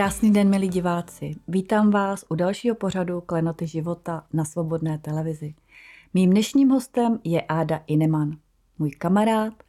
Krásný 0.00 0.32
den, 0.32 0.50
milí 0.50 0.68
diváci. 0.68 1.34
Vítám 1.48 1.90
vás 1.90 2.24
u 2.28 2.34
dalšího 2.34 2.74
pořadu 2.74 3.20
Klenoty 3.20 3.66
života 3.66 4.26
na 4.32 4.44
Svobodné 4.44 4.98
televizi. 4.98 5.54
Mým 6.14 6.30
dnešním 6.30 6.68
hostem 6.68 7.18
je 7.24 7.42
Áda 7.42 7.80
Ineman, 7.86 8.36
můj 8.78 8.90
kamarád, 8.90 9.62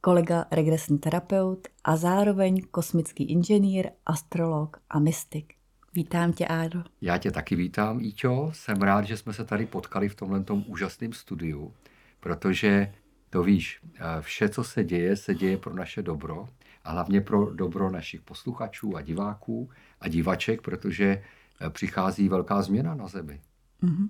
kolega 0.00 0.44
regresní 0.50 0.98
terapeut 0.98 1.68
a 1.84 1.96
zároveň 1.96 2.62
kosmický 2.70 3.24
inženýr, 3.24 3.90
astrolog 4.06 4.76
a 4.90 4.98
mystik. 4.98 5.54
Vítám 5.94 6.32
tě, 6.32 6.46
Ádo. 6.46 6.82
Já 7.00 7.18
tě 7.18 7.30
taky 7.30 7.56
vítám, 7.56 8.00
Íťo. 8.00 8.50
Jsem 8.54 8.76
rád, 8.76 9.04
že 9.04 9.16
jsme 9.16 9.32
se 9.32 9.44
tady 9.44 9.66
potkali 9.66 10.08
v 10.08 10.14
tomhle 10.14 10.44
úžasném 10.66 11.12
studiu, 11.12 11.74
protože 12.20 12.94
to 13.30 13.42
víš, 13.42 13.80
vše, 14.20 14.48
co 14.48 14.64
se 14.64 14.84
děje, 14.84 15.16
se 15.16 15.34
děje 15.34 15.56
pro 15.56 15.74
naše 15.74 16.02
dobro 16.02 16.48
a 16.84 16.92
hlavně 16.92 17.20
pro 17.20 17.54
dobro 17.54 17.90
našich 17.90 18.20
posluchačů 18.20 18.96
a 18.96 19.02
diváků 19.02 19.70
a 20.00 20.08
divaček, 20.08 20.62
protože 20.62 21.22
eh, 21.60 21.70
přichází 21.70 22.28
velká 22.28 22.62
změna 22.62 22.94
na 22.94 23.08
Zemi. 23.08 23.40
Mm-hmm. 23.82 24.08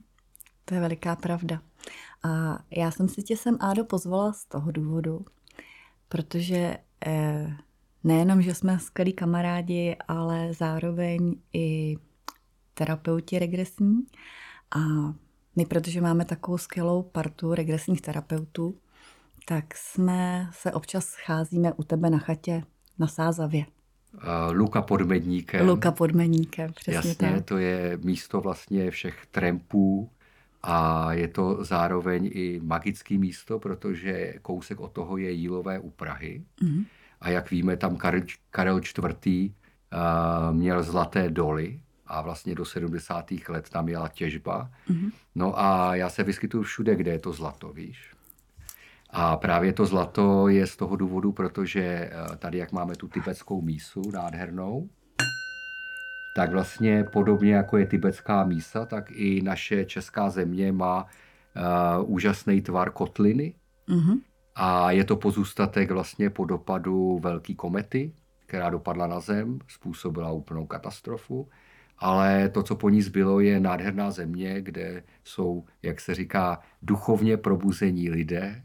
To 0.65 0.75
je 0.75 0.81
veliká 0.81 1.17
pravda. 1.17 1.63
A 2.25 2.59
já 2.71 2.91
jsem 2.91 3.09
si 3.09 3.23
tě 3.23 3.37
sem, 3.37 3.57
Ádo, 3.61 3.85
pozvala 3.85 4.33
z 4.33 4.45
toho 4.47 4.73
důvodu, 4.73 5.25
protože 6.09 6.79
eh, 7.07 7.57
nejenom, 8.05 8.43
že 8.43 8.55
jsme 8.55 8.79
skvělí 8.79 9.13
kamarádi, 9.13 9.97
ale 10.09 10.55
zároveň 10.55 11.37
i 11.53 11.97
terapeuti 12.75 13.39
regresní. 13.39 14.07
A 14.77 14.79
my, 15.57 15.67
protože 15.67 16.01
máme 16.01 16.25
takovou 16.25 16.59
skvělou 16.59 17.03
partu 17.03 17.55
regresních 17.55 18.01
terapeutů, 18.01 18.79
tak 19.47 19.65
jsme 19.77 20.49
se 20.53 20.73
občas 20.73 21.05
scházíme 21.07 21.73
u 21.73 21.85
tebe 21.85 22.11
na 22.11 22.19
chatě 22.19 22.63
na 22.99 23.07
Sázavě. 23.07 23.65
Luka 24.53 24.83
pod 24.83 25.01
Medníkem. 25.01 25.69
Luka 25.69 25.93
pod 25.93 26.13
Medníkem, 26.13 26.73
přesně 26.73 26.95
Jasně, 26.95 27.15
tak. 27.15 27.45
to 27.45 27.59
je 27.59 27.99
místo 28.03 28.41
vlastně 28.41 28.91
všech 28.91 29.27
trampů 29.31 30.11
a 30.63 31.13
je 31.13 31.29
to 31.29 31.65
zároveň 31.65 32.31
i 32.33 32.61
magické 32.63 33.19
místo, 33.19 33.59
protože 33.59 34.35
kousek 34.43 34.81
od 34.81 34.93
toho 34.93 35.17
je 35.17 35.31
Jílové 35.31 35.79
u 35.79 35.91
Prahy. 35.91 36.45
Mm-hmm. 36.63 36.85
A 37.21 37.29
jak 37.31 37.51
víme, 37.51 37.77
tam 37.77 37.97
Karel, 37.97 38.23
Karel 38.51 38.79
IV. 38.79 39.51
Měl 40.53 40.83
zlaté 40.83 41.31
doly 41.31 41.81
a 42.07 42.23
vlastně 42.23 42.55
do 42.55 42.65
70. 42.65 43.31
let 43.49 43.69
tam 43.69 43.89
jela 43.89 44.09
těžba. 44.09 44.71
Mm-hmm. 44.91 45.13
No 45.35 45.61
a 45.61 45.95
já 45.95 46.09
se 46.09 46.23
vyskytuju 46.23 46.63
všude, 46.63 46.97
kde 46.97 47.11
je 47.11 47.19
to 47.19 47.33
zlato, 47.33 47.73
víš. 47.73 48.14
A 49.17 49.37
právě 49.37 49.73
to 49.73 49.87
zlato 49.87 50.49
je 50.49 50.67
z 50.67 50.77
toho 50.77 50.97
důvodu, 50.97 51.33
protože 51.33 51.83
eh, 51.83 52.37
tady, 52.37 52.59
jak 52.59 52.73
máme 52.73 52.97
tu 52.97 53.09
tibetskou 53.09 53.63
mísu 53.63 54.11
nádhernou, 54.11 54.89
tak 56.37 56.53
vlastně 56.53 57.05
podobně 57.05 57.55
jako 57.55 57.77
je 57.77 57.87
tibetská 57.87 58.45
mísa, 58.45 58.87
tak 58.87 59.11
i 59.11 59.43
naše 59.43 59.85
česká 59.85 60.31
země 60.31 60.73
má 60.73 61.05
uh, 61.05 62.13
úžasný 62.15 62.61
tvar 62.61 62.91
kotliny. 62.91 63.55
Mm-hmm. 63.89 64.21
A 64.55 64.91
je 64.91 65.05
to 65.05 65.17
pozůstatek 65.17 65.91
vlastně 65.91 66.31
po 66.31 66.45
dopadu 66.45 67.19
velké 67.19 67.55
komety, 67.55 68.13
která 68.47 68.71
dopadla 68.71 69.07
na 69.07 69.21
zem, 69.21 69.59
způsobila 69.69 70.33
úplnou 70.33 70.67
katastrofu. 70.67 71.49
Ale 71.99 72.49
to, 72.49 72.63
co 72.63 72.77
po 72.77 72.91
ní 72.91 73.03
zbylo, 73.03 73.41
je 73.41 73.61
nádherná 73.61 74.11
země, 74.11 74.63
kde 74.63 75.03
jsou, 75.25 75.65
jak 75.83 76.01
se 76.01 76.15
říká, 76.15 76.61
duchovně 76.83 77.37
probuzení 77.37 78.11
lidé, 78.11 78.65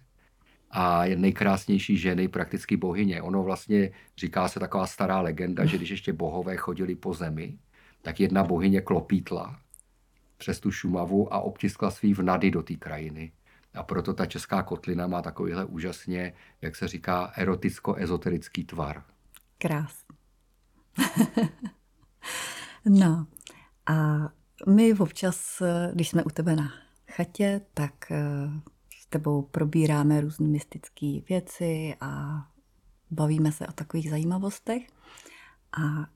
a 0.71 1.05
je 1.05 1.15
nejkrásnější 1.15 1.97
ženy, 1.97 2.27
prakticky 2.27 2.77
bohyně. 2.77 3.21
Ono 3.21 3.43
vlastně 3.43 3.91
říká 4.17 4.47
se 4.47 4.59
taková 4.59 4.87
stará 4.87 5.21
legenda, 5.21 5.65
že 5.65 5.77
když 5.77 5.89
ještě 5.89 6.13
bohové 6.13 6.57
chodili 6.57 6.95
po 6.95 7.13
zemi, 7.13 7.57
tak 8.01 8.19
jedna 8.19 8.43
bohyně 8.43 8.81
klopítla 8.81 9.59
přes 10.37 10.59
tu 10.59 10.71
Šumavu 10.71 11.33
a 11.33 11.39
obtiskla 11.39 11.91
svý 11.91 12.13
vnady 12.13 12.51
do 12.51 12.63
té 12.63 12.75
krajiny. 12.75 13.31
A 13.73 13.83
proto 13.83 14.13
ta 14.13 14.25
česká 14.25 14.63
kotlina 14.63 15.07
má 15.07 15.21
takovýhle 15.21 15.65
úžasně, 15.65 16.33
jak 16.61 16.75
se 16.75 16.87
říká, 16.87 17.33
eroticko-ezoterický 17.35 18.65
tvar. 18.65 19.03
Krás. 19.57 20.05
no 22.85 23.27
a 23.85 24.29
my 24.67 24.93
občas, 24.93 25.61
když 25.93 26.09
jsme 26.09 26.23
u 26.23 26.29
tebe 26.29 26.55
na 26.55 26.73
chatě, 27.11 27.61
tak 27.73 28.11
eh, 28.11 28.17
tebou 29.09 29.41
probíráme 29.41 30.21
různé 30.21 30.47
mystické 30.47 31.19
věci 31.29 31.95
a 32.01 32.41
bavíme 33.11 33.51
se 33.51 33.67
o 33.67 33.71
takových 33.71 34.09
zajímavostech. 34.09 34.87
A 35.81 36.07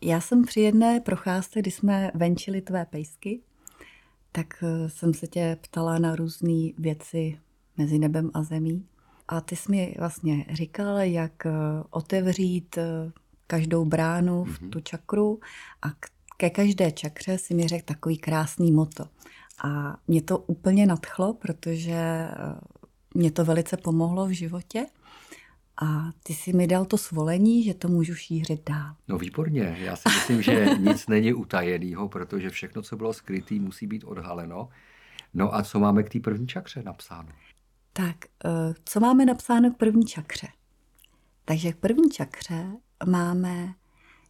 já 0.00 0.20
jsem 0.20 0.42
při 0.42 0.60
jedné 0.60 1.00
procházce, 1.00 1.60
kdy 1.60 1.70
jsme 1.70 2.10
venčili 2.14 2.60
tvé 2.60 2.84
pejsky, 2.84 3.40
tak 4.32 4.46
eh, 4.62 4.90
jsem 4.90 5.14
se 5.14 5.26
tě 5.26 5.58
ptala 5.60 5.98
na 5.98 6.16
různé 6.16 6.70
věci 6.78 7.38
mezi 7.76 7.98
nebem 7.98 8.30
a 8.34 8.42
zemí. 8.42 8.86
A 9.28 9.40
ty 9.40 9.56
jsi 9.56 9.70
mi 9.70 9.94
vlastně 9.98 10.46
říkal, 10.52 10.98
jak 10.98 11.46
eh, 11.46 11.52
otevřít 11.90 12.78
eh, 12.78 13.12
každou 13.46 13.84
bránu 13.84 14.44
v 14.44 14.60
mhm. 14.60 14.70
tu 14.70 14.80
čakru 14.80 15.40
a 15.82 15.88
ke 16.36 16.50
každé 16.50 16.92
čakře 16.92 17.38
si 17.38 17.54
mi 17.54 17.68
řekl 17.68 17.84
takový 17.84 18.18
krásný 18.18 18.72
moto. 18.72 19.04
A 19.62 19.96
mě 20.06 20.22
to 20.22 20.38
úplně 20.38 20.86
nadchlo, 20.86 21.34
protože 21.34 21.92
eh, 21.92 22.34
mě 23.14 23.30
to 23.30 23.44
velice 23.44 23.76
pomohlo 23.76 24.26
v 24.26 24.30
životě. 24.30 24.86
A 25.82 26.10
ty 26.22 26.34
si 26.34 26.52
mi 26.52 26.66
dal 26.66 26.84
to 26.84 26.98
svolení, 26.98 27.64
že 27.64 27.74
to 27.74 27.88
můžu 27.88 28.14
šířit 28.14 28.70
dál. 28.70 28.94
No 29.08 29.18
výborně. 29.18 29.76
Já 29.78 29.96
si 29.96 30.08
myslím, 30.08 30.42
že 30.42 30.68
nic 30.78 31.06
není 31.06 31.34
utajeného, 31.34 32.08
protože 32.08 32.50
všechno, 32.50 32.82
co 32.82 32.96
bylo 32.96 33.12
skryté, 33.12 33.54
musí 33.54 33.86
být 33.86 34.04
odhaleno. 34.04 34.68
No 35.34 35.54
a 35.54 35.62
co 35.62 35.80
máme 35.80 36.02
k 36.02 36.08
té 36.12 36.20
první 36.20 36.46
čakře 36.46 36.82
napsáno? 36.82 37.28
Tak, 37.92 38.16
eh, 38.44 38.74
co 38.84 39.00
máme 39.00 39.24
napsáno 39.24 39.70
k 39.70 39.76
první 39.76 40.04
čakře? 40.04 40.48
Takže 41.44 41.72
k 41.72 41.76
první 41.76 42.10
čakře 42.10 42.66
máme, 43.06 43.74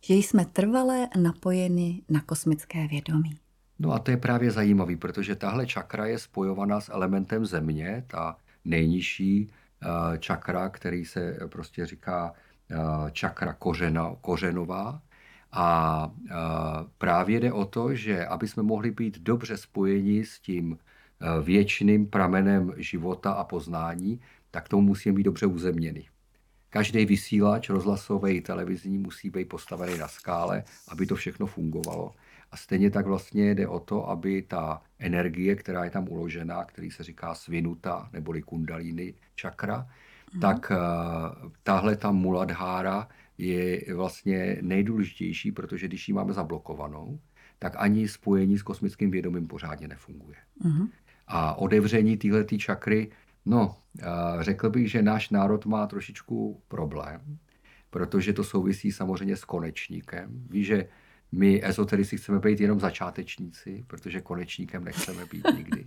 že 0.01 0.15
jsme 0.15 0.45
trvale 0.45 1.09
napojeni 1.17 2.03
na 2.09 2.21
kosmické 2.21 2.87
vědomí. 2.89 3.39
No 3.79 3.93
a 3.93 3.99
to 3.99 4.11
je 4.11 4.17
právě 4.17 4.51
zajímavý, 4.51 4.97
protože 4.97 5.35
tahle 5.35 5.67
čakra 5.67 6.07
je 6.07 6.19
spojovaná 6.19 6.81
s 6.81 6.89
elementem 6.93 7.47
země, 7.47 8.05
ta 8.07 8.37
nejnižší 8.65 9.49
uh, 9.49 10.17
čakra, 10.19 10.69
který 10.69 11.05
se 11.05 11.39
prostě 11.49 11.87
říká 11.87 12.33
uh, 12.33 13.11
čakra 13.11 13.53
kořena, 13.53 14.17
kořenová. 14.21 15.03
A 15.53 16.07
uh, 16.07 16.31
právě 16.99 17.41
jde 17.41 17.53
o 17.53 17.65
to, 17.65 17.95
že 17.95 18.27
aby 18.27 18.49
jsme 18.49 18.62
mohli 18.62 18.91
být 18.91 19.19
dobře 19.19 19.57
spojeni 19.57 20.25
s 20.25 20.41
tím 20.41 20.79
věčným 21.43 22.06
pramenem 22.06 22.73
života 22.77 23.33
a 23.33 23.45
poznání, 23.45 24.21
tak 24.51 24.69
tomu 24.69 24.83
musíme 24.83 25.12
být 25.17 25.23
dobře 25.23 25.47
uzemněny. 25.47 26.09
Každý 26.71 27.06
vysílač 27.06 27.69
rozhlasový 27.69 28.41
televizní 28.41 28.99
musí 28.99 29.31
být 29.31 29.49
postavený 29.49 29.99
na 29.99 30.09
skále, 30.09 30.65
aby 30.89 31.06
to 31.06 31.15
všechno 31.15 31.47
fungovalo. 31.47 32.12
A 32.54 32.56
stejně 32.56 32.91
tak 32.91 33.06
vlastně 33.06 33.54
jde 33.54 33.69
o 33.69 33.81
to, 33.81 34.09
aby 34.09 34.42
ta 34.42 34.82
energie, 34.98 35.56
která 35.56 35.84
je 35.84 35.91
tam 35.91 36.09
uložená, 36.09 36.65
který 36.65 36.91
se 36.91 37.03
říká 37.03 37.34
svinuta 37.34 38.09
neboli 38.12 38.42
kundalíny 38.42 39.15
čakra, 39.34 39.87
mm. 40.34 40.41
tak 40.41 40.70
uh, 40.70 41.50
tahle 41.62 41.96
ta 41.96 42.11
muladhára 42.11 43.08
je 43.38 43.94
vlastně 43.94 44.58
nejdůležitější, 44.61 45.52
protože 45.52 45.88
když 45.88 46.08
ji 46.08 46.14
máme 46.14 46.32
zablokovanou, 46.32 47.20
tak 47.58 47.73
ani 47.76 48.08
spojení 48.08 48.58
s 48.58 48.62
kosmickým 48.62 49.11
vědomím 49.11 49.46
pořádně 49.46 49.88
nefunguje. 49.88 50.37
Mm. 50.64 50.88
A 51.26 51.55
otevření 51.55 52.17
téhle 52.17 52.44
čakry, 52.44 53.11
no, 53.46 53.67
uh, 53.67 54.43
řekl 54.43 54.70
bych, 54.70 54.90
že 54.90 55.02
náš 55.02 55.31
národ 55.31 55.67
má 55.67 55.87
trošičku 55.87 56.62
problém, 56.69 57.38
protože 57.90 58.32
to 58.32 58.44
souvisí 58.44 58.93
samozřejmě 58.93 59.37
s 59.37 59.44
konečníkem. 59.44 60.46
Víš, 60.50 60.67
že 60.67 60.88
my 61.34 61.60
ezoterici 61.64 62.16
chceme 62.16 62.38
být 62.38 62.60
jenom 62.60 62.81
začátečníci, 62.81 63.84
protože 63.86 64.20
konečníkem 64.20 64.84
nechceme 64.84 65.26
být 65.26 65.46
nikdy. 65.56 65.86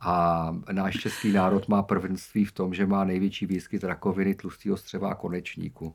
A 0.00 0.56
náš 0.72 0.96
český 0.96 1.32
národ 1.32 1.68
má 1.68 1.82
prvenství 1.82 2.44
v 2.44 2.52
tom, 2.52 2.74
že 2.74 2.86
má 2.86 3.04
největší 3.04 3.46
výskyt 3.46 3.84
rakoviny 3.84 4.34
tlustého 4.34 4.76
střeva 4.76 5.10
a 5.10 5.14
konečníku. 5.14 5.94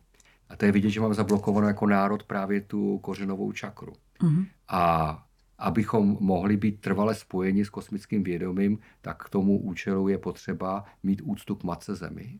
A 0.49 0.55
to 0.55 0.65
je 0.65 0.71
vidět, 0.71 0.89
že 0.89 1.01
mám 1.01 1.13
zablokovanou 1.13 1.67
jako 1.67 1.87
národ 1.87 2.23
právě 2.23 2.61
tu 2.61 2.97
kořenovou 2.97 3.51
čakru. 3.51 3.93
Mm-hmm. 4.21 4.45
A 4.67 5.23
abychom 5.57 6.17
mohli 6.19 6.57
být 6.57 6.81
trvale 6.81 7.15
spojeni 7.15 7.65
s 7.65 7.69
kosmickým 7.69 8.23
vědomím, 8.23 8.79
tak 9.01 9.23
k 9.23 9.29
tomu 9.29 9.59
účelu 9.59 10.07
je 10.07 10.17
potřeba 10.17 10.85
mít 11.03 11.21
úctu 11.23 11.55
k 11.55 11.63
matce 11.63 11.95
zemi. 11.95 12.39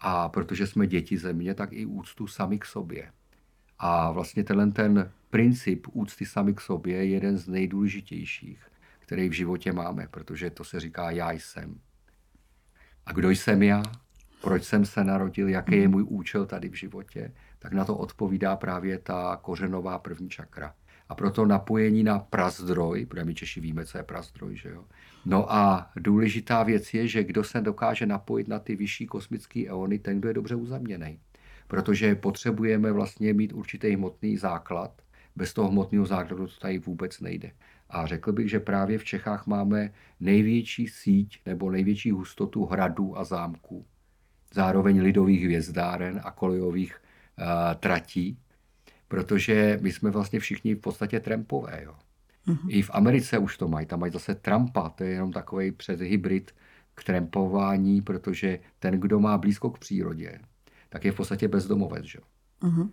A 0.00 0.28
protože 0.28 0.66
jsme 0.66 0.86
děti 0.86 1.18
země, 1.18 1.54
tak 1.54 1.72
i 1.72 1.86
úctu 1.86 2.26
sami 2.26 2.58
k 2.58 2.64
sobě. 2.64 3.12
A 3.78 4.12
vlastně 4.12 4.44
tenhle 4.44 4.70
ten 4.70 5.12
princip 5.30 5.86
úcty 5.92 6.26
sami 6.26 6.54
k 6.54 6.60
sobě 6.60 6.96
je 6.96 7.06
jeden 7.06 7.38
z 7.38 7.48
nejdůležitějších, 7.48 8.66
který 8.98 9.28
v 9.28 9.32
životě 9.32 9.72
máme, 9.72 10.08
protože 10.10 10.50
to 10.50 10.64
se 10.64 10.80
říká 10.80 11.10
já 11.10 11.32
jsem. 11.32 11.80
A 13.06 13.12
kdo 13.12 13.30
jsem 13.30 13.62
já? 13.62 13.82
proč 14.40 14.64
jsem 14.64 14.84
se 14.84 15.04
narodil, 15.04 15.48
jaký 15.48 15.76
je 15.76 15.88
můj 15.88 16.04
účel 16.08 16.46
tady 16.46 16.68
v 16.68 16.74
životě, 16.74 17.32
tak 17.58 17.72
na 17.72 17.84
to 17.84 17.96
odpovídá 17.96 18.56
právě 18.56 18.98
ta 18.98 19.38
kořenová 19.42 19.98
první 19.98 20.30
čakra. 20.30 20.74
A 21.08 21.14
proto 21.14 21.46
napojení 21.46 22.04
na 22.04 22.18
prazdroj, 22.18 23.06
protože 23.06 23.24
my 23.24 23.34
Češi 23.34 23.60
víme, 23.60 23.86
co 23.86 23.98
je 23.98 24.04
prazdroj, 24.04 24.56
že 24.56 24.68
jo. 24.68 24.84
No 25.26 25.52
a 25.52 25.90
důležitá 25.96 26.62
věc 26.62 26.94
je, 26.94 27.08
že 27.08 27.24
kdo 27.24 27.44
se 27.44 27.60
dokáže 27.60 28.06
napojit 28.06 28.48
na 28.48 28.58
ty 28.58 28.76
vyšší 28.76 29.06
kosmické 29.06 29.66
eony, 29.66 29.98
ten, 29.98 30.18
kdo 30.18 30.28
je 30.28 30.34
dobře 30.34 30.54
uzaměný. 30.54 31.18
Protože 31.68 32.14
potřebujeme 32.14 32.92
vlastně 32.92 33.34
mít 33.34 33.52
určitý 33.52 33.94
hmotný 33.94 34.36
základ. 34.36 35.02
Bez 35.36 35.52
toho 35.52 35.68
hmotného 35.68 36.06
základu 36.06 36.46
to 36.46 36.52
tady 36.60 36.78
vůbec 36.78 37.20
nejde. 37.20 37.50
A 37.90 38.06
řekl 38.06 38.32
bych, 38.32 38.50
že 38.50 38.60
právě 38.60 38.98
v 38.98 39.04
Čechách 39.04 39.46
máme 39.46 39.92
největší 40.20 40.88
síť 40.88 41.40
nebo 41.46 41.70
největší 41.70 42.10
hustotu 42.10 42.64
hradů 42.64 43.18
a 43.18 43.24
zámků. 43.24 43.86
Zároveň 44.54 45.00
lidových 45.00 45.44
hvězdáren 45.44 46.20
a 46.24 46.30
kolejových 46.30 46.96
uh, 46.96 47.44
tratí, 47.74 48.38
protože 49.08 49.78
my 49.82 49.92
jsme 49.92 50.10
vlastně 50.10 50.40
všichni 50.40 50.74
v 50.74 50.80
podstatě 50.80 51.20
trampové. 51.20 51.82
Jo. 51.84 51.94
Mm-hmm. 52.46 52.68
I 52.68 52.82
v 52.82 52.90
Americe 52.92 53.38
už 53.38 53.56
to 53.56 53.68
mají, 53.68 53.86
tam 53.86 54.00
mají 54.00 54.12
zase 54.12 54.34
Trumpa, 54.34 54.88
to 54.88 55.04
je 55.04 55.10
jenom 55.10 55.32
takový 55.32 55.72
předhybrid 55.72 56.54
k 56.94 57.04
trampování, 57.04 58.02
protože 58.02 58.58
ten, 58.78 59.00
kdo 59.00 59.20
má 59.20 59.38
blízko 59.38 59.70
k 59.70 59.78
přírodě, 59.78 60.38
tak 60.88 61.04
je 61.04 61.12
v 61.12 61.16
podstatě 61.16 61.48
bezdomovec. 61.48 62.04
Že? 62.04 62.18
Mm-hmm. 62.62 62.90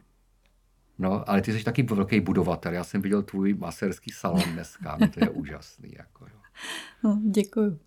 No, 0.98 1.30
ale 1.30 1.42
ty 1.42 1.54
jsi 1.54 1.64
taky 1.64 1.84
velký 1.84 2.20
budovatel. 2.20 2.74
Já 2.74 2.84
jsem 2.84 3.02
viděl 3.02 3.24
tvůj 3.24 3.54
maserský 3.54 4.12
salon 4.12 4.54
dneska. 4.54 4.98
No, 5.02 5.08
to 5.08 5.20
je 5.24 5.30
úžasný. 5.30 5.94
Jako, 5.98 6.26
jo. 6.26 6.40
No, 7.04 7.22
děkuju. 7.32 7.80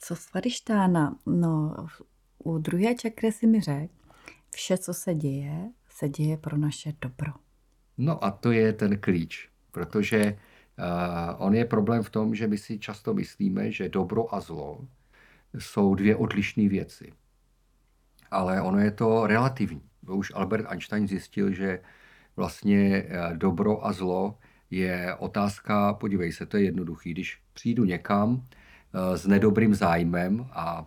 Co 0.00 0.16
Svadištána? 0.16 1.18
No, 1.26 1.76
u 2.38 2.58
druhé 2.58 2.94
čakry 2.94 3.32
si 3.32 3.46
mi 3.46 3.60
řekl, 3.60 3.94
vše, 4.54 4.78
co 4.78 4.94
se 4.94 5.14
děje, 5.14 5.70
se 5.88 6.08
děje 6.08 6.36
pro 6.36 6.56
naše 6.56 6.92
dobro. 7.00 7.32
No 7.98 8.24
a 8.24 8.30
to 8.30 8.52
je 8.52 8.72
ten 8.72 8.98
klíč, 8.98 9.50
protože 9.70 10.38
uh, 10.78 11.46
on 11.46 11.54
je 11.54 11.64
problém 11.64 12.02
v 12.02 12.10
tom, 12.10 12.34
že 12.34 12.46
my 12.46 12.58
si 12.58 12.78
často 12.78 13.14
myslíme, 13.14 13.72
že 13.72 13.88
dobro 13.88 14.34
a 14.34 14.40
zlo 14.40 14.88
jsou 15.58 15.94
dvě 15.94 16.16
odlišné 16.16 16.68
věci. 16.68 17.12
Ale 18.30 18.62
ono 18.62 18.78
je 18.78 18.90
to 18.90 19.26
relativní. 19.26 19.82
Už 20.08 20.32
Albert 20.34 20.66
Einstein 20.68 21.08
zjistil, 21.08 21.52
že 21.52 21.80
vlastně 22.36 23.04
eh, 23.08 23.36
dobro 23.36 23.86
a 23.86 23.92
zlo 23.92 24.38
je 24.70 25.14
otázka, 25.18 25.94
podívej 25.94 26.32
se, 26.32 26.46
to 26.46 26.56
je 26.56 26.64
jednoduchý. 26.64 27.10
Když 27.10 27.42
přijdu 27.52 27.84
někam 27.84 28.42
eh, 28.42 29.18
s 29.18 29.26
nedobrým 29.26 29.74
zájmem 29.74 30.46
a 30.50 30.86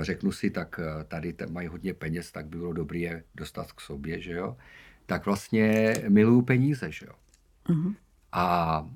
řeknu 0.00 0.32
si, 0.32 0.50
tak 0.50 0.80
tady 1.08 1.34
mají 1.50 1.68
hodně 1.68 1.94
peněz, 1.94 2.32
tak 2.32 2.46
by 2.46 2.58
bylo 2.58 2.72
dobré 2.72 2.98
je 2.98 3.24
dostat 3.34 3.72
k 3.72 3.80
sobě, 3.80 4.20
že 4.20 4.32
jo? 4.32 4.56
tak 5.10 5.26
vlastně 5.26 5.94
miluju 6.08 6.42
peníze, 6.42 6.92
že 6.92 7.06
jo. 7.06 7.12
Uh-huh. 7.68 7.94
A, 8.32 8.86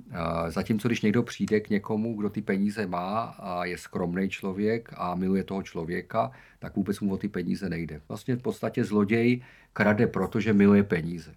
zatímco, 0.49 0.89
když 0.89 1.03
někdo 1.03 1.23
přijde 1.23 1.61
k 1.61 1.71
někomu, 1.71 2.15
kdo 2.17 2.31
ty 2.31 2.43
peníze 2.43 2.87
má 2.87 3.23
a 3.23 3.65
je 3.65 3.79
skromný 3.79 4.29
člověk 4.29 4.89
a 4.97 5.15
miluje 5.15 5.45
toho 5.45 5.63
člověka, 5.63 6.31
tak 6.59 6.77
vůbec 6.77 7.01
mu 7.01 7.13
o 7.13 7.17
ty 7.17 7.29
peníze 7.29 7.69
nejde. 7.69 8.01
Vlastně 8.09 8.37
v 8.37 8.43
podstatě 8.43 8.85
zloděj 8.85 9.43
krade, 9.73 10.07
protože 10.07 10.53
miluje 10.53 10.83
peníze. 10.83 11.35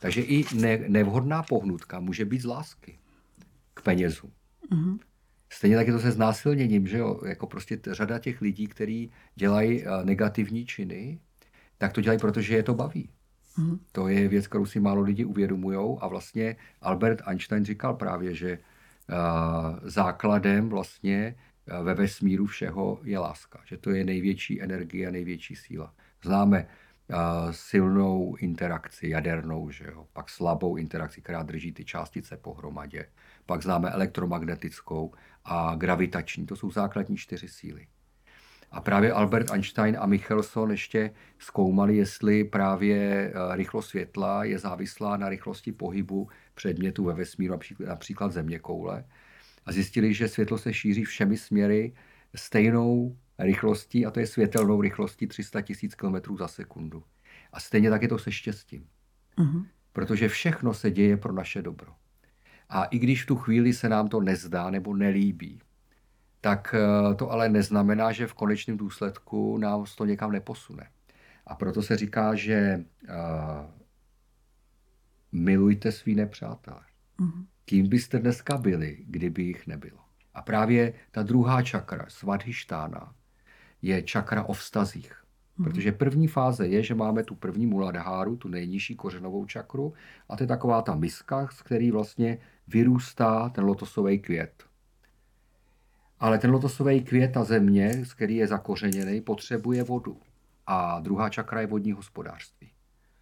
Takže 0.00 0.20
i 0.20 0.44
ne, 0.54 0.78
nevhodná 0.88 1.42
pohnutka 1.42 2.00
může 2.00 2.24
být 2.24 2.40
z 2.40 2.44
lásky 2.44 2.98
k 3.74 3.82
penězu. 3.82 4.30
Uh-huh. 4.72 4.98
Stejně 5.50 5.76
tak 5.76 5.86
je 5.86 5.92
to 5.92 5.98
se 5.98 6.10
znásilněním, 6.10 6.86
že 6.86 6.98
jo? 6.98 7.20
Jako 7.26 7.46
prostě 7.46 7.78
řada 7.90 8.18
těch 8.18 8.40
lidí, 8.40 8.66
kteří 8.66 9.10
dělají 9.34 9.84
negativní 10.04 10.66
činy, 10.66 11.18
tak 11.78 11.92
to 11.92 12.00
dělají, 12.00 12.18
protože 12.18 12.56
je 12.56 12.62
to 12.62 12.74
baví. 12.74 13.08
Mm. 13.58 13.78
To 13.92 14.08
je 14.08 14.28
věc, 14.28 14.46
kterou 14.46 14.66
si 14.66 14.80
málo 14.80 15.02
lidí 15.02 15.24
uvědomují 15.24 15.98
a 16.00 16.08
vlastně 16.08 16.56
Albert 16.80 17.22
Einstein 17.26 17.64
říkal 17.64 17.94
právě, 17.94 18.34
že 18.34 18.58
uh, 18.58 19.78
základem 19.82 20.68
vlastně 20.68 21.34
uh, 21.78 21.84
ve 21.84 21.94
vesmíru 21.94 22.46
všeho 22.46 23.00
je 23.04 23.18
láska, 23.18 23.60
že 23.64 23.76
to 23.76 23.90
je 23.90 24.04
největší 24.04 24.62
energie 24.62 25.08
a 25.08 25.10
největší 25.10 25.56
síla. 25.56 25.94
Známe 26.24 26.66
uh, 27.08 27.16
silnou 27.50 28.36
interakci 28.36 29.08
jadernou, 29.08 29.70
že 29.70 29.84
jo? 29.84 30.06
pak 30.12 30.30
slabou 30.30 30.76
interakci, 30.76 31.20
která 31.20 31.42
drží 31.42 31.72
ty 31.72 31.84
částice 31.84 32.36
pohromadě, 32.36 33.06
pak 33.46 33.62
známe 33.62 33.90
elektromagnetickou 33.90 35.14
a 35.44 35.74
gravitační, 35.74 36.46
to 36.46 36.56
jsou 36.56 36.70
základní 36.70 37.16
čtyři 37.16 37.48
síly. 37.48 37.86
A 38.74 38.80
právě 38.80 39.12
Albert 39.12 39.50
Einstein 39.50 39.96
a 40.00 40.06
Michelson 40.06 40.70
ještě 40.70 41.10
zkoumali, 41.38 41.96
jestli 41.96 42.44
právě 42.44 42.96
eh, 42.98 43.56
rychlost 43.56 43.88
světla 43.88 44.44
je 44.44 44.58
závislá 44.58 45.16
na 45.16 45.28
rychlosti 45.28 45.72
pohybu 45.72 46.28
předmětu 46.54 47.04
ve 47.04 47.14
vesmíru, 47.14 47.58
například 47.86 48.32
země 48.32 48.58
koule. 48.58 49.04
A 49.66 49.72
zjistili, 49.72 50.14
že 50.14 50.28
světlo 50.28 50.58
se 50.58 50.74
šíří 50.74 51.04
všemi 51.04 51.36
směry 51.36 51.92
stejnou 52.34 53.16
rychlostí, 53.38 54.06
a 54.06 54.10
to 54.10 54.20
je 54.20 54.26
světelnou 54.26 54.80
rychlostí 54.80 55.26
300 55.26 55.62
000 56.02 56.20
km 56.20 56.36
za 56.36 56.48
sekundu. 56.48 57.04
A 57.52 57.60
stejně 57.60 57.90
tak 57.90 58.02
je 58.02 58.08
to 58.08 58.18
se 58.18 58.32
štěstím. 58.32 58.86
Uh-huh. 59.38 59.66
Protože 59.92 60.28
všechno 60.28 60.74
se 60.74 60.90
děje 60.90 61.16
pro 61.16 61.32
naše 61.32 61.62
dobro. 61.62 61.92
A 62.68 62.84
i 62.84 62.98
když 62.98 63.22
v 63.22 63.26
tu 63.26 63.36
chvíli 63.36 63.72
se 63.72 63.88
nám 63.88 64.08
to 64.08 64.20
nezdá 64.20 64.70
nebo 64.70 64.96
nelíbí, 64.96 65.60
tak 66.44 66.74
eh, 66.74 67.14
to 67.14 67.30
ale 67.30 67.48
neznamená, 67.48 68.12
že 68.12 68.26
v 68.26 68.34
konečném 68.34 68.76
důsledku 68.76 69.58
nám 69.58 69.84
to 69.96 70.04
někam 70.04 70.32
neposune. 70.32 70.88
A 71.46 71.54
proto 71.54 71.82
se 71.82 71.96
říká, 71.96 72.34
že 72.34 72.84
uh, 73.08 73.16
milujte 75.32 75.92
svý 75.92 76.14
nepřátelé. 76.14 76.80
Mm-hmm. 77.20 77.44
Kým 77.64 77.88
byste 77.88 78.18
dneska 78.18 78.56
byli, 78.56 78.98
kdyby 79.06 79.42
jich 79.42 79.66
nebylo? 79.66 79.98
A 80.34 80.42
právě 80.42 80.92
ta 81.10 81.22
druhá 81.22 81.62
čakra, 81.62 82.04
svadhištána, 82.08 83.14
je 83.82 84.02
čakra 84.02 84.42
o 84.42 84.52
vztazích. 84.52 85.12
Mm-hmm. 85.12 85.64
Protože 85.64 85.92
první 85.92 86.28
fáze 86.28 86.68
je, 86.68 86.82
že 86.82 86.94
máme 86.94 87.24
tu 87.24 87.34
první 87.34 87.66
muladháru, 87.66 88.36
tu 88.36 88.48
nejnižší 88.48 88.96
kořenovou 88.96 89.46
čakru, 89.46 89.92
a 90.28 90.36
to 90.36 90.42
je 90.42 90.46
taková 90.46 90.82
ta 90.82 90.94
miska, 90.94 91.48
z 91.52 91.62
který 91.62 91.90
vlastně 91.90 92.38
vyrůstá 92.68 93.48
ten 93.48 93.64
lotosový 93.64 94.18
květ. 94.18 94.64
Ale 96.20 96.38
ten 96.38 96.50
lotosový 96.50 97.02
květ 97.02 97.36
a 97.36 97.44
země, 97.44 98.04
z 98.04 98.14
který 98.14 98.36
je 98.36 98.46
zakořeněný, 98.46 99.20
potřebuje 99.20 99.82
vodu. 99.82 100.20
A 100.66 101.00
druhá 101.00 101.28
čakra 101.28 101.60
je 101.60 101.66
vodní 101.66 101.92
hospodářství. 101.92 102.70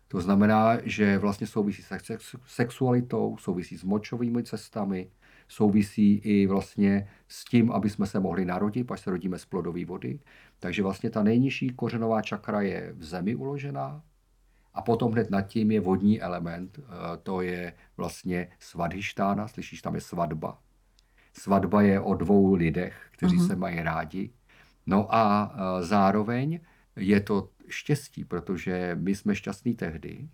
To 0.08 0.20
znamená, 0.20 0.78
že 0.84 1.18
vlastně 1.18 1.46
souvisí 1.46 1.82
se 1.82 1.98
sexualitou, 2.46 3.36
souvisí 3.36 3.78
s 3.78 3.84
močovými 3.84 4.42
cestami, 4.42 5.10
souvisí 5.48 6.14
i 6.14 6.46
vlastně 6.46 7.08
s 7.28 7.44
tím, 7.44 7.72
aby 7.72 7.90
jsme 7.90 8.06
se 8.06 8.20
mohli 8.20 8.44
narodit, 8.44 8.92
až 8.92 9.00
se 9.00 9.10
rodíme 9.10 9.38
z 9.38 9.44
plodové 9.44 9.84
vody. 9.84 10.20
Takže 10.58 10.82
vlastně 10.82 11.10
ta 11.10 11.22
nejnižší 11.22 11.70
kořenová 11.70 12.22
čakra 12.22 12.60
je 12.60 12.92
v 12.96 13.04
zemi 13.04 13.34
uložená 13.34 14.02
a 14.74 14.82
potom 14.82 15.12
hned 15.12 15.30
nad 15.30 15.42
tím 15.42 15.70
je 15.70 15.80
vodní 15.80 16.22
element, 16.22 16.78
eh, 16.78 16.82
to 17.22 17.40
je 17.40 17.74
vlastně 17.96 18.48
svadhištána, 18.58 19.48
slyšíš, 19.48 19.82
tam 19.82 19.94
je 19.94 20.00
svatba, 20.00 20.58
Svatba 21.32 21.82
je 21.82 22.00
o 22.00 22.14
dvou 22.14 22.54
lidech, 22.54 23.08
kteří 23.10 23.36
uh-huh. 23.36 23.46
se 23.46 23.56
mají 23.56 23.82
rádi. 23.82 24.30
No 24.86 25.14
a 25.14 25.54
e, 25.54 25.82
zároveň 25.82 26.60
je 26.96 27.20
to 27.20 27.48
štěstí, 27.68 28.24
protože 28.24 28.96
my 29.00 29.14
jsme 29.14 29.34
šťastní 29.34 29.74
tehdy, 29.74 30.28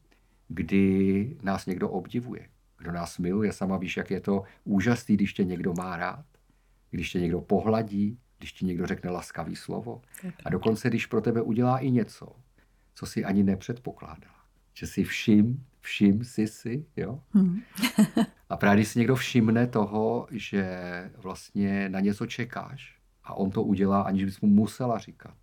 kdy 0.49 1.37
nás 1.43 1.67
někdo 1.67 1.89
obdivuje, 1.89 2.49
kdo 2.79 2.93
nás 2.93 3.19
miluje. 3.19 3.53
Sama 3.53 3.77
víš, 3.77 3.97
jak 3.97 4.11
je 4.11 4.21
to 4.21 4.43
úžasný, 4.65 5.17
když 5.17 5.33
tě 5.33 5.45
někdo 5.45 5.75
má 5.79 5.97
rád, 5.97 6.25
když 6.91 7.11
tě 7.11 7.21
někdo 7.21 7.41
pohladí, 7.41 8.19
když 8.39 8.53
ti 8.53 8.67
někdo 8.67 8.87
řekne 8.87 9.11
laskavý 9.11 9.57
slovo. 9.57 10.03
A 10.45 10.51
dokonce, 10.51 10.89
když 10.89 11.07
pro 11.07 11.21
tebe 11.21 11.43
udělá 11.43 11.79
i 11.79 11.91
něco, 11.91 12.37
co 12.95 13.07
si 13.07 13.25
ani 13.25 13.43
nepředpokládala. 13.43 14.39
Že 14.75 14.87
si 14.87 15.05
všim, 15.05 15.65
všim 15.81 16.25
si 16.25 16.47
si, 16.47 16.87
jo? 16.97 17.21
Hmm. 17.33 17.61
A 18.49 18.57
právě 18.57 18.77
když 18.77 18.89
si 18.89 18.99
někdo 18.99 19.17
všimne 19.17 19.67
toho, 19.67 20.27
že 20.31 20.81
vlastně 21.17 21.89
na 21.89 22.01
něco 22.01 22.27
čekáš 22.27 22.99
a 23.25 23.35
on 23.35 23.51
to 23.51 23.63
udělá, 23.63 24.03
aniž 24.03 24.25
bys 24.25 24.41
mu 24.41 24.49
musela 24.49 24.99
říkat. 24.99 25.35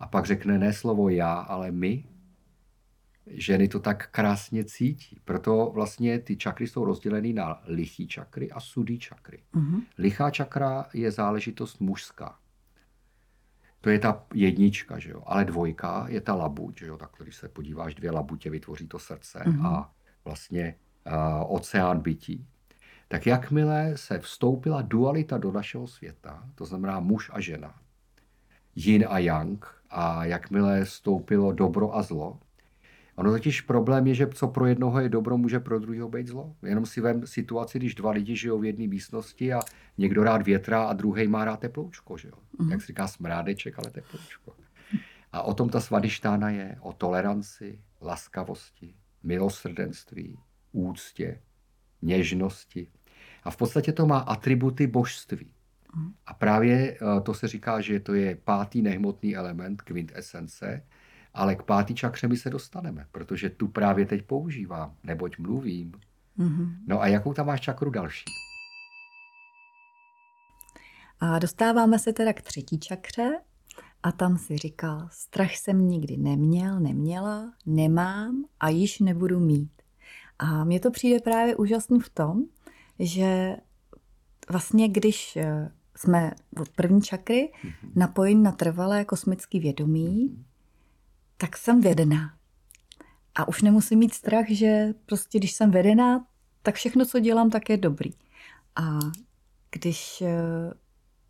A 0.00 0.06
pak 0.06 0.26
řekne 0.26 0.58
ne 0.58 0.72
slovo 0.72 1.08
já, 1.08 1.34
ale 1.34 1.70
my, 1.70 2.04
ženy 3.26 3.68
to 3.68 3.80
tak 3.80 4.10
krásně 4.10 4.64
cítí. 4.64 5.20
Proto 5.24 5.70
vlastně 5.74 6.18
ty 6.18 6.36
čakry 6.36 6.66
jsou 6.66 6.84
rozděleny 6.84 7.32
na 7.32 7.62
lichý 7.64 8.06
čakry 8.06 8.50
a 8.50 8.60
sudý 8.60 8.98
čakry. 8.98 9.42
Mm-hmm. 9.54 9.82
Lichá 9.98 10.30
čakra 10.30 10.86
je 10.94 11.10
záležitost 11.10 11.80
mužská. 11.80 12.38
To 13.80 13.90
je 13.90 13.98
ta 13.98 14.24
jednička, 14.34 14.98
že 14.98 15.10
jo? 15.10 15.22
ale 15.26 15.44
dvojka 15.44 16.06
je 16.08 16.20
ta 16.20 16.34
labuť, 16.34 16.78
že 16.78 16.86
jo? 16.86 16.96
tak 16.96 17.10
když 17.18 17.36
se 17.36 17.48
podíváš, 17.48 17.94
dvě 17.94 18.10
labutě 18.10 18.50
vytvoří 18.50 18.88
to 18.88 18.98
srdce 18.98 19.38
mm-hmm. 19.38 19.66
a 19.66 19.94
vlastně 20.24 20.74
oceán 21.46 22.00
bytí, 22.00 22.46
tak 23.08 23.26
jakmile 23.26 23.92
se 23.96 24.18
vstoupila 24.18 24.82
dualita 24.82 25.38
do 25.38 25.52
našeho 25.52 25.86
světa, 25.86 26.44
to 26.54 26.64
znamená 26.64 27.00
muž 27.00 27.30
a 27.34 27.40
žena, 27.40 27.74
yin 28.76 29.04
a 29.08 29.18
yang 29.18 29.66
a 29.90 30.24
jakmile 30.24 30.86
stoupilo 30.86 31.52
dobro 31.52 31.96
a 31.96 32.02
zlo, 32.02 32.40
Ono 33.16 33.30
totiž 33.30 33.60
problém 33.60 34.06
je, 34.06 34.14
že 34.14 34.26
co 34.26 34.48
pro 34.48 34.66
jednoho 34.66 35.00
je 35.00 35.08
dobro, 35.08 35.38
může 35.38 35.60
pro 35.60 35.78
druhého 35.78 36.08
být 36.08 36.26
zlo. 36.26 36.56
Jenom 36.62 36.86
si 36.86 37.00
vem 37.00 37.26
situaci, 37.26 37.78
když 37.78 37.94
dva 37.94 38.10
lidi 38.10 38.36
žijou 38.36 38.58
v 38.58 38.64
jedné 38.64 38.86
místnosti 38.86 39.52
a 39.52 39.60
někdo 39.98 40.24
rád 40.24 40.42
větra 40.42 40.84
a 40.84 40.92
druhý 40.92 41.28
má 41.28 41.44
rád 41.44 41.60
teploučko, 41.60 42.16
že 42.16 42.28
jo? 42.28 42.34
Mm. 42.58 42.70
Jak 42.70 42.80
se 42.80 42.86
říká 42.86 43.08
smrádeček, 43.08 43.78
ale 43.78 43.90
teploučko. 43.90 44.54
A 45.32 45.42
o 45.42 45.54
tom 45.54 45.68
ta 45.68 45.80
svadištána 45.80 46.50
je, 46.50 46.76
o 46.80 46.92
toleranci, 46.92 47.80
laskavosti, 48.00 48.94
milosrdenství, 49.22 50.38
úctě, 50.72 51.40
něžnosti. 52.02 52.88
A 53.42 53.50
v 53.50 53.56
podstatě 53.56 53.92
to 53.92 54.06
má 54.06 54.18
atributy 54.18 54.86
božství. 54.86 55.50
Mhm. 55.94 56.14
A 56.26 56.34
právě 56.34 56.92
eh, 56.92 57.20
to 57.20 57.34
se 57.34 57.48
říká, 57.48 57.80
že 57.80 58.00
to 58.00 58.14
je 58.14 58.36
pátý 58.36 58.82
nehmotný 58.82 59.36
element, 59.36 59.82
kvintesence, 59.82 60.82
ale 61.34 61.54
k 61.54 61.62
pátý 61.62 61.94
čakře 61.94 62.28
my 62.28 62.36
se 62.36 62.50
dostaneme, 62.50 63.06
protože 63.12 63.50
tu 63.50 63.68
právě 63.68 64.06
teď 64.06 64.22
používám, 64.22 64.94
neboť 65.04 65.38
mluvím. 65.38 65.92
Mm-hmm. 66.38 66.74
No 66.86 67.00
a 67.00 67.06
jakou 67.06 67.32
tam 67.32 67.46
máš 67.46 67.60
čakru 67.60 67.90
další? 67.90 68.24
A 71.20 71.38
dostáváme 71.38 71.98
se 71.98 72.12
teda 72.12 72.32
k 72.32 72.42
třetí 72.42 72.78
čakře 72.78 73.30
a 74.02 74.12
tam 74.12 74.38
si 74.38 74.56
říkal, 74.56 75.08
strach 75.10 75.56
jsem 75.56 75.88
nikdy 75.88 76.16
neměl, 76.16 76.80
neměla, 76.80 77.52
nemám 77.66 78.44
a 78.60 78.68
již 78.68 78.98
nebudu 78.98 79.40
mít. 79.40 79.81
A 80.42 80.64
mně 80.64 80.80
to 80.80 80.90
přijde 80.90 81.20
právě 81.20 81.56
úžasný 81.56 82.00
v 82.00 82.08
tom, 82.08 82.42
že 82.98 83.56
vlastně 84.50 84.88
když 84.88 85.36
eh, 85.36 85.72
jsme 85.96 86.30
od 86.60 86.68
první 86.68 87.02
čakry 87.02 87.52
mm-hmm. 87.52 87.90
napojeni 87.94 88.42
na 88.42 88.52
trvalé 88.52 89.04
kosmické 89.04 89.58
vědomí, 89.58 90.44
tak 91.36 91.56
jsem 91.56 91.80
vedená. 91.80 92.34
A 93.34 93.48
už 93.48 93.62
nemusím 93.62 93.98
mít 93.98 94.14
strach, 94.14 94.44
že 94.48 94.94
prostě 95.06 95.38
když 95.38 95.52
jsem 95.52 95.70
vedená, 95.70 96.26
tak 96.62 96.74
všechno, 96.74 97.06
co 97.06 97.20
dělám, 97.20 97.50
tak 97.50 97.70
je 97.70 97.76
dobrý. 97.76 98.10
A 98.76 98.98
když 99.70 100.22
eh, 100.22 100.72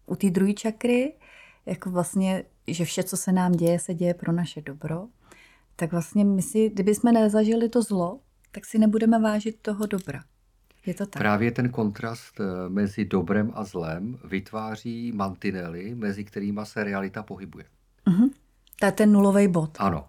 u 0.07 0.17
té 0.17 0.31
druhé 0.31 0.53
čakry, 0.53 1.15
jako 1.67 1.91
vlastně, 1.91 2.45
že 2.67 2.85
vše, 2.85 3.03
co 3.03 3.17
se 3.17 3.33
nám 3.33 3.53
děje, 3.53 3.79
se 3.79 3.95
děje 3.95 4.15
pro 4.15 4.33
naše 4.33 4.61
dobro, 4.63 5.09
tak 5.77 5.93
vlastně 5.93 6.25
my 6.25 6.43
si, 6.43 6.71
kdyby 6.71 6.95
jsme 6.95 7.13
nezažili 7.13 7.69
to 7.69 7.83
zlo, 7.83 8.21
tak 8.53 8.67
si 8.67 8.79
nebudeme 8.79 9.19
vážit 9.19 9.57
toho 9.63 9.87
dobra. 9.87 10.25
Je 10.87 10.95
to 10.95 11.07
tak. 11.07 11.23
Právě 11.23 11.51
ten 11.51 11.69
kontrast 11.69 12.41
eh, 12.41 12.69
mezi 12.69 13.05
dobrem 13.05 13.53
a 13.55 13.65
zlem 13.65 14.19
vytváří 14.25 15.13
mantinely, 15.13 15.95
mezi 15.95 16.25
kterými 16.25 16.61
se 16.65 16.85
realita 16.85 17.23
pohybuje. 17.23 17.65
Uh-huh. 18.07 18.31
To 18.81 18.87
je 18.87 18.93
ten 18.93 19.13
nulový 19.13 19.49
bod. 19.49 19.77
Ano. 19.79 20.09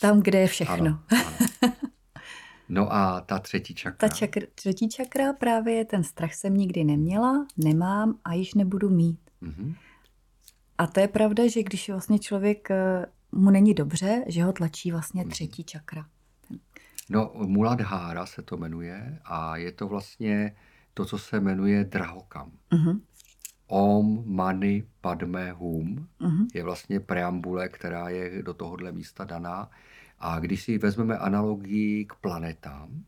Tam, 0.00 0.22
kde 0.22 0.38
je 0.38 0.46
všechno. 0.46 0.74
Ano, 0.74 1.00
ano. 1.10 1.72
No 2.68 2.92
a 2.92 3.20
ta 3.20 3.38
třetí 3.38 3.74
čakra? 3.74 4.08
Ta 4.08 4.14
čakr, 4.14 4.46
třetí 4.54 4.88
čakra 4.88 5.32
právě 5.32 5.74
je 5.74 5.84
ten 5.84 6.04
strach 6.04 6.34
jsem 6.34 6.54
nikdy 6.54 6.84
neměla, 6.84 7.46
nemám 7.56 8.18
a 8.24 8.34
již 8.34 8.54
nebudu 8.54 8.90
mít. 8.90 9.20
Mm-hmm. 9.42 9.74
A 10.78 10.86
to 10.86 11.00
je 11.00 11.08
pravda, 11.08 11.48
že 11.48 11.62
když 11.62 11.90
vlastně 11.90 12.18
člověk 12.18 12.70
eh, 12.70 13.06
mu 13.32 13.50
není 13.50 13.74
dobře, 13.74 14.24
že 14.26 14.44
ho 14.44 14.52
tlačí 14.52 14.90
vlastně 14.90 15.24
mm-hmm. 15.24 15.30
třetí 15.30 15.64
čakra. 15.64 16.06
No, 17.10 17.32
Muladhára 17.34 18.26
se 18.26 18.42
to 18.42 18.56
jmenuje 18.56 19.18
a 19.24 19.56
je 19.56 19.72
to 19.72 19.88
vlastně 19.88 20.56
to, 20.94 21.04
co 21.04 21.18
se 21.18 21.40
jmenuje 21.40 21.84
drahokam. 21.84 22.52
Mm-hmm. 22.72 23.00
Om 23.66 24.22
Mani 24.26 24.84
Padme 25.00 25.52
Hum 25.52 26.08
uh-huh. 26.20 26.46
je 26.54 26.62
vlastně 26.62 27.00
preambule, 27.00 27.68
která 27.68 28.08
je 28.08 28.42
do 28.42 28.54
tohohle 28.54 28.92
místa 28.92 29.24
daná. 29.24 29.70
A 30.18 30.38
když 30.38 30.62
si 30.62 30.78
vezmeme 30.78 31.18
analogii 31.18 32.04
k 32.04 32.14
planetám, 32.14 33.04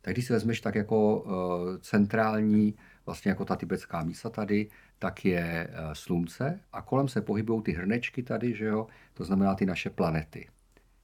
tak 0.00 0.14
když 0.14 0.26
si 0.26 0.32
vezmeš 0.32 0.60
tak 0.60 0.74
jako 0.74 1.20
uh, 1.20 1.32
centrální, 1.80 2.74
vlastně 3.06 3.28
jako 3.28 3.44
ta 3.44 3.56
tibetská 3.56 4.02
mísa 4.02 4.30
tady, 4.30 4.70
tak 4.98 5.24
je 5.24 5.68
uh, 5.70 5.92
slunce 5.92 6.60
a 6.72 6.82
kolem 6.82 7.08
se 7.08 7.20
pohybují 7.20 7.62
ty 7.62 7.72
hrnečky 7.72 8.22
tady, 8.22 8.54
že 8.54 8.64
jo, 8.64 8.86
to 9.14 9.24
znamená 9.24 9.54
ty 9.54 9.66
naše 9.66 9.90
planety. 9.90 10.48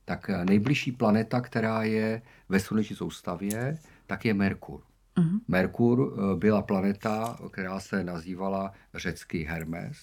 Tak 0.08 0.28
uh, 0.28 0.44
nejbližší 0.44 0.92
planeta, 0.92 1.40
která 1.40 1.82
je 1.82 2.22
ve 2.48 2.60
sluneční 2.60 2.96
soustavě, 2.96 3.78
tak 4.06 4.24
je 4.24 4.34
Merkur. 4.34 4.80
Uh-huh. 5.16 5.40
Merkur 5.48 6.12
eh, 6.12 6.36
byla 6.36 6.62
planeta, 6.62 7.38
která 7.50 7.80
se 7.80 8.04
nazývala 8.04 8.72
řecky 8.94 9.44
Hermes. 9.44 9.98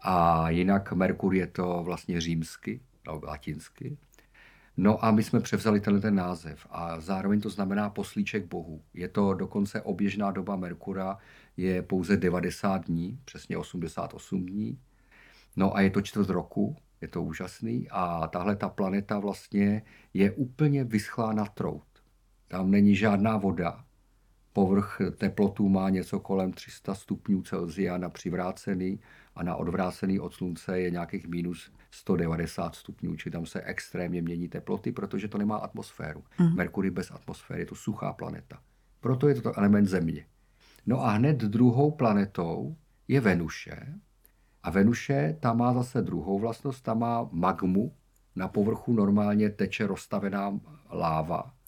A 0.00 0.50
jinak 0.50 0.92
Merkur 0.92 1.34
je 1.34 1.46
to 1.46 1.82
vlastně 1.84 2.20
římsky, 2.20 2.80
no, 3.06 3.20
latinsky. 3.24 3.98
No 4.76 5.04
a 5.04 5.10
my 5.10 5.22
jsme 5.22 5.40
převzali 5.40 5.80
tenhle 5.80 6.00
ten 6.00 6.14
název 6.14 6.66
a 6.70 7.00
zároveň 7.00 7.40
to 7.40 7.50
znamená 7.50 7.90
poslíček 7.90 8.46
bohu. 8.46 8.82
Je 8.94 9.08
to 9.08 9.34
dokonce 9.34 9.82
oběžná 9.82 10.30
doba 10.30 10.56
Merkura, 10.56 11.18
je 11.56 11.82
pouze 11.82 12.16
90 12.16 12.86
dní, 12.86 13.20
přesně 13.24 13.56
88 13.56 14.46
dní. 14.46 14.78
No 15.56 15.76
a 15.76 15.80
je 15.80 15.90
to 15.90 16.02
čtvrt 16.02 16.28
roku, 16.28 16.76
je 17.00 17.08
to 17.08 17.22
úžasný 17.22 17.88
a 17.90 18.26
tahle 18.26 18.56
ta 18.56 18.68
planeta 18.68 19.18
vlastně 19.18 19.82
je 20.14 20.32
úplně 20.32 20.84
vyschlá 20.84 21.32
na 21.32 21.44
trout. 21.44 21.82
Tam 22.48 22.70
není 22.70 22.96
žádná 22.96 23.36
voda, 23.36 23.84
Povrch 24.58 25.00
teplotu 25.18 25.68
má 25.68 25.90
něco 25.90 26.20
kolem 26.20 26.52
300 26.52 26.94
stupňů 26.94 27.42
Celsia 27.42 27.98
na 27.98 28.10
přivrácený 28.10 29.00
a 29.34 29.42
na 29.42 29.56
odvrácený 29.56 30.20
od 30.20 30.34
slunce 30.34 30.80
je 30.80 30.90
nějakých 30.90 31.28
minus 31.28 31.72
190 31.90 32.74
stupňů, 32.74 33.16
či 33.16 33.30
tam 33.30 33.46
se 33.46 33.62
extrémně 33.62 34.22
mění 34.22 34.48
teploty, 34.48 34.92
protože 34.92 35.28
to 35.28 35.38
nemá 35.38 35.56
atmosféru. 35.56 36.24
Mm. 36.40 36.56
Merkury 36.56 36.90
bez 36.90 37.10
atmosféry, 37.10 37.60
je 37.60 37.66
to 37.66 37.74
suchá 37.74 38.12
planeta. 38.12 38.58
Proto 39.00 39.28
je 39.28 39.34
to 39.34 39.58
element 39.58 39.88
Země. 39.88 40.26
No 40.86 41.04
a 41.04 41.10
hned 41.10 41.36
druhou 41.36 41.90
planetou 41.90 42.76
je 43.08 43.20
Venuše. 43.20 43.94
A 44.62 44.70
Venuše, 44.70 45.36
ta 45.40 45.52
má 45.52 45.74
zase 45.74 46.02
druhou 46.02 46.38
vlastnost, 46.38 46.82
ta 46.82 46.94
má 46.94 47.28
magmu, 47.32 47.92
na 48.36 48.48
povrchu 48.48 48.92
normálně 48.92 49.50
teče 49.50 49.86
rozstavená 49.86 50.60
láva 50.90 51.58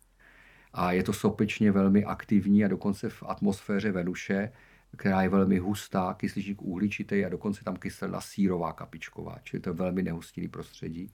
a 0.72 0.92
je 0.92 1.02
to 1.02 1.12
sopečně 1.12 1.72
velmi 1.72 2.04
aktivní 2.04 2.64
a 2.64 2.68
dokonce 2.68 3.08
v 3.08 3.22
atmosféře 3.26 3.92
Venuše, 3.92 4.52
která 4.96 5.22
je 5.22 5.28
velmi 5.28 5.58
hustá, 5.58 6.14
kysličník 6.14 6.62
uhličitý 6.62 7.24
a 7.24 7.28
dokonce 7.28 7.64
tam 7.64 7.76
kyselina 7.76 8.20
sírová 8.20 8.72
kapičková, 8.72 9.36
čili 9.42 9.60
to 9.60 9.70
je 9.70 9.74
velmi 9.74 10.02
nehustinný 10.02 10.48
prostředí. 10.48 11.12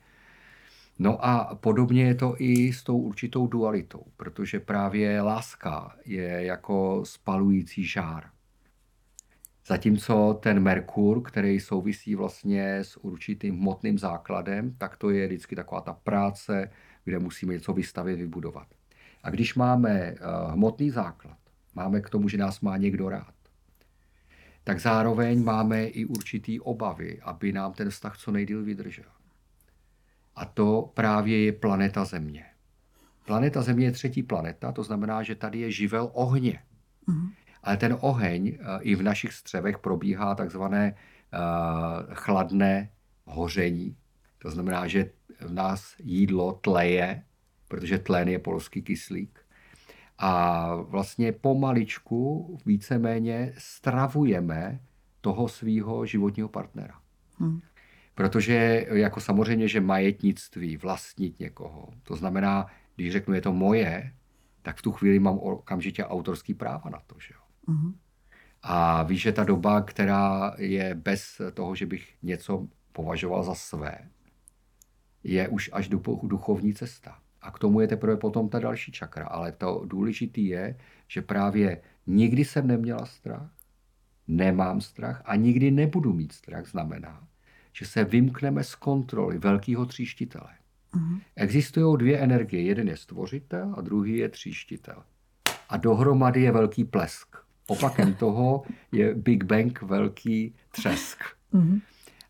No 0.99 1.25
a 1.25 1.55
podobně 1.55 2.05
je 2.05 2.15
to 2.15 2.35
i 2.39 2.73
s 2.73 2.83
tou 2.83 2.99
určitou 2.99 3.47
dualitou, 3.47 4.03
protože 4.17 4.61
právě 4.61 5.23
láska 5.23 5.97
je 6.05 6.45
jako 6.45 7.03
spalující 7.05 7.85
žár. 7.85 8.31
Zatímco 9.67 10.39
ten 10.43 10.61
Merkur, 10.61 11.23
který 11.23 11.61
souvisí 11.61 12.15
vlastně 12.15 12.77
s 12.77 12.97
určitým 12.97 13.59
hmotným 13.59 13.99
základem, 13.99 14.75
tak 14.79 14.97
to 14.97 15.11
je 15.11 15.27
vždycky 15.27 15.57
taková 15.57 15.81
ta 15.81 15.93
práce, 15.93 16.71
kde 17.05 17.19
musíme 17.19 17.53
něco 17.53 17.73
vystavit, 17.73 18.17
vybudovat. 18.17 18.67
A 19.23 19.31
když 19.31 19.55
máme 19.55 19.91
eh, 19.91 20.17
hmotný 20.51 20.91
základ, 20.91 21.37
máme 21.75 22.01
k 22.01 22.11
tomu, 22.11 22.29
že 22.29 22.39
nás 22.39 22.61
má 22.61 22.77
někdo 22.77 23.09
rád, 23.09 23.35
tak 24.65 24.81
zároveň 24.81 25.45
máme 25.45 25.87
i 25.87 26.05
určitý 26.05 26.61
obavy, 26.61 27.21
aby 27.23 27.53
nám 27.53 27.73
ten 27.73 27.91
vztah 27.91 28.19
co 28.19 28.31
nejdíl 28.31 28.65
vydržel. 28.65 29.11
A 30.37 30.45
to 30.45 30.91
právě 30.95 31.45
je 31.45 31.53
planeta 31.53 32.05
Země. 32.05 32.45
Planeta 33.25 33.63
Země 33.63 33.87
je 33.87 33.93
třetí 33.93 34.23
planeta, 34.23 34.73
to 34.73 34.83
znamená, 34.83 35.23
že 35.23 35.35
tady 35.35 35.59
je 35.59 35.71
živel 35.71 36.11
ohně. 36.13 36.63
Mm-hmm. 37.09 37.31
Ale 37.63 37.77
ten 37.77 37.97
oheň 38.01 38.49
eh, 38.49 38.79
i 38.81 38.95
v 38.95 39.03
našich 39.03 39.33
střevech 39.33 39.79
probíhá 39.79 40.35
takzvané 40.35 40.95
uh, 40.95 42.15
chladné 42.15 42.91
hoření. 43.25 43.97
To 44.39 44.51
znamená, 44.51 44.87
že 44.87 45.11
v 45.41 45.53
nás 45.53 45.95
jídlo 45.99 46.53
tleje 46.53 47.23
protože 47.69 47.99
tlén 47.99 48.29
je 48.29 48.39
polský 48.39 48.83
kyslík. 48.83 49.41
A 50.19 50.75
vlastně 50.75 51.33
pomaličku 51.33 52.59
víceméně 52.67 53.53
stravujeme 53.59 54.81
toho 55.21 55.49
svého 55.49 56.07
životního 56.07 56.49
partnera. 56.49 57.01
Hmm. 57.39 57.61
Protože 58.15 58.87
jako 58.93 59.21
samozřejmě, 59.21 59.69
že 59.69 59.81
majetnictví, 59.81 60.77
vlastnit 60.77 61.41
někoho, 61.41 61.89
to 62.03 62.17
znamená, 62.17 62.67
když 62.97 63.13
řeknu, 63.13 63.35
je 63.35 63.41
to 63.41 63.53
moje, 63.53 64.13
tak 64.63 64.77
v 64.77 64.83
tu 64.83 64.93
chvíli 64.93 65.19
mám 65.19 65.39
okamžitě 65.39 66.05
autorský 66.05 66.55
práva 66.55 66.91
na 66.91 67.01
to. 67.07 67.17
Že 67.21 67.35
jo? 67.35 67.41
Hmm. 67.67 67.95
A 68.63 69.03
víš, 69.03 69.23
že 69.23 69.33
ta 69.33 69.45
doba, 69.45 69.81
která 69.81 70.55
je 70.59 70.95
bez 70.95 71.41
toho, 71.55 71.75
že 71.75 71.87
bych 71.87 72.15
něco 72.23 72.69
považoval 72.93 73.43
za 73.43 73.55
své, 73.55 73.99
je 75.25 75.49
už 75.49 75.71
až 75.73 75.89
duchovní 76.23 76.75
cesta. 76.75 77.19
A 77.43 77.51
k 77.51 77.59
tomu 77.59 77.81
je 77.81 77.89
teprve 77.89 78.17
potom 78.17 78.49
ta 78.49 78.59
další 78.59 78.93
čakra. 78.93 79.27
Ale 79.27 79.53
to 79.53 79.83
důležité 79.87 80.41
je, 80.41 80.79
že 81.09 81.23
právě 81.23 81.83
nikdy 82.07 82.45
jsem 82.45 82.67
neměla 82.67 83.07
strach 83.07 83.57
nemám 84.29 84.81
strach 84.81 85.23
a 85.25 85.37
nikdy 85.37 85.71
nebudu 85.71 86.13
mít 86.13 86.33
strach, 86.33 86.67
znamená, 86.67 87.29
že 87.73 87.87
se 87.87 88.05
vymkneme 88.05 88.65
z 88.65 88.75
kontroly 88.75 89.39
velkého 89.39 89.87
tříštitele. 89.87 90.51
Mm-hmm. 90.95 91.21
Existují 91.37 91.99
dvě 91.99 92.19
energie. 92.19 92.63
Jeden 92.63 92.89
je 92.89 92.97
stvořitel 92.97 93.75
a 93.77 93.81
druhý 93.81 94.17
je 94.17 94.29
tříštitel. 94.29 95.03
A 95.69 95.77
dohromady 95.77 96.43
je 96.43 96.53
velký 96.53 96.85
plesk. 96.85 97.37
Opakem 97.67 98.15
toho 98.15 98.63
je 98.93 99.15
Big 99.15 99.45
Bang 99.45 99.83
velký 99.83 100.55
třesk. 100.71 101.25
Mm-hmm. 101.55 101.81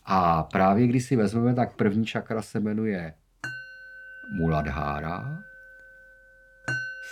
A 0.05 0.43
právě 0.43 0.87
když 0.87 1.05
si 1.05 1.16
vezmeme, 1.16 1.55
tak 1.55 1.76
první 1.76 2.07
čakra 2.07 2.43
se 2.43 2.61
jmenuje 2.61 3.14
Muladhára, 4.33 5.38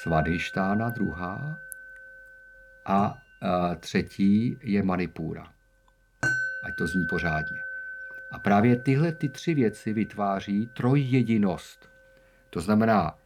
Svadhyštána 0.02 0.90
druhá 0.90 1.58
a, 2.86 2.94
a 2.94 3.74
třetí 3.74 4.58
je 4.62 4.82
Manipura. 4.82 5.52
Ať 6.64 6.74
to 6.78 6.86
zní 6.86 7.06
pořádně. 7.06 7.58
A 8.30 8.38
právě 8.38 8.76
tyhle 8.76 9.12
ty 9.12 9.28
tři 9.28 9.54
věci 9.54 9.92
vytváří 9.92 10.68
trojjedinost. 10.76 11.90
To 12.50 12.60
znamená, 12.60 13.18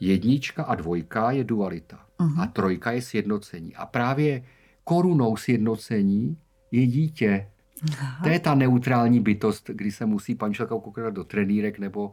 jednička 0.00 0.64
a 0.64 0.74
dvojka 0.74 1.30
je 1.30 1.44
dualita 1.44 2.05
uh-huh. 2.18 2.42
a 2.42 2.46
trojka 2.46 2.92
je 2.92 3.02
sjednocení. 3.02 3.74
A 3.74 3.86
právě 3.86 4.42
korunou 4.84 5.36
sjednocení 5.36 6.36
je 6.70 6.86
dítě, 6.86 7.46
Aha. 7.92 8.24
To 8.24 8.28
je 8.28 8.40
ta 8.40 8.54
neutrální 8.54 9.20
bytost, 9.20 9.70
kdy 9.74 9.92
se 9.92 10.06
musí 10.06 10.34
pančelka 10.34 10.74
koukat 10.74 11.14
do 11.14 11.24
trenýrek, 11.24 11.78
nebo 11.78 12.06
uh, 12.06 12.12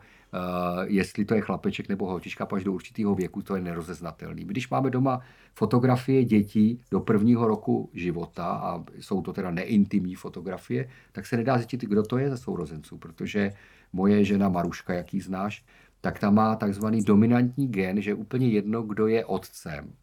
jestli 0.86 1.26
to 1.26 1.36
je 1.36 1.42
chlapeček 1.42 1.90
nebo 1.90 2.08
holčička, 2.08 2.48
až 2.52 2.64
do 2.64 2.74
určitého 2.74 3.16
věku, 3.16 3.42
to 3.42 3.56
je 3.56 3.62
nerozeznatelný. 3.62 4.44
Když 4.44 4.70
máme 4.70 4.90
doma 4.90 5.20
fotografie 5.56 6.26
dětí 6.26 6.82
do 6.92 7.00
prvního 7.00 7.48
roku 7.48 7.90
života, 7.94 8.46
a 8.46 8.84
jsou 9.00 9.22
to 9.22 9.34
teda 9.34 9.52
neintimní 9.52 10.16
fotografie, 10.16 10.90
tak 11.12 11.26
se 11.26 11.38
nedá 11.38 11.58
zjistit, 11.58 11.82
kdo 11.82 12.04
to 12.04 12.18
je 12.18 12.30
ze 12.30 12.38
sourozenců, 12.38 12.98
protože 12.98 13.52
moje 13.94 14.26
žena 14.26 14.50
Maruška, 14.50 14.94
jaký 14.94 15.22
znáš, 15.22 15.66
tak 16.04 16.20
ta 16.20 16.30
má 16.30 16.56
takzvaný 16.56 17.04
dominantní 17.04 17.68
gen, 17.68 18.02
že 18.02 18.14
úplně 18.14 18.50
jedno, 18.50 18.82
kdo 18.82 19.08
je 19.08 19.26
otcem. 19.26 19.94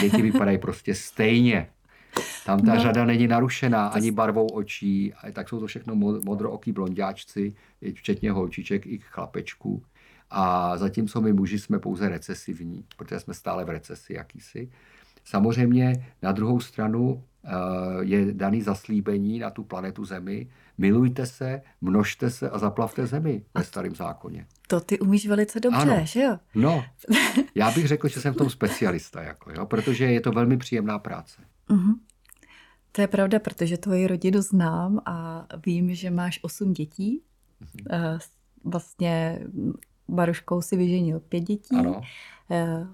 Děti 0.00 0.22
vypadají 0.22 0.58
prostě 0.58 0.94
stejně. 0.94 1.68
Tam 2.46 2.60
ta 2.60 2.74
no, 2.74 2.80
řada 2.80 3.04
není 3.04 3.26
narušená 3.26 3.86
ani 3.86 4.10
barvou 4.10 4.46
očí, 4.46 5.12
tak 5.32 5.48
jsou 5.48 5.60
to 5.60 5.66
všechno 5.66 5.94
modrooký 6.24 6.72
blondiáčci, 6.72 7.54
včetně 7.94 8.30
holčiček 8.30 8.86
i 8.86 8.98
chlapečků. 8.98 9.82
A 10.30 10.76
zatímco 10.78 11.20
my 11.20 11.32
muži 11.32 11.58
jsme 11.58 11.78
pouze 11.78 12.08
recesivní, 12.08 12.84
protože 12.96 13.20
jsme 13.20 13.34
stále 13.34 13.64
v 13.64 13.68
recesi 13.68 14.12
jakýsi. 14.12 14.70
Samozřejmě 15.24 16.06
na 16.22 16.32
druhou 16.32 16.60
stranu 16.60 17.24
eh, 17.44 17.50
je 18.00 18.34
daný 18.34 18.62
zaslíbení 18.62 19.38
na 19.38 19.50
tu 19.50 19.64
planetu 19.64 20.04
Zemi. 20.04 20.48
Milujte 20.78 21.26
se, 21.26 21.62
množte 21.80 22.30
se 22.30 22.50
a 22.50 22.58
zaplavte 22.58 23.06
Zemi 23.06 23.42
ve 23.54 23.64
starém 23.64 23.94
zákoně. 23.94 24.46
To 24.66 24.80
ty 24.80 24.98
umíš 24.98 25.26
velice 25.26 25.60
dobře, 25.60 25.80
ano. 25.80 26.00
že 26.04 26.22
jo? 26.22 26.38
No, 26.54 26.84
já 27.54 27.70
bych 27.70 27.86
řekl, 27.86 28.08
že 28.08 28.20
jsem 28.20 28.34
v 28.34 28.36
tom 28.36 28.50
specialista, 28.50 29.22
jako, 29.22 29.52
jo, 29.52 29.66
protože 29.66 30.04
je 30.04 30.20
to 30.20 30.30
velmi 30.30 30.56
příjemná 30.56 30.98
práce. 30.98 31.42
Uh-huh. 31.68 31.94
To 32.92 33.00
je 33.00 33.06
pravda, 33.06 33.38
protože 33.38 33.78
tvoji 33.78 34.06
rodinu 34.06 34.42
znám 34.42 35.00
a 35.06 35.46
vím, 35.66 35.94
že 35.94 36.10
máš 36.10 36.38
osm 36.42 36.72
dětí. 36.72 37.22
Uh-huh. 37.62 38.18
Vlastně 38.64 39.40
Baruškou 40.08 40.62
si 40.62 40.76
vyženil 40.76 41.20
pět 41.20 41.40
dětí. 41.40 41.76
Ano. 41.78 42.00
Eh, 42.50 42.86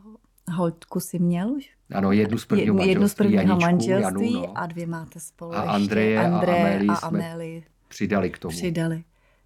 Holtku 0.52 1.00
si 1.00 1.18
měl 1.18 1.50
už? 1.50 1.70
Ano, 1.94 2.12
jednu 2.12 2.38
z 2.38 2.46
prvního 2.46 2.74
jednu, 2.74 2.88
jednu 2.88 3.08
z 3.08 3.14
prvního 3.14 3.42
Janičku, 3.42 3.60
manželství 3.60 4.32
Janu, 4.32 4.46
no. 4.46 4.58
a 4.58 4.66
dvě 4.66 4.86
máte 4.86 5.20
spolu 5.20 5.54
A 5.54 5.60
Andreje 5.60 6.18
André 6.18 6.80
a 6.88 6.94
Amélie 6.94 7.62
přidali 7.88 8.30
k 8.30 8.38
tomu. 8.38 8.56
Přidali. 8.56 9.04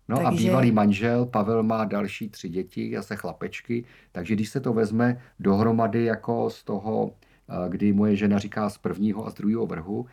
No 0.08 0.16
takže... 0.16 0.28
a 0.28 0.30
bývalý 0.30 0.72
manžel 0.72 1.26
Pavel 1.26 1.62
má 1.62 1.84
další 1.84 2.28
tři 2.28 2.48
děti, 2.48 2.92
zase 2.96 3.16
chlapečky, 3.16 3.84
takže 4.12 4.34
když 4.34 4.48
se 4.48 4.60
to 4.60 4.72
vezme 4.72 5.22
dohromady 5.40 6.04
jako 6.04 6.50
z 6.50 6.64
toho, 6.64 7.12
eh, 7.48 7.68
kdy 7.68 7.92
moje 7.92 8.16
žena 8.16 8.38
říká 8.38 8.70
z 8.70 8.78
prvního 8.78 9.26
a 9.26 9.30
z 9.30 9.34
druhého 9.34 9.66
vrhu, 9.66 10.06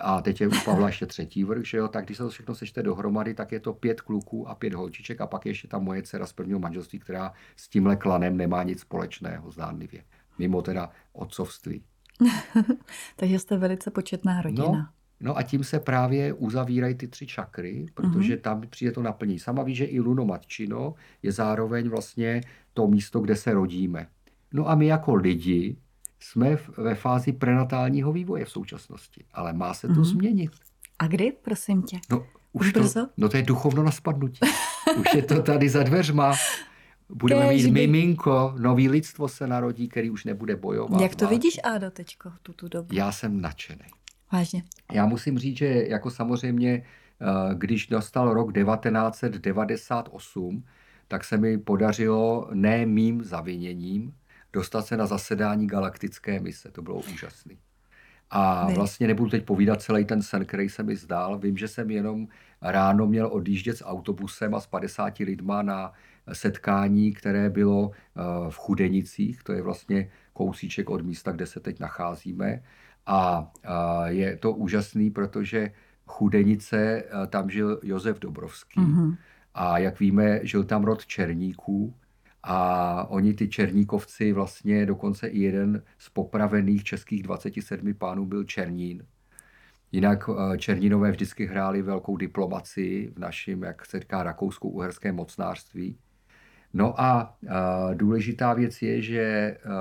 a 0.00 0.20
teď 0.20 0.40
je 0.40 0.48
u 0.48 0.50
Pavla 0.64 0.86
ještě 0.86 1.06
třetí 1.06 1.44
vrch, 1.44 1.66
že 1.66 1.78
jo, 1.78 1.88
tak 1.88 2.04
když 2.04 2.16
se 2.16 2.22
to 2.22 2.30
všechno 2.30 2.54
sečte 2.54 2.82
dohromady, 2.82 3.34
tak 3.34 3.52
je 3.52 3.60
to 3.60 3.72
pět 3.72 4.00
kluků 4.00 4.48
a 4.48 4.54
pět 4.54 4.74
holčiček 4.74 5.20
a 5.20 5.26
pak 5.26 5.46
ještě 5.46 5.68
ta 5.68 5.78
moje 5.78 6.02
dcera 6.02 6.26
z 6.26 6.32
prvního 6.32 6.58
manželství, 6.58 6.98
která 6.98 7.32
s 7.56 7.68
tímhle 7.68 7.96
klanem 7.96 8.36
nemá 8.36 8.62
nic 8.62 8.80
společného, 8.80 9.50
zdánlivě. 9.50 10.04
Mimo 10.38 10.62
teda 10.62 10.90
otcovství. 11.12 11.82
Takže 13.16 13.38
jste 13.38 13.56
velice 13.56 13.90
početná 13.90 14.42
rodina. 14.42 14.68
No, 14.68 14.86
no 15.20 15.38
a 15.38 15.42
tím 15.42 15.64
se 15.64 15.80
právě 15.80 16.32
uzavírají 16.32 16.94
ty 16.94 17.08
tři 17.08 17.26
čakry, 17.26 17.86
protože 17.94 18.36
mm-hmm. 18.36 18.40
tam 18.40 18.60
přijde 18.70 18.92
to 18.92 19.02
naplní. 19.02 19.38
Sama 19.38 19.62
ví, 19.62 19.74
že 19.74 19.84
i 19.84 20.00
Luno 20.00 20.24
Matčino 20.24 20.94
je 21.22 21.32
zároveň 21.32 21.88
vlastně 21.88 22.40
to 22.74 22.86
místo, 22.86 23.20
kde 23.20 23.36
se 23.36 23.54
rodíme. 23.54 24.06
No 24.52 24.68
a 24.68 24.74
my 24.74 24.86
jako 24.86 25.14
lidi 25.14 25.76
jsme 26.20 26.56
ve 26.76 26.94
fázi 26.94 27.32
prenatálního 27.32 28.12
vývoje 28.12 28.44
v 28.44 28.50
současnosti, 28.50 29.24
ale 29.32 29.52
má 29.52 29.74
se 29.74 29.88
to 29.88 29.94
mm-hmm. 29.94 30.04
změnit. 30.04 30.50
A 30.98 31.06
kdy, 31.06 31.32
prosím 31.42 31.82
tě? 31.82 31.98
No, 32.10 32.26
už 32.52 32.72
to, 32.72 33.08
no 33.16 33.28
to 33.28 33.36
je 33.36 33.42
duchovno 33.42 33.82
na 33.82 33.90
spadnutí. 33.90 34.40
už 35.00 35.14
je 35.14 35.22
to 35.22 35.42
tady 35.42 35.68
za 35.68 35.82
dveřma. 35.82 36.34
Budeme 37.08 37.48
Kéž 37.48 37.64
mít 37.64 37.72
by... 37.72 37.86
miminko, 37.86 38.54
nový 38.58 38.88
lidstvo 38.88 39.28
se 39.28 39.46
narodí, 39.46 39.88
který 39.88 40.10
už 40.10 40.24
nebude 40.24 40.56
bojovat. 40.56 41.00
Jak 41.00 41.14
to 41.14 41.26
vidíš, 41.26 41.60
Ádo, 41.64 41.90
teďko, 41.90 42.32
tuto 42.42 42.68
dobu? 42.68 42.88
Já 42.92 43.12
jsem 43.12 43.40
nadšený. 43.40 43.84
Vážně. 44.32 44.62
Já 44.92 45.06
musím 45.06 45.38
říct, 45.38 45.56
že 45.56 45.66
jako 45.66 46.10
samozřejmě, 46.10 46.82
eh, 47.20 47.54
když 47.54 47.86
dostal 47.86 48.34
rok 48.34 48.52
1998, 48.52 50.64
tak 51.08 51.24
se 51.24 51.36
mi 51.36 51.58
podařilo 51.58 52.48
ne 52.54 52.86
mým 52.86 53.24
zaviněním, 53.24 54.14
dostat 54.52 54.86
se 54.86 54.96
na 54.96 55.06
zasedání 55.06 55.66
galaktické 55.66 56.40
mise. 56.40 56.70
To 56.70 56.82
bylo 56.82 57.00
úžasné. 57.14 57.54
A 58.30 58.70
vlastně 58.74 59.06
nebudu 59.06 59.30
teď 59.30 59.44
povídat 59.44 59.82
celý 59.82 60.04
ten 60.04 60.22
sen, 60.22 60.44
který 60.44 60.68
se 60.68 60.82
mi 60.82 60.96
zdál. 60.96 61.38
Vím, 61.38 61.56
že 61.56 61.68
jsem 61.68 61.90
jenom 61.90 62.28
ráno 62.62 63.06
měl 63.06 63.26
odjíždět 63.26 63.76
s 63.76 63.84
autobusem 63.84 64.54
a 64.54 64.60
s 64.60 64.66
50 64.66 65.18
lidma 65.18 65.62
na 65.62 65.92
setkání, 66.32 67.12
které 67.12 67.50
bylo 67.50 67.90
eh, 67.90 68.20
v 68.50 68.56
Chudenicích. 68.56 69.42
To 69.42 69.52
je 69.52 69.62
vlastně 69.62 70.10
kousíček 70.32 70.90
od 70.90 71.02
místa, 71.02 71.32
kde 71.32 71.46
se 71.46 71.60
teď 71.60 71.80
nacházíme. 71.80 72.62
A 73.10 73.52
je 74.06 74.36
to 74.36 74.52
úžasný, 74.52 75.10
protože 75.10 75.70
Chudenice, 76.06 77.04
tam 77.28 77.50
žil 77.50 77.80
Josef 77.82 78.18
Dobrovský. 78.18 78.80
Mm-hmm. 78.80 79.16
A 79.54 79.78
jak 79.78 80.00
víme, 80.00 80.40
žil 80.42 80.64
tam 80.64 80.84
rod 80.84 81.06
Černíků, 81.06 81.94
a 82.42 83.06
oni, 83.10 83.34
ty 83.34 83.48
Černíkovci, 83.48 84.32
vlastně 84.32 84.86
dokonce 84.86 85.28
i 85.28 85.38
jeden 85.38 85.82
z 85.98 86.08
popravených 86.08 86.84
českých 86.84 87.22
27 87.22 87.94
pánů 87.94 88.26
byl 88.26 88.44
Černín. 88.44 89.06
Jinak 89.92 90.30
eh, 90.30 90.58
Černínové 90.58 91.10
vždycky 91.10 91.46
hráli 91.46 91.82
velkou 91.82 92.16
diplomaci 92.16 93.12
v 93.14 93.18
našem, 93.18 93.62
jak 93.62 93.86
se 93.86 94.00
říká, 94.00 94.22
rakouskou-uherském 94.22 95.14
mocnářství. 95.14 95.98
No 96.72 97.00
a 97.00 97.36
uh, 97.42 97.50
důležitá 97.94 98.54
věc 98.54 98.82
je, 98.82 99.02
že 99.02 99.56
uh, 99.64 99.72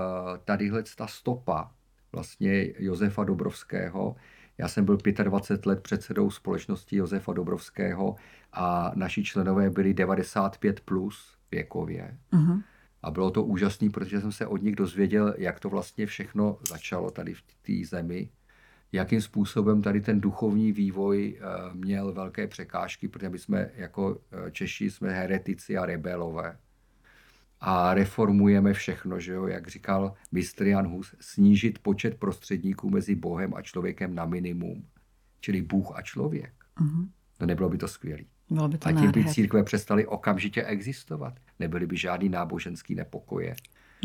tadyhle 0.46 0.84
ta 0.98 1.08
stopa 1.08 1.72
vlastně 2.12 2.74
Josefa 2.80 3.24
Dobrovského, 3.24 4.16
já 4.58 4.68
jsem 4.68 4.86
byl 4.86 4.98
25 5.24 5.66
let 5.66 5.82
předsedou 5.82 6.32
společnosti 6.32 6.96
Josefa 6.96 7.34
Dobrovského 7.34 8.16
a 8.54 8.92
naši 8.96 9.24
členové 9.24 9.70
byli 9.70 9.94
95 9.94 10.80
plus, 10.80 11.38
věkově. 11.52 12.18
Uh-huh. 12.34 12.64
A 13.02 13.12
bylo 13.12 13.32
to 13.32 13.44
úžasné, 13.44 13.90
protože 13.90 14.22
jsem 14.22 14.32
se 14.32 14.48
od 14.48 14.62
nich 14.62 14.76
dozvěděl, 14.76 15.34
jak 15.38 15.60
to 15.60 15.70
vlastně 15.70 16.06
všechno 16.06 16.58
začalo 16.70 17.12
tady 17.12 17.34
v 17.34 17.42
té 17.42 17.88
zemi, 17.88 18.30
jakým 18.92 19.22
způsobem 19.22 19.82
tady 19.82 20.02
ten 20.02 20.22
duchovní 20.22 20.72
vývoj 20.72 21.40
eh, 21.40 21.44
měl 21.74 22.14
velké 22.14 22.48
překážky, 22.48 23.08
protože 23.08 23.30
my 23.30 23.40
jsme 23.40 23.70
jako 23.76 24.22
eh, 24.32 24.52
Češi 24.52 24.92
jsme 24.92 25.10
heretici 25.10 25.78
a 25.78 25.86
rebelové. 25.86 26.58
A 27.62 27.94
reformujeme 27.94 28.74
všechno, 28.74 29.20
že 29.20 29.34
jo? 29.34 29.48
jak 29.48 29.68
říkal 29.68 30.14
mistr 30.32 30.68
Jan 30.68 30.88
Hus, 30.88 31.16
snížit 31.20 31.80
počet 31.80 32.16
prostředníků 32.16 32.90
mezi 32.90 33.16
Bohem 33.16 33.54
a 33.54 33.62
člověkem 33.62 34.16
na 34.16 34.26
minimum, 34.26 34.86
čili 35.40 35.62
Bůh 35.62 35.92
a 35.96 36.02
člověk. 36.02 36.54
Uh-huh. 36.82 37.08
No 37.40 37.48
nebylo 37.48 37.70
by 37.70 37.78
to 37.78 37.88
skvělé. 37.88 38.22
Bylo 38.50 38.68
by 38.68 38.78
to 38.78 38.88
a 38.88 38.92
tím 38.92 39.12
by 39.12 39.26
církve 39.26 39.64
přestaly 39.64 40.06
okamžitě 40.06 40.64
existovat. 40.64 41.34
Nebyly 41.60 41.88
by 41.88 41.98
žádný 41.98 42.30
náboženský 42.30 42.96
nepokoje. 42.96 43.56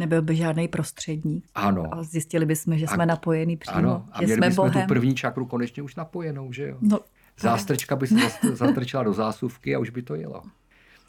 Nebyl 0.01 0.23
by 0.23 0.37
žádný 0.37 0.69
prostředník. 0.69 1.45
Ano. 1.55 1.95
A 1.95 2.03
zjistili 2.03 2.47
bychom, 2.47 2.79
že 2.79 2.87
jsme 2.87 3.03
a, 3.03 3.07
napojení 3.07 3.57
přímo. 3.57 3.77
Ano, 3.77 4.09
a 4.13 4.21
že 4.21 4.27
měli 4.27 4.39
jsme 4.39 4.49
bychom 4.49 4.69
Bohem. 4.69 4.83
tu 4.83 4.89
první 4.89 5.15
čakru 5.15 5.47
konečně 5.47 5.83
už 5.83 5.95
napojenou, 5.95 6.53
že 6.53 6.69
jo? 6.69 6.79
No, 6.81 7.01
Zástrčka 7.41 7.97
by 7.97 8.07
se 8.07 8.17
zatrčila 8.53 9.03
do 9.03 9.13
zásuvky 9.13 9.75
a 9.75 9.79
už 9.79 9.91
by 9.91 10.03
to 10.03 10.15
jelo. 10.15 10.43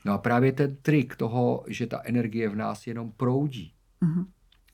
No 0.06 0.13
a 0.13 0.18
právě 0.18 0.52
ten 0.52 0.76
trik 0.76 1.16
toho, 1.16 1.66
že 1.68 1.88
ta 1.88 2.02
energie 2.04 2.50
v 2.50 2.56
nás 2.56 2.88
jenom 2.88 3.12
proudí, 3.12 3.74
uh-huh. 4.02 4.26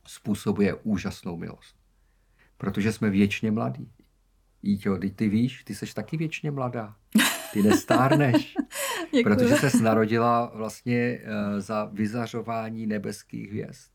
způsobuje 0.08 0.74
úžasnou 0.74 1.38
milost. 1.38 1.76
Protože 2.58 2.92
jsme 2.92 3.10
věčně 3.10 3.52
mladí. 3.52 3.92
Jíťo, 4.62 4.98
ty, 4.98 5.12
ty 5.12 5.30
víš, 5.30 5.64
ty 5.64 5.76
seš 5.76 5.94
taky 5.94 6.18
věčně 6.18 6.52
mladá. 6.52 6.96
Ty 7.54 7.64
nestárneš. 7.64 8.56
protože 9.24 9.56
se 9.56 9.84
narodila 9.84 10.52
vlastně 10.56 11.20
uh, 11.20 11.60
za 11.60 11.86
vyzařování 11.86 12.88
nebeských 12.88 13.50
hvězd. 13.50 13.92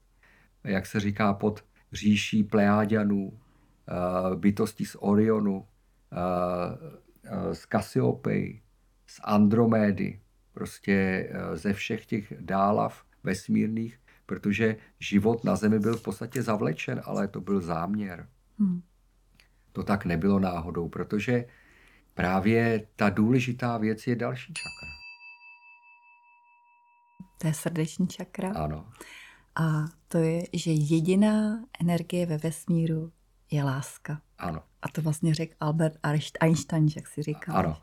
Jak 0.65 0.87
se 0.87 1.01
říká 1.01 1.35
pod 1.35 1.65
říší 1.93 2.45
Pleáďanů, 2.45 3.29
uh, 3.29 4.35
bytostí 4.35 4.85
z 4.85 4.97
Orionu, 5.01 5.57
uh, 5.57 7.53
z 7.53 7.67
Kasiopej, 7.67 8.63
z 9.07 9.21
Andromédy, 9.25 10.21
prostě 10.55 11.29
uh, 11.31 11.57
ze 11.57 11.73
všech 11.73 12.07
těch 12.07 12.33
dálav 12.41 13.05
vesmírných, 13.23 14.01
protože 14.27 14.77
život 15.01 15.45
na 15.45 15.57
Zemi 15.57 15.79
byl 15.79 15.97
v 15.97 16.03
podstatě 16.03 16.43
zavlečen, 16.43 17.03
ale 17.05 17.29
to 17.29 17.41
byl 17.41 17.61
záměr. 17.61 18.29
Hmm. 18.59 18.83
To 19.73 19.83
tak 19.83 20.05
nebylo 20.05 20.39
náhodou, 20.39 20.89
protože 20.89 21.45
právě 22.15 22.87
ta 22.97 23.11
důležitá 23.11 23.79
věc 23.79 24.07
je 24.07 24.17
další 24.17 24.55
čakra. 24.55 24.89
To 27.39 27.47
je 27.47 27.55
srdeční 27.55 28.09
čakra. 28.09 28.53
Ano. 28.53 28.89
A 29.55 29.85
to 30.09 30.19
je, 30.19 30.43
že 30.53 30.71
jediná 30.71 31.65
energie 31.81 32.27
ve 32.27 32.39
vesmíru 32.39 33.13
je 33.51 33.65
láska. 33.65 34.23
Ano. 34.39 34.63
A 34.83 34.89
to 34.89 35.03
vlastně 35.03 35.35
řekl 35.35 35.55
Albert 35.61 35.99
Einstein, 36.41 36.89
jak 36.97 37.09
si 37.09 37.23
říkal. 37.23 37.57
Ano. 37.57 37.77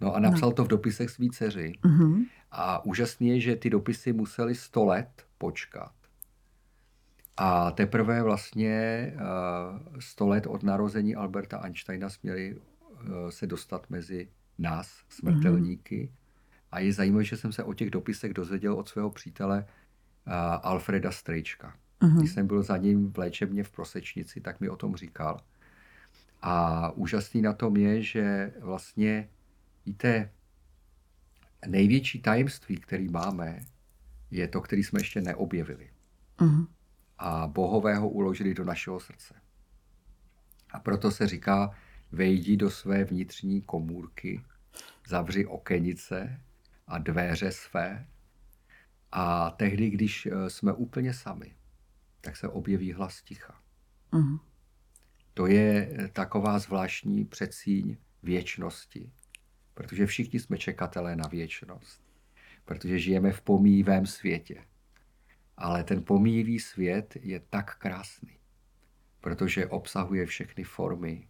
No 0.00 0.14
a 0.14 0.20
napsal 0.20 0.48
no. 0.48 0.54
to 0.54 0.64
v 0.64 0.68
dopisech 0.68 1.10
svý 1.10 1.30
dceři. 1.30 1.72
Uh-huh. 1.84 2.26
A 2.50 2.84
úžasně 2.84 3.32
je, 3.32 3.40
že 3.40 3.56
ty 3.56 3.70
dopisy 3.70 4.12
museli 4.12 4.54
sto 4.54 4.84
let 4.84 5.26
počkat. 5.38 5.92
A 7.36 7.70
teprve 7.70 8.22
vlastně 8.22 9.12
uh, 9.14 9.98
sto 9.98 10.28
let 10.28 10.46
od 10.46 10.62
narození 10.62 11.16
Alberta 11.16 11.58
Einsteina 11.58 12.08
směli 12.08 12.54
uh, 12.54 12.60
se 13.30 13.46
dostat 13.46 13.90
mezi 13.90 14.28
nás, 14.58 15.04
smrtelníky. 15.08 16.08
Uh-huh. 16.12 16.16
A 16.72 16.80
je 16.80 16.92
zajímavé, 16.92 17.24
že 17.24 17.36
jsem 17.36 17.52
se 17.52 17.62
o 17.62 17.74
těch 17.74 17.90
dopisech 17.90 18.34
dozvěděl 18.34 18.74
od 18.74 18.88
svého 18.88 19.10
přítele 19.10 19.66
uh, 20.26 20.32
Alfreda 20.62 21.10
Strejčka. 21.10 21.74
Uh-huh. 22.00 22.18
Když 22.18 22.32
jsem 22.32 22.46
byl 22.46 22.62
za 22.62 22.76
ním 22.76 23.12
v 23.12 23.18
léčebně 23.18 23.64
v 23.64 23.70
Prosečnici, 23.70 24.40
tak 24.40 24.60
mi 24.60 24.68
o 24.68 24.76
tom 24.76 24.96
říkal. 24.96 25.40
A 26.42 26.90
úžasný 26.90 27.42
na 27.42 27.52
tom 27.52 27.76
je, 27.76 28.02
že 28.02 28.52
vlastně, 28.60 29.28
víte, 29.86 30.30
největší 31.66 32.22
tajemství, 32.22 32.76
který 32.76 33.08
máme, 33.08 33.60
je 34.30 34.48
to, 34.48 34.60
který 34.60 34.84
jsme 34.84 35.00
ještě 35.00 35.20
neobjevili. 35.20 35.90
Uh-huh. 36.38 36.66
A 37.18 37.46
bohové 37.46 37.96
ho 37.96 38.08
uložili 38.08 38.54
do 38.54 38.64
našeho 38.64 39.00
srdce. 39.00 39.34
A 40.70 40.80
proto 40.80 41.10
se 41.10 41.26
říká, 41.26 41.76
vejdi 42.12 42.56
do 42.56 42.70
své 42.70 43.04
vnitřní 43.04 43.62
komůrky, 43.62 44.44
zavři 45.08 45.46
okenice 45.46 46.40
a 46.86 46.98
dveře 46.98 47.52
své. 47.52 48.06
A 49.12 49.50
tehdy, 49.50 49.90
když 49.90 50.26
eh, 50.26 50.50
jsme 50.50 50.72
úplně 50.72 51.14
sami, 51.14 51.54
tak 52.20 52.36
se 52.36 52.48
objeví 52.48 52.92
hlas 52.92 53.22
ticha. 53.22 53.60
Uh-huh. 54.12 54.40
To 55.34 55.46
je 55.46 55.90
eh, 55.92 56.08
taková 56.08 56.58
zvláštní 56.58 57.24
předsíň 57.24 57.96
věčnosti, 58.22 59.12
protože 59.74 60.06
všichni 60.06 60.40
jsme 60.40 60.58
čekatelé 60.58 61.16
na 61.16 61.28
věčnost, 61.28 62.02
protože 62.64 62.98
žijeme 62.98 63.32
v 63.32 63.40
pomíjivém 63.40 64.06
světě. 64.06 64.64
Ale 65.56 65.84
ten 65.84 66.02
pomíjivý 66.02 66.60
svět 66.60 67.16
je 67.20 67.40
tak 67.50 67.78
krásný, 67.78 68.38
protože 69.20 69.66
obsahuje 69.66 70.26
všechny 70.26 70.64
formy, 70.64 71.28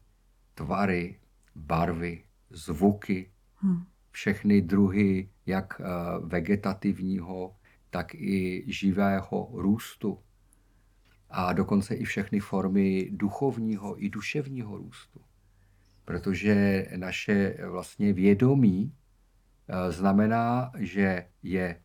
tvary, 0.55 1.21
barvy, 1.55 2.25
zvuky, 2.51 3.31
hmm 3.57 3.85
všechny 4.15 4.63
druhy 4.63 5.31
jak 5.47 5.81
eh, 5.81 5.85
vegetativního, 6.21 7.57
tak 7.91 8.15
i 8.15 8.65
živého 8.67 9.51
růstu. 9.53 10.19
A 11.31 11.53
dokonce 11.53 11.95
i 11.95 12.05
všechny 12.05 12.41
formy 12.41 13.11
duchovního 13.13 14.05
i 14.05 14.09
duševního 14.11 14.77
růstu. 14.77 15.21
Protože 16.05 16.87
naše 16.97 17.57
vlastně 17.71 18.13
vědomí 18.13 18.93
eh, 19.69 19.93
znamená, 19.93 20.73
že 20.79 21.27
je 21.43 21.81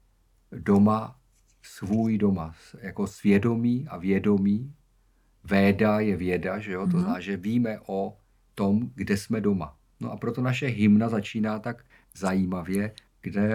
doma 0.51 1.19
svůj 1.61 2.17
doma, 2.17 2.53
jako 2.81 3.07
svědomí 3.07 3.87
a 3.87 3.97
vědomí. 3.97 4.73
Véda 5.43 5.99
je 5.99 6.15
věda, 6.15 6.59
že 6.59 6.71
jo? 6.71 6.81
to 6.81 6.87
mm-hmm. 6.87 6.99
znamená, 6.99 7.19
že 7.19 7.37
víme 7.37 7.79
o 7.87 8.17
tom, 8.55 8.91
kde 8.95 9.17
jsme 9.17 9.41
doma. 9.41 9.77
No 9.99 10.11
a 10.11 10.17
proto 10.17 10.41
naše 10.41 10.67
hymna 10.67 11.09
začíná 11.09 11.59
tak 11.59 11.85
zajímavě, 12.17 12.91
kde 13.21 13.49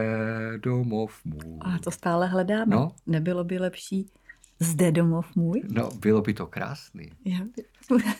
domov 0.59 1.20
můj. 1.24 1.59
A 1.61 1.79
to 1.79 1.90
stále 1.90 2.27
hledáme. 2.27 2.77
No? 2.77 2.92
Nebylo 3.07 3.44
by 3.44 3.59
lepší 3.59 4.11
zde 4.61 4.93
domov 4.93 5.37
můj? 5.37 5.62
No, 5.69 5.90
bylo 5.90 6.23
by 6.23 6.35
to 6.35 6.47
krásný. 6.47 7.11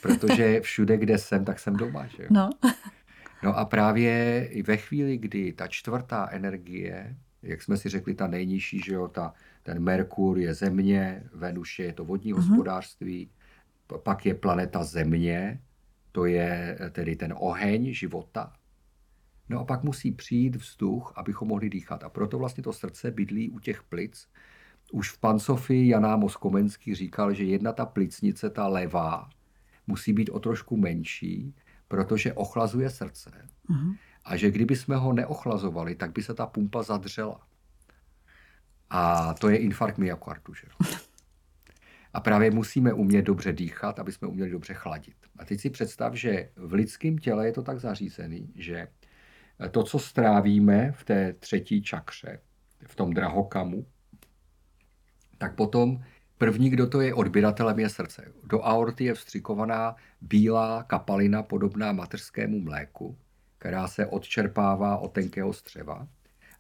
Protože 0.03 0.61
všude, 0.61 0.97
kde 0.97 1.19
jsem, 1.19 1.45
tak 1.45 1.59
jsem 1.59 1.77
doma, 1.77 2.07
že 2.07 2.27
No. 2.31 2.51
No 3.43 3.59
a 3.59 3.65
právě 3.65 4.47
i 4.51 4.63
ve 4.63 4.77
chvíli, 4.77 5.19
kdy 5.19 5.53
ta 5.53 5.67
čtvrtá 5.67 6.29
energie, 6.31 7.17
jak 7.43 7.63
jsme 7.63 7.77
si 7.77 7.89
řekli, 7.89 8.15
ta 8.15 8.27
nejnižší, 8.27 8.81
že 8.85 8.95
jo, 8.95 9.09
ta, 9.09 9.33
ten 9.63 9.83
Merkur 9.83 10.39
je 10.39 10.55
země, 10.55 11.23
Venus 11.35 11.79
je 11.79 11.93
to 11.93 12.05
vodní 12.05 12.35
uh-huh. 12.35 12.37
hospodářství, 12.37 13.31
pak 14.03 14.27
je 14.27 14.35
planeta 14.35 14.85
země, 14.85 15.61
to 16.13 16.25
je 16.27 16.79
tedy 16.93 17.17
ten 17.17 17.35
oheň 17.37 17.93
života, 17.93 18.53
No 19.49 19.61
a 19.61 19.65
pak 19.65 19.83
musí 19.83 20.13
přijít 20.13 20.57
vzduch, 20.57 21.13
abychom 21.17 21.49
mohli 21.49 21.71
dýchat. 21.71 22.05
A 22.05 22.09
proto 22.09 22.39
vlastně 22.39 22.63
to 22.63 22.73
srdce 22.73 23.11
bydlí 23.11 23.51
u 23.51 23.59
těch 23.59 23.83
plic. 23.83 24.29
Už 24.95 25.11
v 25.11 25.19
Pansofii 25.19 25.89
Janá 25.89 26.17
Moskomenský 26.17 26.95
říkal, 26.95 27.35
že 27.35 27.45
jedna 27.45 27.73
ta 27.73 27.87
plicnice, 27.87 28.51
ta 28.51 28.67
levá, 28.67 29.31
musí 29.87 30.13
být 30.13 30.31
o 30.31 30.41
trošku 30.41 30.77
menší, 30.77 31.55
protože 31.89 32.33
ochlazuje 32.33 32.91
srdce. 32.91 33.31
Uh-huh. 33.71 33.97
A 34.25 34.37
že 34.37 34.51
kdyby 34.51 34.77
jsme 34.77 34.97
ho 34.97 35.13
neochlazovali, 35.13 35.95
tak 35.95 36.13
by 36.13 36.23
se 36.23 36.35
ta 36.35 36.47
pumpa 36.47 36.83
zadřela. 36.83 37.41
A 38.91 39.35
to 39.35 39.49
je 39.49 39.57
infarkt 39.57 39.99
myokardu. 39.99 40.55
Že? 40.55 40.67
A 42.13 42.21
právě 42.21 42.51
musíme 42.51 42.93
umět 42.93 43.23
dobře 43.23 43.53
dýchat, 43.53 43.99
aby 43.99 44.13
jsme 44.13 44.29
uměli 44.29 44.51
dobře 44.51 44.75
chladit. 44.75 45.17
A 45.39 45.45
teď 45.45 45.61
si 45.61 45.71
představ, 45.71 46.15
že 46.15 46.51
v 46.57 46.73
lidském 46.73 47.19
těle 47.19 47.47
je 47.47 47.53
to 47.53 47.63
tak 47.63 47.81
zařízený, 47.81 48.53
že 48.57 48.89
to, 49.71 49.83
co 49.83 49.99
strávíme 49.99 50.93
v 50.93 51.05
té 51.05 51.33
třetí 51.33 51.83
čakře, 51.83 52.41
v 52.87 52.95
tom 52.97 53.15
drahokamu, 53.15 53.87
tak 55.39 55.55
potom 55.55 56.05
první, 56.39 56.71
kdo 56.71 56.87
to 56.87 57.01
je 57.01 57.15
odběratelem, 57.15 57.79
je 57.79 57.89
srdce. 57.89 58.33
Do 58.45 58.65
aorty 58.65 59.05
je 59.05 59.15
vstřikovaná 59.15 59.97
bílá 60.21 60.83
kapalina 60.83 61.43
podobná 61.43 61.93
mateřskému 61.93 62.61
mléku, 62.61 63.19
která 63.59 63.89
se 63.89 64.07
odčerpává 64.07 64.97
od 64.97 65.13
tenkého 65.13 65.53
střeva 65.53 66.09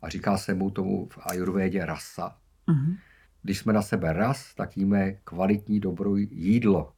a 0.02 0.08
říká 0.08 0.36
se 0.36 0.54
mu 0.54 0.70
tomu 0.70 1.08
v 1.08 1.18
ajurvédě 1.22 1.86
rasa. 1.86 2.36
Uh-huh. 2.68 2.96
Když 3.42 3.58
jsme 3.58 3.72
na 3.72 3.82
sebe 3.82 4.12
ras, 4.12 4.54
tak 4.54 4.76
jíme 4.76 5.12
kvalitní 5.12 5.80
dobrou 5.80 6.16
jídlo. 6.16 6.92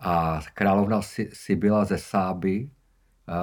A 0.00 0.40
královna 0.54 1.00
Sibila 1.32 1.84
ze 1.84 1.98
Sáby 1.98 2.70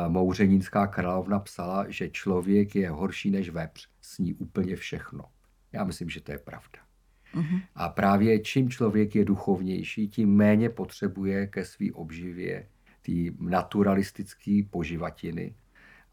Mouřenínská 0.07 0.87
královna 0.87 1.39
psala, 1.39 1.85
že 1.89 2.09
člověk 2.09 2.75
je 2.75 2.89
horší 2.89 3.31
než 3.31 3.49
vepř, 3.49 3.89
sní 4.01 4.33
úplně 4.33 4.75
všechno. 4.75 5.23
Já 5.71 5.83
myslím, 5.83 6.09
že 6.09 6.21
to 6.21 6.31
je 6.31 6.37
pravda. 6.37 6.88
Uh-huh. 7.35 7.61
A 7.75 7.89
právě 7.89 8.39
čím 8.39 8.69
člověk 8.69 9.15
je 9.15 9.25
duchovnější, 9.25 10.07
tím 10.07 10.35
méně 10.35 10.69
potřebuje 10.69 11.47
ke 11.47 11.65
své 11.65 11.85
obživě 11.93 12.67
ty 13.01 13.35
naturalistické 13.39 14.61
poživatiny. 14.69 15.55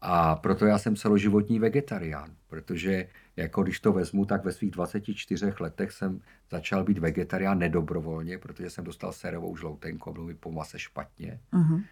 A 0.01 0.35
proto 0.35 0.65
já 0.65 0.77
jsem 0.77 0.95
celoživotní 0.95 1.59
vegetarián, 1.59 2.35
protože 2.47 3.07
jako 3.35 3.63
když 3.63 3.79
to 3.79 3.93
vezmu, 3.93 4.25
tak 4.25 4.45
ve 4.45 4.51
svých 4.51 4.71
24 4.71 5.53
letech 5.59 5.91
jsem 5.91 6.21
začal 6.51 6.83
být 6.83 6.97
vegetarián 6.97 7.59
nedobrovolně, 7.59 8.37
protože 8.37 8.69
jsem 8.69 8.83
dostal 8.85 9.11
serovou 9.11 9.57
žloutenku 9.57 10.09
a 10.09 10.13
bylo 10.13 10.25
mi 10.25 10.35
po 10.35 10.51
mase 10.51 10.79
špatně. 10.79 11.39
Uh-huh. 11.53 11.83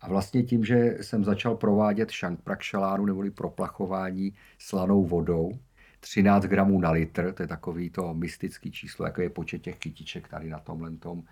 A 0.00 0.08
vlastně 0.08 0.42
tím, 0.42 0.64
že 0.64 0.96
jsem 1.00 1.24
začal 1.24 1.56
provádět 1.56 2.10
šank 2.10 2.40
prakšalánu 2.42 3.06
neboli 3.06 3.30
proplachování 3.30 4.32
slanou 4.58 5.04
vodou, 5.04 5.52
13 6.00 6.44
gramů 6.44 6.80
na 6.80 6.90
litr, 6.90 7.32
to 7.32 7.42
je 7.42 7.46
takový 7.46 7.90
to 7.90 8.14
mystický 8.14 8.70
číslo, 8.70 9.06
jako 9.06 9.22
je 9.22 9.30
počet 9.30 9.62
těch 9.62 9.78
kytiček 9.78 10.28
tady 10.28 10.48
na 10.48 10.58
tomhle 10.58 10.90
tom, 10.90 11.18
uh, 11.18 11.24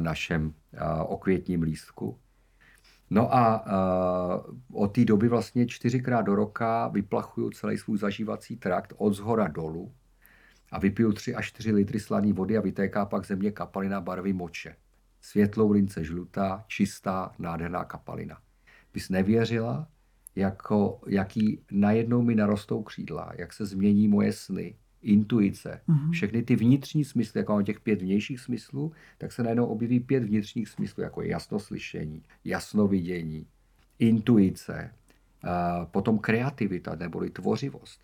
našem 0.00 0.46
uh, 0.46 0.80
okvětním 1.06 1.62
lístku. 1.62 2.18
No 3.10 3.34
a 3.34 3.66
uh, 3.66 4.82
od 4.84 4.88
té 4.88 5.04
doby 5.04 5.28
vlastně 5.28 5.66
čtyřikrát 5.66 6.22
do 6.22 6.34
roka 6.34 6.88
vyplachuju 6.88 7.50
celý 7.50 7.78
svůj 7.78 7.98
zažívací 7.98 8.56
trakt 8.56 8.92
od 8.96 9.14
zhora 9.14 9.48
dolů 9.48 9.92
a 10.72 10.78
vypiju 10.78 11.12
3 11.12 11.34
až 11.34 11.46
4 11.46 11.72
litry 11.72 12.00
slané 12.00 12.32
vody 12.32 12.58
a 12.58 12.60
vytéká 12.60 13.04
pak 13.04 13.26
země 13.26 13.50
kapalina 13.50 14.00
barvy 14.00 14.32
moče 14.32 14.76
světlou 15.24 15.70
lince 15.70 16.04
žlutá, 16.04 16.64
čistá, 16.68 17.32
nádherná 17.38 17.84
kapalina. 17.84 18.38
bys 18.92 19.08
nevěřila, 19.08 19.88
jako, 20.36 21.00
jaký 21.06 21.60
najednou 21.70 22.22
mi 22.22 22.34
narostou 22.34 22.82
křídla, 22.82 23.32
jak 23.38 23.52
se 23.52 23.66
změní 23.66 24.08
moje 24.08 24.32
sny, 24.32 24.74
intuice, 25.02 25.80
mm-hmm. 25.88 26.10
všechny 26.10 26.42
ty 26.42 26.56
vnitřní 26.56 27.04
smysly, 27.04 27.40
jako 27.40 27.52
mám 27.52 27.64
těch 27.64 27.80
pět 27.80 28.02
vnějších 28.02 28.40
smyslů, 28.40 28.92
tak 29.18 29.32
se 29.32 29.42
najednou 29.42 29.66
objeví 29.66 30.00
pět 30.00 30.24
vnitřních 30.24 30.68
smyslů, 30.68 31.02
jako 31.02 31.22
je 31.22 31.28
jasnoslyšení, 31.28 32.22
jasnovidění, 32.44 33.46
intuice, 33.98 34.90
potom 35.90 36.18
kreativita 36.18 36.94
neboli 36.94 37.30
tvořivost. 37.30 38.00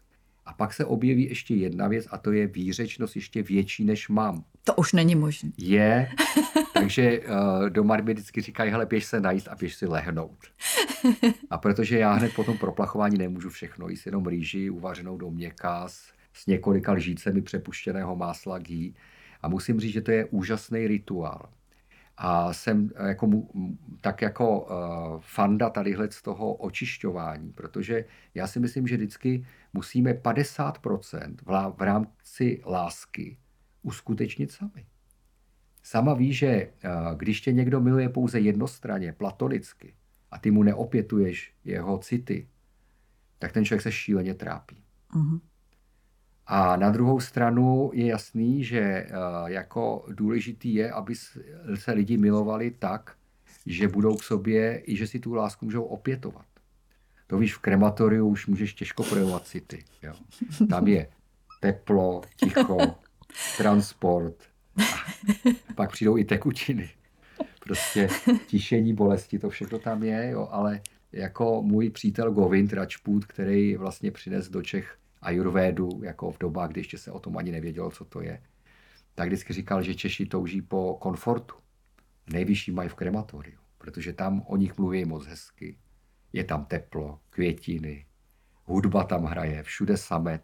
A 0.51 0.53
pak 0.53 0.75
se 0.75 0.85
objeví 0.85 1.29
ještě 1.29 1.55
jedna 1.55 1.89
věc 1.89 2.07
a 2.11 2.19
to 2.19 2.33
je 2.33 2.47
výřečnost 2.47 3.17
ještě 3.17 3.43
větší, 3.43 3.85
než 3.85 4.09
mám. 4.09 4.45
To 4.65 4.75
už 4.75 4.93
není 4.93 5.15
možné. 5.15 5.51
Je, 5.59 6.09
takže 6.75 7.21
uh, 7.21 7.71
doma 7.71 7.97
mi 7.97 8.13
vždycky 8.13 8.41
říkají, 8.41 8.71
hele, 8.71 8.87
běž 8.87 9.05
se 9.05 9.21
najíst 9.21 9.49
a 9.49 9.55
běž 9.55 9.75
si 9.75 9.87
lehnout. 9.87 10.39
A 11.51 11.59
protože 11.59 11.99
já 11.99 12.13
hned 12.13 12.35
po 12.35 12.45
tom 12.45 12.59
proplachování 12.59 13.19
nemůžu 13.19 13.51
všechno 13.51 13.89
jíst, 13.89 14.07
jenom 14.07 14.27
rýži 14.27 14.71
uvařenou 14.71 15.19
do 15.19 15.31
měka 15.31 15.89
s, 15.89 16.13
s 16.33 16.47
několika 16.47 16.93
lžícemi 16.93 17.43
přepuštěného 17.43 18.17
másla 18.17 18.59
gý. 18.59 18.95
A 19.43 19.49
musím 19.49 19.81
říct, 19.81 19.93
že 19.93 20.01
to 20.01 20.11
je 20.11 20.25
úžasný 20.25 20.87
rituál. 20.87 21.49
A 22.17 22.53
jsem 22.53 22.91
eh, 22.95 23.09
jako, 23.09 23.31
tak 24.01 24.23
jako 24.23 24.61
uh, 24.61 24.67
fanda 25.21 25.71
tadyhle 25.71 26.11
z 26.11 26.23
toho 26.23 26.55
očišťování, 26.55 27.53
protože 27.53 28.05
já 28.35 28.47
si 28.47 28.61
myslím, 28.61 28.87
že 28.87 28.97
vždycky 28.97 29.47
musíme 29.73 30.13
50% 30.13 31.37
v, 31.77 31.83
rámci 31.83 32.63
lásky 32.67 33.39
uskutečnit 33.83 34.53
sami. 34.53 34.87
Sama 35.83 36.15
ví, 36.15 36.33
že 36.33 36.69
uh, 36.85 37.19
když 37.19 37.41
tě 37.41 37.53
někdo 37.53 37.81
miluje 37.81 38.09
pouze 38.09 38.41
jednostranně, 38.41 39.13
platonicky, 39.13 39.95
a 40.31 40.39
ty 40.39 40.51
mu 40.51 40.63
neopětuješ 40.63 41.55
jeho 41.65 41.99
city, 41.99 42.49
tak 43.39 43.53
ten 43.53 43.65
člověk 43.65 43.83
se 43.83 43.93
šíleně 43.93 44.35
trápí. 44.35 44.85
Uh-huh. 45.15 45.41
A 46.47 46.77
na 46.77 46.91
druhou 46.91 47.21
stranu 47.21 47.91
je 47.95 48.07
jasný, 48.07 48.65
že 48.65 48.81
eh, 48.81 49.09
jako 49.47 50.07
důležitý 50.09 50.75
je, 50.75 50.93
aby 50.93 51.15
se 51.75 51.93
lidi 51.93 52.17
milovali 52.17 52.71
tak, 52.71 53.17
že 53.67 53.89
budou 53.89 54.17
k 54.17 54.23
sobě 54.23 54.83
i 54.87 54.97
že 54.97 55.07
si 55.07 55.21
tu 55.21 55.35
lásku 55.35 55.65
můžou 55.65 55.83
opětovat. 55.83 56.47
To 57.31 57.39
víš, 57.39 57.55
v 57.55 57.59
krematoriu 57.59 58.29
už 58.29 58.47
můžeš 58.47 58.75
těžko 58.75 59.03
projevovat 59.03 59.47
city. 59.47 59.85
Jo. 60.03 60.15
Tam 60.71 60.89
je 60.89 61.09
teplo, 61.61 62.23
ticho, 62.37 62.79
transport, 63.57 64.37
a 65.69 65.73
pak 65.75 65.93
přijdou 65.93 66.19
i 66.19 66.25
tekutiny. 66.25 66.91
Prostě 67.65 68.09
tišení 68.47 68.95
bolesti, 68.95 69.39
to 69.39 69.51
všechno 69.51 69.79
tam 69.79 70.03
je, 70.03 70.31
jo, 70.31 70.49
ale 70.51 70.81
jako 71.13 71.63
můj 71.63 71.91
přítel 71.91 72.33
Govind 72.33 72.73
Rajput, 72.73 73.25
který 73.25 73.77
vlastně 73.77 74.11
přines 74.11 74.49
do 74.49 74.63
Čech 74.63 74.99
ajurvédu, 75.23 76.01
jako 76.03 76.31
v 76.31 76.39
dobách, 76.39 76.71
kdy 76.71 76.81
ještě 76.81 76.99
se 76.99 77.13
o 77.13 77.19
tom 77.19 77.37
ani 77.37 77.53
nevědělo, 77.53 77.91
co 77.91 78.05
to 78.05 78.21
je, 78.21 78.43
tak 79.15 79.29
vždycky 79.29 79.53
říkal, 79.53 79.83
že 79.83 79.95
Češi 79.95 80.27
touží 80.27 80.63
po 80.63 80.97
komfortu. 81.01 81.55
Nejvyšší 82.33 82.73
mají 82.73 82.89
v 82.89 82.95
krematoriu, 82.95 83.59
protože 83.79 84.13
tam 84.13 84.43
o 84.47 84.57
nich 84.57 84.79
mluví 84.79 85.05
moc 85.05 85.27
hezky. 85.27 85.77
Je 86.33 86.45
tam 86.45 86.65
teplo, 86.65 87.19
květiny, 87.31 88.07
hudba 88.65 89.05
tam 89.05 89.25
hraje, 89.25 89.63
všude 89.63 89.97
samet. 89.97 90.43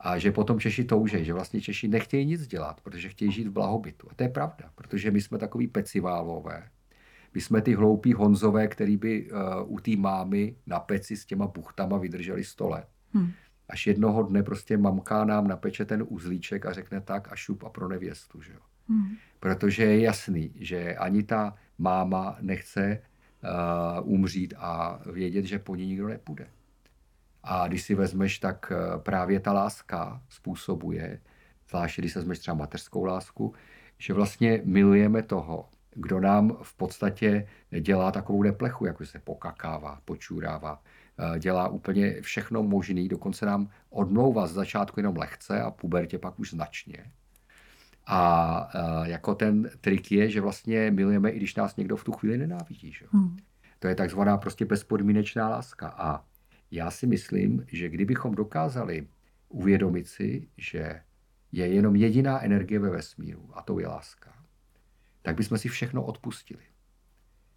A 0.00 0.18
že 0.18 0.32
potom 0.32 0.60
Češi 0.60 0.84
touží, 0.84 1.24
že 1.24 1.32
vlastně 1.32 1.60
Češi 1.60 1.88
nechtějí 1.88 2.26
nic 2.26 2.46
dělat, 2.46 2.80
protože 2.80 3.08
chtějí 3.08 3.32
žít 3.32 3.46
v 3.46 3.52
blahobytu. 3.52 4.08
A 4.10 4.14
to 4.14 4.22
je 4.22 4.28
pravda, 4.28 4.70
protože 4.74 5.10
my 5.10 5.20
jsme 5.20 5.38
takový 5.38 5.68
peciválové. 5.68 6.68
My 7.34 7.40
jsme 7.40 7.62
ty 7.62 7.74
hloupí 7.74 8.12
Honzové, 8.12 8.68
který 8.68 8.96
by 8.96 9.30
uh, 9.30 9.38
u 9.66 9.80
té 9.80 9.96
mámy 9.96 10.56
na 10.66 10.80
peci 10.80 11.16
s 11.16 11.26
těma 11.26 11.46
buchtama 11.46 11.98
vydrželi 11.98 12.44
100 12.44 12.68
let. 12.68 12.88
Hmm 13.12 13.32
až 13.72 13.86
jednoho 13.86 14.22
dne 14.22 14.42
prostě 14.42 14.76
mamka 14.76 15.24
nám 15.24 15.48
napeče 15.48 15.84
ten 15.84 16.04
uzlíček 16.08 16.66
a 16.66 16.72
řekne 16.72 17.00
tak 17.00 17.32
a 17.32 17.36
šup 17.36 17.64
a 17.64 17.70
pro 17.70 17.88
nevěstu. 17.88 18.40
Že 18.42 18.52
jo? 18.52 18.58
Hmm. 18.88 19.16
Protože 19.40 19.84
je 19.84 20.00
jasný, 20.00 20.52
že 20.54 20.96
ani 20.96 21.22
ta 21.22 21.54
máma 21.78 22.36
nechce 22.40 23.02
umřít 24.02 24.54
a 24.56 25.00
vědět, 25.12 25.44
že 25.44 25.58
po 25.58 25.76
ní 25.76 25.86
nikdo 25.86 26.08
nepůjde. 26.08 26.46
A 27.42 27.68
když 27.68 27.82
si 27.82 27.94
vezmeš, 27.94 28.38
tak 28.38 28.72
uh, 28.72 29.02
právě 29.02 29.40
ta 29.40 29.52
láska 29.52 30.22
způsobuje, 30.28 31.20
zvláště 31.68 32.02
když 32.02 32.12
se 32.12 32.18
vezmeš 32.18 32.38
třeba 32.38 32.54
mateřskou 32.54 33.04
lásku, 33.04 33.54
že 33.98 34.14
vlastně 34.14 34.62
milujeme 34.64 35.22
toho, 35.22 35.68
kdo 35.94 36.20
nám 36.20 36.56
v 36.62 36.74
podstatě 36.74 37.48
dělá 37.80 38.12
takovou 38.12 38.42
neplechu, 38.42 38.86
jako 38.86 39.06
se 39.06 39.18
pokakává, 39.18 40.00
počurává, 40.04 40.82
Eh, 41.18 41.38
dělá 41.38 41.68
úplně 41.68 42.22
všechno 42.22 42.62
možné, 42.62 43.08
dokonce 43.08 43.46
nám 43.46 43.70
odmlouvá 43.90 44.46
z 44.46 44.52
začátku 44.52 45.00
jenom 45.00 45.16
lehce 45.16 45.62
a 45.62 45.70
pubertě 45.70 46.18
pak 46.18 46.38
už 46.38 46.50
značně. 46.50 47.12
A 48.06 48.70
eh, 48.74 49.10
jako 49.10 49.34
ten 49.34 49.70
trik 49.80 50.12
je, 50.12 50.30
že 50.30 50.40
vlastně 50.40 50.90
milujeme, 50.90 51.30
i 51.30 51.36
když 51.36 51.54
nás 51.54 51.76
někdo 51.76 51.96
v 51.96 52.04
tu 52.04 52.12
chvíli 52.12 52.38
nenávidí. 52.38 52.92
Že? 52.92 53.06
Hmm. 53.10 53.36
To 53.78 53.88
je 53.88 53.94
takzvaná 53.94 54.36
prostě 54.36 54.64
bezpodmínečná 54.64 55.48
láska. 55.48 55.88
A 55.88 56.24
já 56.70 56.90
si 56.90 57.06
myslím, 57.06 57.64
že 57.72 57.88
kdybychom 57.88 58.34
dokázali 58.34 59.08
uvědomit 59.48 60.08
si, 60.08 60.48
že 60.56 61.00
je 61.52 61.66
jenom 61.66 61.96
jediná 61.96 62.44
energie 62.44 62.80
ve 62.80 62.90
vesmíru, 62.90 63.50
a 63.52 63.62
to 63.62 63.78
je 63.78 63.88
láska, 63.88 64.32
tak 65.22 65.36
bychom 65.36 65.58
si 65.58 65.68
všechno 65.68 66.04
odpustili. 66.04 66.62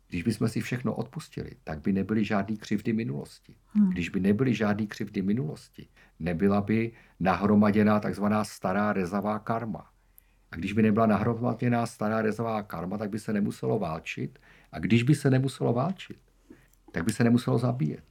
Když 0.10 0.24
bychom 0.24 0.48
si 0.48 0.62
všechno 0.62 0.96
odpustili, 0.96 1.52
tak 1.64 1.82
by 1.82 1.94
nebyly 1.94 2.26
žádný 2.26 2.58
křivdy 2.58 2.94
minulosti. 2.94 3.56
Hmm. 3.68 3.90
Když 3.90 4.10
by 4.10 4.20
nebyly 4.20 4.54
žádný 4.54 4.88
křivdy 4.88 5.22
minulosti, 5.22 5.88
nebyla 6.20 6.62
by 6.62 6.92
nahromaděná 7.20 8.00
takzvaná 8.00 8.44
stará 8.44 8.94
rezavá 8.94 9.40
karma. 9.40 9.92
A 10.56 10.58
když 10.58 10.74
by 10.74 10.82
nebyla 10.82 11.06
nahromaděná 11.06 11.86
stará 11.86 12.22
rezavá 12.22 12.64
karma, 12.64 12.98
tak 12.98 13.10
by 13.10 13.20
se 13.20 13.34
nemuselo 13.34 13.80
válčit. 13.80 14.40
A 14.72 14.80
když 14.80 15.04
by 15.04 15.16
se 15.16 15.30
nemuselo 15.30 15.74
válčit, 15.74 16.20
tak 16.92 17.06
by 17.06 17.12
se 17.12 17.24
nemuselo 17.24 17.58
zabíjet. 17.58 18.06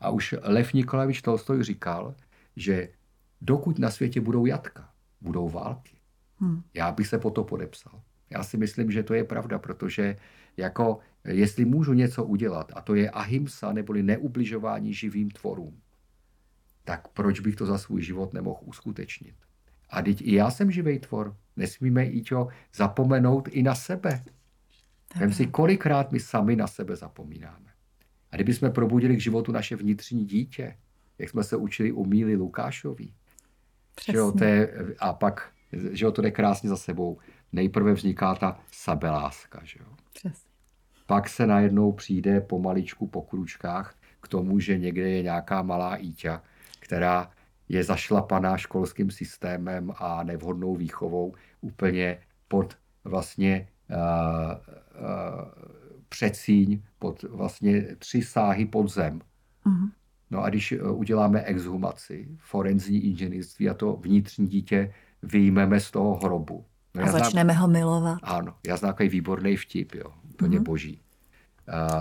A 0.00 0.10
už 0.10 0.34
Lev 0.42 0.72
Nikolajevič 0.72 1.22
Tolstoj 1.22 1.62
říkal, 1.62 2.14
že 2.56 2.88
dokud 3.40 3.78
na 3.78 3.90
světě 3.90 4.20
budou 4.20 4.46
jatka, 4.46 4.90
budou 5.20 5.48
války. 5.48 5.96
Hmm. 6.38 6.62
Já 6.74 6.92
bych 6.92 7.06
se 7.06 7.18
po 7.18 7.30
to 7.30 7.44
podepsal. 7.44 8.02
Já 8.30 8.44
si 8.44 8.56
myslím, 8.56 8.90
že 8.90 9.02
to 9.02 9.14
je 9.14 9.24
pravda, 9.24 9.58
protože 9.58 10.16
jako 10.56 10.98
jestli 11.24 11.64
můžu 11.64 11.92
něco 11.92 12.24
udělat, 12.24 12.72
a 12.76 12.80
to 12.80 12.94
je 12.94 13.10
ahimsa 13.10 13.72
neboli 13.72 14.02
neubližování 14.02 14.94
živým 14.94 15.30
tvorům, 15.30 15.80
tak 16.84 17.08
proč 17.08 17.40
bych 17.40 17.56
to 17.56 17.66
za 17.66 17.78
svůj 17.78 18.02
život 18.02 18.32
nemohl 18.32 18.60
uskutečnit? 18.64 19.34
A 19.90 20.02
teď 20.02 20.22
i 20.22 20.34
já 20.34 20.50
jsem 20.50 20.70
živý 20.70 20.98
tvor. 20.98 21.36
Nesmíme 21.60 22.06
i 22.06 22.22
zapomenout 22.74 23.48
i 23.48 23.62
na 23.62 23.74
sebe. 23.74 24.24
Vem 25.16 25.32
si, 25.32 25.46
kolikrát 25.46 26.12
my 26.12 26.20
sami 26.20 26.56
na 26.56 26.66
sebe 26.66 26.96
zapomínáme. 26.96 27.70
A 28.30 28.36
kdyby 28.36 28.54
jsme 28.54 28.70
probudili 28.70 29.16
k 29.16 29.20
životu 29.20 29.52
naše 29.52 29.76
vnitřní 29.76 30.24
dítě, 30.24 30.76
jak 31.18 31.30
jsme 31.30 31.44
se 31.44 31.56
učili 31.56 31.92
u 31.92 32.04
Míly 32.04 32.36
Lukášovi, 32.36 33.12
že 34.06 34.16
jo, 34.16 34.32
to 34.32 34.44
je, 34.44 34.74
a 34.98 35.12
pak, 35.12 35.52
že 35.92 36.04
jo, 36.04 36.12
to 36.12 36.22
jde 36.22 36.30
krásně 36.30 36.68
za 36.68 36.76
sebou. 36.76 37.18
Nejprve 37.52 37.92
vzniká 37.92 38.34
ta 38.34 38.60
sebeláska, 38.70 39.60
že 39.64 39.78
jo. 39.80 39.86
Přesně 40.12 40.50
pak 41.10 41.28
se 41.28 41.46
najednou 41.46 41.92
přijde 41.92 42.40
pomaličku 42.40 43.06
po 43.06 43.22
kručkách 43.22 43.94
k 44.20 44.28
tomu, 44.28 44.60
že 44.60 44.78
někde 44.78 45.10
je 45.10 45.22
nějaká 45.22 45.62
malá 45.62 45.96
Íťa, 46.02 46.42
která 46.80 47.30
je 47.70 47.84
zašlapaná 47.84 48.56
školským 48.56 49.10
systémem 49.10 49.92
a 49.96 50.22
nevhodnou 50.22 50.76
výchovou 50.76 51.34
úplně 51.60 52.18
pod 52.48 52.76
vlastně 53.04 53.68
uh, 53.90 53.96
uh, 53.96 55.48
předsíň, 56.08 56.82
pod 56.98 57.22
vlastně 57.22 57.82
tři 57.98 58.22
sáhy 58.22 58.66
pod 58.66 58.88
zem. 58.88 59.20
Uh-huh. 59.66 59.90
No 60.30 60.42
a 60.42 60.48
když 60.48 60.72
uděláme 60.72 61.42
exhumaci, 61.42 62.28
forenzní 62.38 63.04
inženýrství 63.04 63.68
a 63.68 63.74
to 63.74 63.96
vnitřní 63.96 64.46
dítě 64.46 64.94
vyjmeme 65.22 65.80
z 65.80 65.90
toho 65.90 66.16
hrobu. 66.16 66.64
No, 66.94 67.02
a 67.02 67.06
začneme 67.06 67.52
znám, 67.52 67.62
ho 67.62 67.68
milovat. 67.68 68.18
Ano, 68.22 68.54
já 68.66 68.76
znám 68.76 68.92
takový 68.92 69.08
výborný 69.08 69.56
vtip, 69.56 69.94
jo 69.94 70.12
úplně 70.30 70.58
mm-hmm. 70.58 70.62
boží. 70.62 71.00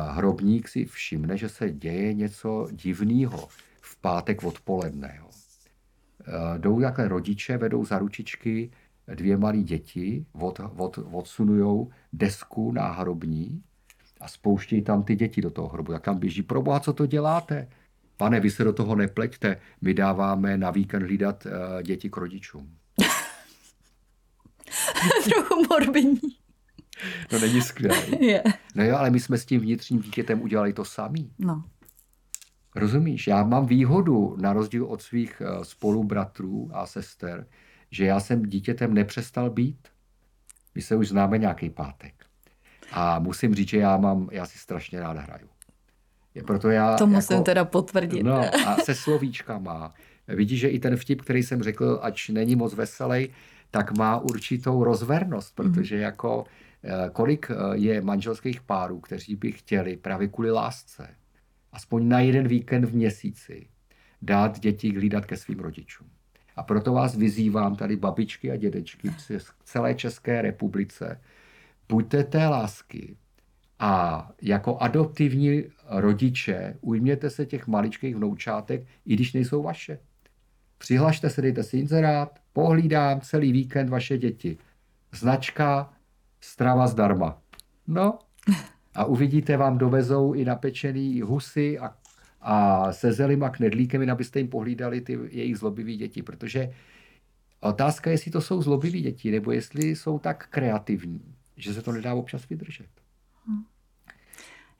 Hrobník 0.09 0.67
si 0.67 0.85
všimne, 0.85 1.37
že 1.37 1.49
se 1.49 1.71
děje 1.71 2.13
něco 2.13 2.67
divného 2.71 3.47
v 3.81 4.01
pátek 4.01 4.43
odpoledne. 4.43 5.15
Jo. 5.17 5.28
Jdou 6.57 6.81
takhle 6.81 7.07
rodiče, 7.07 7.57
vedou 7.57 7.85
za 7.85 7.99
ručičky 7.99 8.71
dvě 9.15 9.37
malé 9.37 9.57
děti, 9.57 10.25
od, 10.33 10.59
od, 10.77 10.99
odsunujou 11.11 11.91
desku 12.13 12.73
hrobní 12.77 13.63
a 14.21 14.27
spouštějí 14.27 14.81
tam 14.81 15.03
ty 15.03 15.15
děti 15.15 15.41
do 15.41 15.49
toho 15.49 15.67
hrobu. 15.67 15.91
Tak 15.91 16.03
tam 16.03 16.17
běží, 16.17 16.43
proboha, 16.43 16.79
co 16.79 16.93
to 16.93 17.05
děláte? 17.05 17.67
Pane, 18.17 18.39
vy 18.39 18.51
se 18.51 18.63
do 18.63 18.73
toho 18.73 18.95
nepleťte, 18.95 19.57
my 19.81 19.93
dáváme 19.93 20.57
na 20.57 20.71
víkend 20.71 21.03
hlídat 21.03 21.45
uh, 21.45 21.51
děti 21.81 22.09
k 22.09 22.17
rodičům. 22.17 22.69
Trochu 25.23 25.63
morbidní. 25.69 26.19
No 27.31 27.39
není 27.39 27.61
skvělé. 27.61 27.97
Je. 28.19 28.43
No 28.75 28.83
jo, 28.83 28.97
ale 28.97 29.09
my 29.09 29.19
jsme 29.19 29.37
s 29.37 29.45
tím 29.45 29.61
vnitřním 29.61 30.01
dítětem 30.01 30.41
udělali 30.41 30.73
to 30.73 30.85
samý. 30.85 31.31
No. 31.39 31.63
Rozumíš? 32.75 33.27
Já 33.27 33.43
mám 33.43 33.65
výhodu, 33.65 34.35
na 34.39 34.53
rozdíl 34.53 34.85
od 34.85 35.01
svých 35.01 35.41
eh, 35.41 35.65
spolubratrů 35.65 36.69
a 36.73 36.85
sester, 36.85 37.47
že 37.91 38.05
já 38.05 38.19
jsem 38.19 38.43
dítětem 38.43 38.93
nepřestal 38.93 39.49
být. 39.49 39.87
My 40.75 40.81
se 40.81 40.95
už 40.95 41.07
známe 41.07 41.37
nějaký 41.37 41.69
pátek. 41.69 42.13
A 42.91 43.19
musím 43.19 43.55
říct, 43.55 43.69
že 43.69 43.77
já 43.77 43.97
mám, 43.97 44.29
já 44.31 44.45
si 44.45 44.57
strašně 44.57 44.99
rád 44.99 45.17
hraju. 45.17 45.47
Je 46.35 46.43
proto 46.43 46.69
já, 46.69 46.97
To 46.97 47.07
musím 47.07 47.33
jako, 47.33 47.43
teda 47.43 47.65
potvrdit. 47.65 48.23
No 48.23 48.41
a 48.67 48.75
se 48.75 48.95
slovíčkama. 48.95 49.93
Vidíš, 50.27 50.59
že 50.59 50.67
i 50.67 50.79
ten 50.79 50.97
vtip, 50.97 51.21
který 51.21 51.43
jsem 51.43 51.63
řekl, 51.63 51.99
ač 52.01 52.29
není 52.29 52.55
moc 52.55 52.73
veselý, 52.73 53.29
tak 53.71 53.97
má 53.97 54.17
určitou 54.17 54.83
rozvernost, 54.83 55.55
protože 55.55 55.95
mm. 55.95 56.01
jako 56.01 56.45
eh, 56.83 57.09
kolik 57.13 57.51
eh, 57.51 57.55
je 57.73 58.01
manželských 58.01 58.61
párů, 58.61 58.99
kteří 58.99 59.35
by 59.35 59.51
chtěli 59.51 59.97
právě 59.97 60.27
kvůli 60.27 60.51
lásce, 60.51 61.09
aspoň 61.71 62.07
na 62.07 62.19
jeden 62.19 62.47
víkend 62.47 62.85
v 62.85 62.95
měsíci, 62.95 63.67
dát 64.21 64.59
děti 64.59 64.93
hlídat 64.93 65.25
ke 65.25 65.37
svým 65.37 65.59
rodičům. 65.59 66.07
A 66.55 66.63
proto 66.63 66.93
vás 66.93 67.15
vyzývám 67.15 67.75
tady 67.75 67.95
babičky 67.95 68.51
a 68.51 68.55
dědečky 68.55 69.09
v 69.09 69.53
celé 69.63 69.95
České 69.95 70.41
republice, 70.41 71.21
buďte 71.89 72.23
té 72.23 72.47
lásky 72.47 73.17
a 73.79 74.31
jako 74.41 74.77
adoptivní 74.77 75.63
rodiče 75.89 76.77
ujměte 76.81 77.29
se 77.29 77.45
těch 77.45 77.67
maličkých 77.67 78.15
vnoučátek, 78.15 78.87
i 79.05 79.13
když 79.13 79.33
nejsou 79.33 79.63
vaše. 79.63 79.99
Přihlašte 80.77 81.29
se, 81.29 81.41
dejte 81.41 81.63
si 81.63 81.77
inzerát, 81.77 82.39
pohlídám 82.53 83.21
celý 83.21 83.51
víkend 83.51 83.89
vaše 83.89 84.17
děti. 84.17 84.57
Značka 85.11 85.93
strava 86.39 86.87
zdarma. 86.87 87.41
No 87.87 88.19
a 88.99 89.05
uvidíte, 89.05 89.57
vám 89.57 89.77
dovezou 89.77 90.33
i 90.33 90.45
napečený 90.45 91.21
husy 91.21 91.79
a, 91.79 91.95
a 92.41 92.93
se 92.93 93.13
zelim 93.13 93.43
a 93.43 93.49
knedlíkem, 93.49 94.09
abyste 94.09 94.39
jim 94.39 94.47
pohlídali 94.47 95.01
ty 95.01 95.19
jejich 95.29 95.57
zlobivý 95.57 95.97
děti, 95.97 96.23
protože 96.23 96.73
otázka 97.59 98.09
je, 98.09 98.13
jestli 98.13 98.31
to 98.31 98.41
jsou 98.41 98.61
zlobivý 98.61 99.01
děti, 99.01 99.31
nebo 99.31 99.51
jestli 99.51 99.95
jsou 99.95 100.19
tak 100.19 100.47
kreativní, 100.49 101.35
že 101.57 101.73
se 101.73 101.81
to 101.81 101.91
nedá 101.91 102.13
občas 102.13 102.49
vydržet. 102.49 102.87
Hm. 103.47 103.63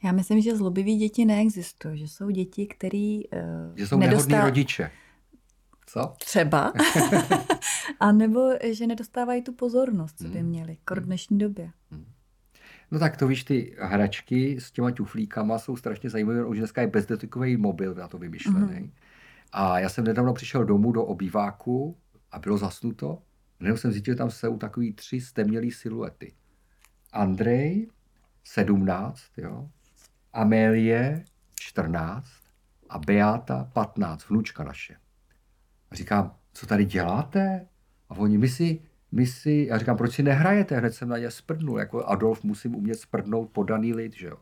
Já 0.04 0.12
myslím, 0.12 0.42
že 0.42 0.58
zlobivý 0.58 0.98
děti 0.98 1.26
neexistují, 1.26 1.98
že 1.98 2.08
jsou 2.08 2.30
děti, 2.30 2.68
které 2.68 3.20
uh, 3.34 3.76
Že 3.76 3.88
jsou 3.88 3.98
nedostal... 3.98 4.30
nehodní 4.30 4.50
rodiče. 4.50 4.92
Co? 5.86 6.14
Třeba. 6.18 6.74
a 8.00 8.12
nebo, 8.12 8.50
že 8.72 8.88
nedostávají 8.88 9.42
tu 9.42 9.54
pozornost, 9.54 10.18
co 10.18 10.28
by 10.28 10.40
hmm. 10.40 10.50
měli, 10.50 10.78
kor 10.86 10.98
v 10.98 11.02
hmm. 11.02 11.08
dnešní 11.08 11.38
době. 11.38 11.72
Hmm. 11.92 12.06
No 12.92 13.00
tak 13.00 13.18
to 13.18 13.28
víš, 13.28 13.44
ty 13.44 13.76
hračky 13.80 14.62
s 14.62 14.72
těma 14.72 14.92
tuflíkama 14.92 15.60
jsou 15.60 15.76
strašně 15.76 16.10
zajímavé. 16.10 16.46
Už 16.46 16.58
dneska 16.58 16.82
je 16.82 16.88
bezdotykový 16.88 17.58
mobil 17.58 17.96
na 17.96 18.08
to 18.08 18.18
vymyšlený. 18.18 18.80
Mm. 18.80 18.92
A 19.52 19.80
já 19.80 19.90
jsem 19.90 20.04
nedávno 20.04 20.34
přišel 20.34 20.66
domů 20.66 20.92
do 20.92 21.04
obýváku 21.04 21.98
a 22.32 22.40
bylo 22.40 22.58
zasnuto. 22.58 23.22
Nebo 23.60 23.78
jsem 23.78 23.92
zjistil, 23.92 24.14
že 24.14 24.18
tam 24.18 24.32
jsou 24.32 24.58
takový 24.58 24.94
tři 24.94 25.22
stemnělý 25.22 25.72
siluety. 25.72 26.34
Andrej, 27.14 27.88
17, 28.44 29.24
jo. 29.38 29.70
Amélie, 30.34 31.24
14 31.60 32.26
a 32.90 33.00
Beata, 33.00 33.70
15, 33.74 34.30
vnučka 34.30 34.64
naše. 34.64 34.96
A 35.92 35.96
říkám, 35.96 36.36
co 36.54 36.68
tady 36.68 36.86
děláte? 36.86 37.68
A 38.10 38.16
oni, 38.18 38.38
my 38.38 38.50
si, 38.50 38.82
my 39.12 39.26
si, 39.26 39.66
já 39.70 39.78
říkám, 39.78 39.98
proč 39.98 40.14
si 40.14 40.24
nehrajete? 40.24 40.78
Hned 40.78 40.94
jsem 40.94 41.10
na 41.10 41.18
ně 41.18 41.32
sprdnul, 41.32 41.80
jako 41.80 42.06
Adolf 42.06 42.44
musím 42.44 42.76
umět 42.76 43.00
sprdnout 43.00 43.50
podaný 43.50 43.94
lid, 43.94 44.14
že 44.14 44.28
jo. 44.28 44.38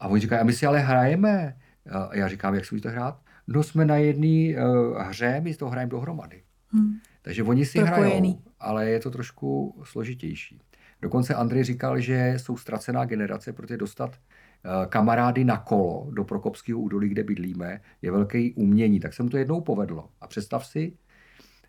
A 0.00 0.08
oni 0.08 0.20
říkají, 0.20 0.40
a 0.40 0.44
my 0.44 0.52
si 0.52 0.66
ale 0.66 0.80
hrajeme. 0.80 1.56
A 1.90 2.16
já 2.16 2.28
říkám, 2.28 2.54
jak 2.54 2.64
si 2.64 2.74
můžete 2.74 2.90
hrát? 2.90 3.20
No 3.46 3.62
jsme 3.62 3.84
na 3.84 3.96
jedné 3.96 4.62
uh, 4.62 4.98
hře, 4.98 5.40
my 5.40 5.54
to 5.54 5.68
hrajeme 5.68 5.90
dohromady. 5.90 6.42
Hmm. 6.68 6.94
Takže 7.22 7.42
oni 7.42 7.66
si 7.66 7.78
Propojený. 7.78 8.28
hrajou, 8.28 8.42
ale 8.60 8.90
je 8.90 9.00
to 9.00 9.10
trošku 9.10 9.80
složitější. 9.84 10.60
Dokonce 11.02 11.34
Andrej 11.34 11.64
říkal, 11.64 12.00
že 12.00 12.34
jsou 12.36 12.56
ztracená 12.56 13.04
generace, 13.04 13.52
protože 13.52 13.76
dostat 13.76 14.18
Eh, 14.66 14.86
kamarády 14.86 15.44
na 15.44 15.56
kolo 15.56 16.06
do 16.10 16.24
Prokopského 16.24 16.80
údolí, 16.80 17.08
kde 17.08 17.22
bydlíme, 17.22 17.80
je 18.02 18.10
velké 18.10 18.50
umění. 18.56 19.00
Tak 19.00 19.14
se 19.14 19.22
mu 19.22 19.28
to 19.28 19.36
jednou 19.36 19.60
povedlo. 19.60 20.08
A 20.20 20.26
představ 20.26 20.66
si, 20.66 20.92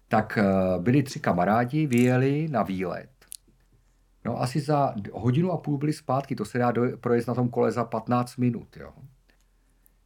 tak 0.07 0.37
eh, 0.37 0.43
byli 0.79 1.03
tři 1.03 1.19
kamarádi, 1.19 1.87
vyjeli 1.87 2.47
na 2.51 2.63
výlet. 2.63 3.09
No 4.25 4.41
asi 4.41 4.59
za 4.59 4.93
hodinu 5.13 5.51
a 5.51 5.57
půl 5.57 5.77
byli 5.77 5.93
zpátky, 5.93 6.35
to 6.35 6.45
se 6.45 6.57
dá 6.57 6.73
projet 6.99 7.27
na 7.27 7.33
tom 7.33 7.49
kole 7.49 7.71
za 7.71 7.83
15 7.83 8.37
minut. 8.37 8.77
Jo. 8.77 8.93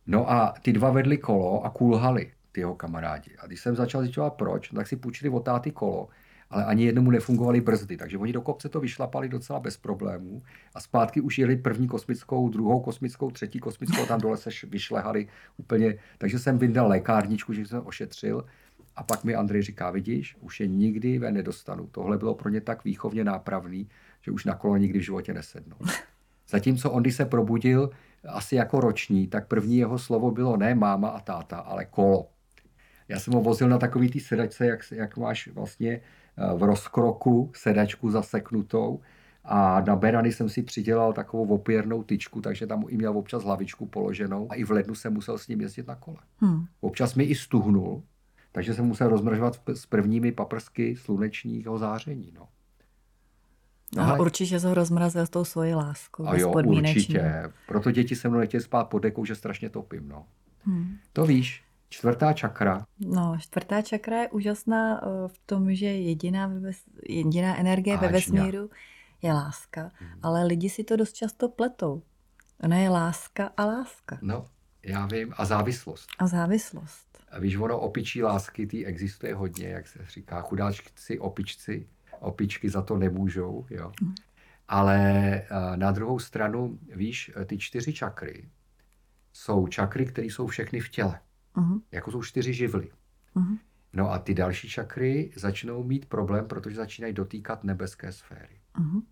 No 0.07 0.31
a 0.31 0.53
ty 0.61 0.73
dva 0.73 0.91
vedli 0.91 1.17
kolo 1.17 1.65
a 1.65 1.69
kulhali, 1.69 2.31
ty 2.51 2.61
jeho 2.61 2.75
kamarádi. 2.75 3.31
A 3.39 3.47
když 3.47 3.61
jsem 3.61 3.75
začal 3.75 4.01
zjišťovat 4.01 4.33
proč, 4.33 4.71
no 4.71 4.77
tak 4.77 4.87
si 4.87 4.95
půjčili 4.95 5.29
od 5.29 5.39
táty 5.39 5.71
kolo 5.71 6.09
ale 6.49 6.65
ani 6.65 6.85
jednomu 6.85 7.11
nefungovaly 7.11 7.61
brzdy. 7.61 7.97
Takže 7.97 8.17
oni 8.17 8.33
do 8.33 8.41
kopce 8.41 8.69
to 8.69 8.79
vyšlapali 8.79 9.29
docela 9.29 9.59
bez 9.59 9.77
problémů 9.77 10.43
a 10.75 10.79
zpátky 10.79 11.21
už 11.21 11.39
jeli 11.39 11.57
první 11.57 11.87
kosmickou, 11.87 12.49
druhou 12.49 12.79
kosmickou, 12.79 13.31
třetí 13.31 13.59
kosmickou, 13.59 14.05
tam 14.05 14.21
dole 14.21 14.37
se 14.37 14.49
vyšlehali 14.67 15.27
úplně. 15.57 15.97
Takže 16.17 16.39
jsem 16.39 16.57
vyndal 16.57 16.87
lékárničku, 16.87 17.53
že 17.53 17.65
jsem 17.65 17.81
ošetřil 17.85 18.45
a 18.99 19.03
pak 19.03 19.23
mi 19.23 19.35
Andrej 19.35 19.61
říká, 19.61 19.91
vidíš, 19.91 20.35
už 20.39 20.59
je 20.59 20.67
nikdy 20.67 21.19
ve 21.19 21.31
nedostanu. 21.31 21.87
Tohle 21.91 22.17
bylo 22.17 22.35
pro 22.35 22.49
ně 22.49 22.61
tak 22.61 22.83
výchovně 22.83 23.23
nápravný, 23.23 23.89
že 24.21 24.31
už 24.31 24.45
na 24.45 24.55
kolo 24.55 24.77
nikdy 24.77 24.99
v 24.99 25.03
životě 25.03 25.33
nesednou. 25.33 25.77
Zatímco 26.49 26.91
on, 26.91 27.01
když 27.03 27.15
se 27.15 27.25
probudil 27.25 27.89
asi 28.27 28.55
jako 28.55 28.79
roční, 28.79 29.27
tak 29.27 29.47
první 29.47 29.77
jeho 29.77 29.99
slovo 29.99 30.31
bylo 30.31 30.57
ne 30.57 30.75
máma 30.75 31.09
a 31.09 31.19
táta, 31.19 31.57
ale 31.57 31.85
kolo. 31.85 32.27
Já 33.07 33.19
jsem 33.19 33.33
ho 33.33 33.41
vozil 33.41 33.69
na 33.69 33.77
takový 33.77 34.09
ty 34.09 34.19
sedačce, 34.19 34.65
jak, 34.65 34.79
jak 34.91 35.17
máš 35.17 35.47
vlastně 35.47 36.01
v 36.57 36.63
rozkroku 36.63 37.51
sedačku 37.55 38.11
zaseknutou 38.11 38.99
a 39.43 39.81
na 39.81 39.95
berany 39.95 40.31
jsem 40.31 40.49
si 40.49 40.63
přidělal 40.63 41.13
takovou 41.13 41.47
opěrnou 41.47 42.03
tyčku, 42.03 42.41
takže 42.41 42.67
tam 42.67 42.85
i 42.87 42.97
měl 42.97 43.17
občas 43.17 43.43
hlavičku 43.43 43.85
položenou 43.85 44.51
a 44.51 44.55
i 44.55 44.63
v 44.63 44.71
lednu 44.71 44.95
jsem 44.95 45.13
musel 45.13 45.37
s 45.37 45.47
ním 45.47 45.61
jezdit 45.61 45.87
na 45.87 45.95
kole. 45.95 46.17
Hmm. 46.37 46.65
Občas 46.81 47.15
mi 47.15 47.23
i 47.23 47.35
stuhnul, 47.35 48.03
takže 48.59 48.73
jsem 48.73 48.85
musel 48.85 49.09
rozmržovat 49.09 49.61
s 49.73 49.85
prvními 49.85 50.31
paprsky 50.31 50.95
slunečního 50.95 51.77
záření. 51.77 52.31
No. 52.35 52.47
No, 53.95 54.03
a 54.03 54.19
určitě 54.19 54.59
jsem 54.59 54.71
rozmrazil 54.71 55.25
s 55.25 55.29
tou 55.29 55.45
svojí 55.45 55.73
láskou. 55.73 56.27
A 56.27 56.37
jo, 56.37 56.51
určitě. 56.51 57.43
Proto 57.67 57.91
děti 57.91 58.15
se 58.15 58.29
mnou 58.29 58.39
nechtějí 58.39 58.61
spát 58.61 58.83
pod 58.83 58.99
dekou, 58.99 59.25
že 59.25 59.35
strašně 59.35 59.69
topím. 59.69 60.07
No. 60.09 60.25
Hmm. 60.63 60.97
To 61.13 61.25
víš. 61.25 61.63
Čtvrtá 61.89 62.33
čakra. 62.33 62.85
No, 62.99 63.37
čtvrtá 63.39 63.81
čakra 63.81 64.21
je 64.21 64.29
úžasná 64.29 65.01
eh, 65.03 65.27
v 65.27 65.39
tom, 65.45 65.75
že 65.75 65.85
jediná, 65.85 66.51
jediná 67.09 67.57
energie 67.57 67.95
Áčňa. 67.95 68.07
ve 68.07 68.13
vesmíru 68.13 68.69
je 69.21 69.33
láska, 69.33 69.91
hmm. 69.93 70.19
ale 70.23 70.45
lidi 70.45 70.69
si 70.69 70.83
to 70.83 70.95
dost 70.95 71.13
často 71.13 71.49
pletou. 71.49 72.03
Ona 72.63 72.77
je 72.77 72.89
láska 72.89 73.51
a 73.57 73.65
láska. 73.65 74.19
No, 74.21 74.45
já 74.83 75.05
vím. 75.05 75.33
A 75.37 75.45
závislost. 75.45 76.07
A 76.19 76.27
závislost. 76.27 77.08
Víš, 77.39 77.55
ono 77.55 77.79
opičí 77.79 78.23
lásky, 78.23 78.67
ty 78.67 78.85
existuje 78.85 79.35
hodně, 79.35 79.67
jak 79.67 79.87
se 79.87 79.99
říká, 80.09 80.41
chudáčci, 80.41 81.19
opičci, 81.19 81.87
opičky 82.19 82.69
za 82.69 82.81
to 82.81 82.97
nemůžou, 82.97 83.65
jo. 83.69 83.91
Hmm. 84.01 84.15
Ale 84.67 84.97
eh, 85.33 85.47
na 85.75 85.91
druhou 85.91 86.19
stranu, 86.19 86.79
víš, 86.95 87.31
ty 87.45 87.57
čtyři 87.57 87.93
čakry 87.93 88.49
jsou 89.33 89.67
čakry, 89.67 90.05
které 90.05 90.27
jsou 90.27 90.47
všechny 90.47 90.79
v 90.79 90.89
těle. 90.89 91.19
Uh-huh. 91.55 91.81
Jako 91.91 92.11
jsou 92.11 92.23
čtyři 92.23 92.53
živly. 92.53 92.91
Uh-huh. 93.35 93.57
No 93.93 94.11
a 94.11 94.19
ty 94.19 94.33
další 94.33 94.69
čakry 94.69 95.31
začnou 95.35 95.83
mít 95.83 96.05
problém, 96.05 96.47
protože 96.47 96.75
začínají 96.75 97.13
dotýkat 97.13 97.63
nebeské 97.63 98.11
sféry. 98.11 98.59
Uh-huh. 98.79 99.03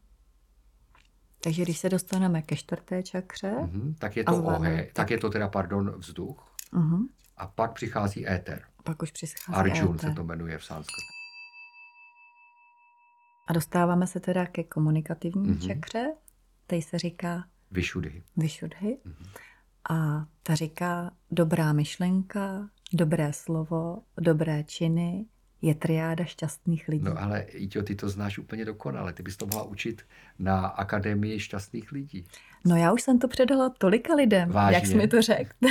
Takže 1.43 1.63
když 1.63 1.77
se 1.77 1.89
dostaneme 1.89 2.41
ke 2.41 2.55
čtvrté 2.55 3.03
čakře... 3.03 3.51
Uh-huh. 3.51 3.95
Tak 3.99 4.17
je 4.17 4.23
to 4.23 4.43
oheň, 4.43 4.77
tak... 4.77 4.93
tak 4.93 5.11
je 5.11 5.17
to 5.17 5.29
teda, 5.29 5.47
pardon, 5.47 5.91
vzduch. 5.97 6.55
Uh-huh. 6.73 7.07
A 7.38 7.47
pak 7.47 7.73
přichází 7.73 8.29
éter. 8.29 8.63
Pak 8.83 9.01
už 9.01 9.11
přichází 9.11 9.59
Arjun 9.59 9.95
éter. 9.95 10.09
se 10.09 10.15
to 10.15 10.23
jmenuje 10.23 10.57
v 10.57 10.65
sanskritu. 10.65 11.17
A 13.47 13.53
dostáváme 13.53 14.07
se 14.07 14.19
teda 14.19 14.45
ke 14.45 14.63
komunikativní 14.63 15.49
uh-huh. 15.49 15.67
čakře. 15.67 16.13
Tady 16.67 16.81
se 16.81 16.97
říká... 16.97 17.45
Vyšudhy. 17.71 18.23
Vyšudhy. 18.38 18.97
Uh-huh. 19.05 19.27
A 19.89 20.25
ta 20.43 20.55
říká, 20.55 21.11
dobrá 21.31 21.73
myšlenka, 21.73 22.69
dobré 22.93 23.33
slovo, 23.33 24.03
dobré 24.17 24.63
činy, 24.63 25.25
je 25.61 25.75
triáda 25.75 26.25
šťastných 26.25 26.88
lidí. 26.88 27.03
No 27.03 27.21
ale 27.21 27.41
Iťo, 27.41 27.83
ty 27.83 27.95
to 27.95 28.09
znáš 28.09 28.38
úplně 28.38 28.65
dokonale. 28.65 29.13
Ty 29.13 29.23
bys 29.23 29.38
to 29.38 29.45
mohla 29.45 29.63
učit 29.63 30.01
na 30.39 30.67
Akademii 30.67 31.39
šťastných 31.39 31.91
lidí. 31.91 32.27
No 32.65 32.75
já 32.75 32.93
už 32.93 33.01
jsem 33.01 33.19
to 33.19 33.27
předala 33.27 33.69
tolika 33.69 34.15
lidem, 34.15 34.49
Vážně? 34.49 34.75
jak 34.75 34.85
jsi 34.85 34.95
mi 34.95 35.07
to 35.07 35.21
řekl. 35.21 35.51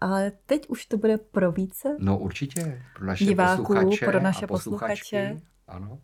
ale 0.00 0.32
teď 0.46 0.68
už 0.68 0.86
to 0.86 0.96
bude 0.96 1.18
pro 1.18 1.52
více 1.52 1.96
No 1.98 2.18
určitě, 2.18 2.82
pro 2.94 3.06
naše 3.06 3.24
diváků, 3.24 3.62
posluchače 3.62 4.06
pro 4.06 4.20
naše 4.20 4.46
posluchače. 4.46 5.40
Ano. 5.68 5.98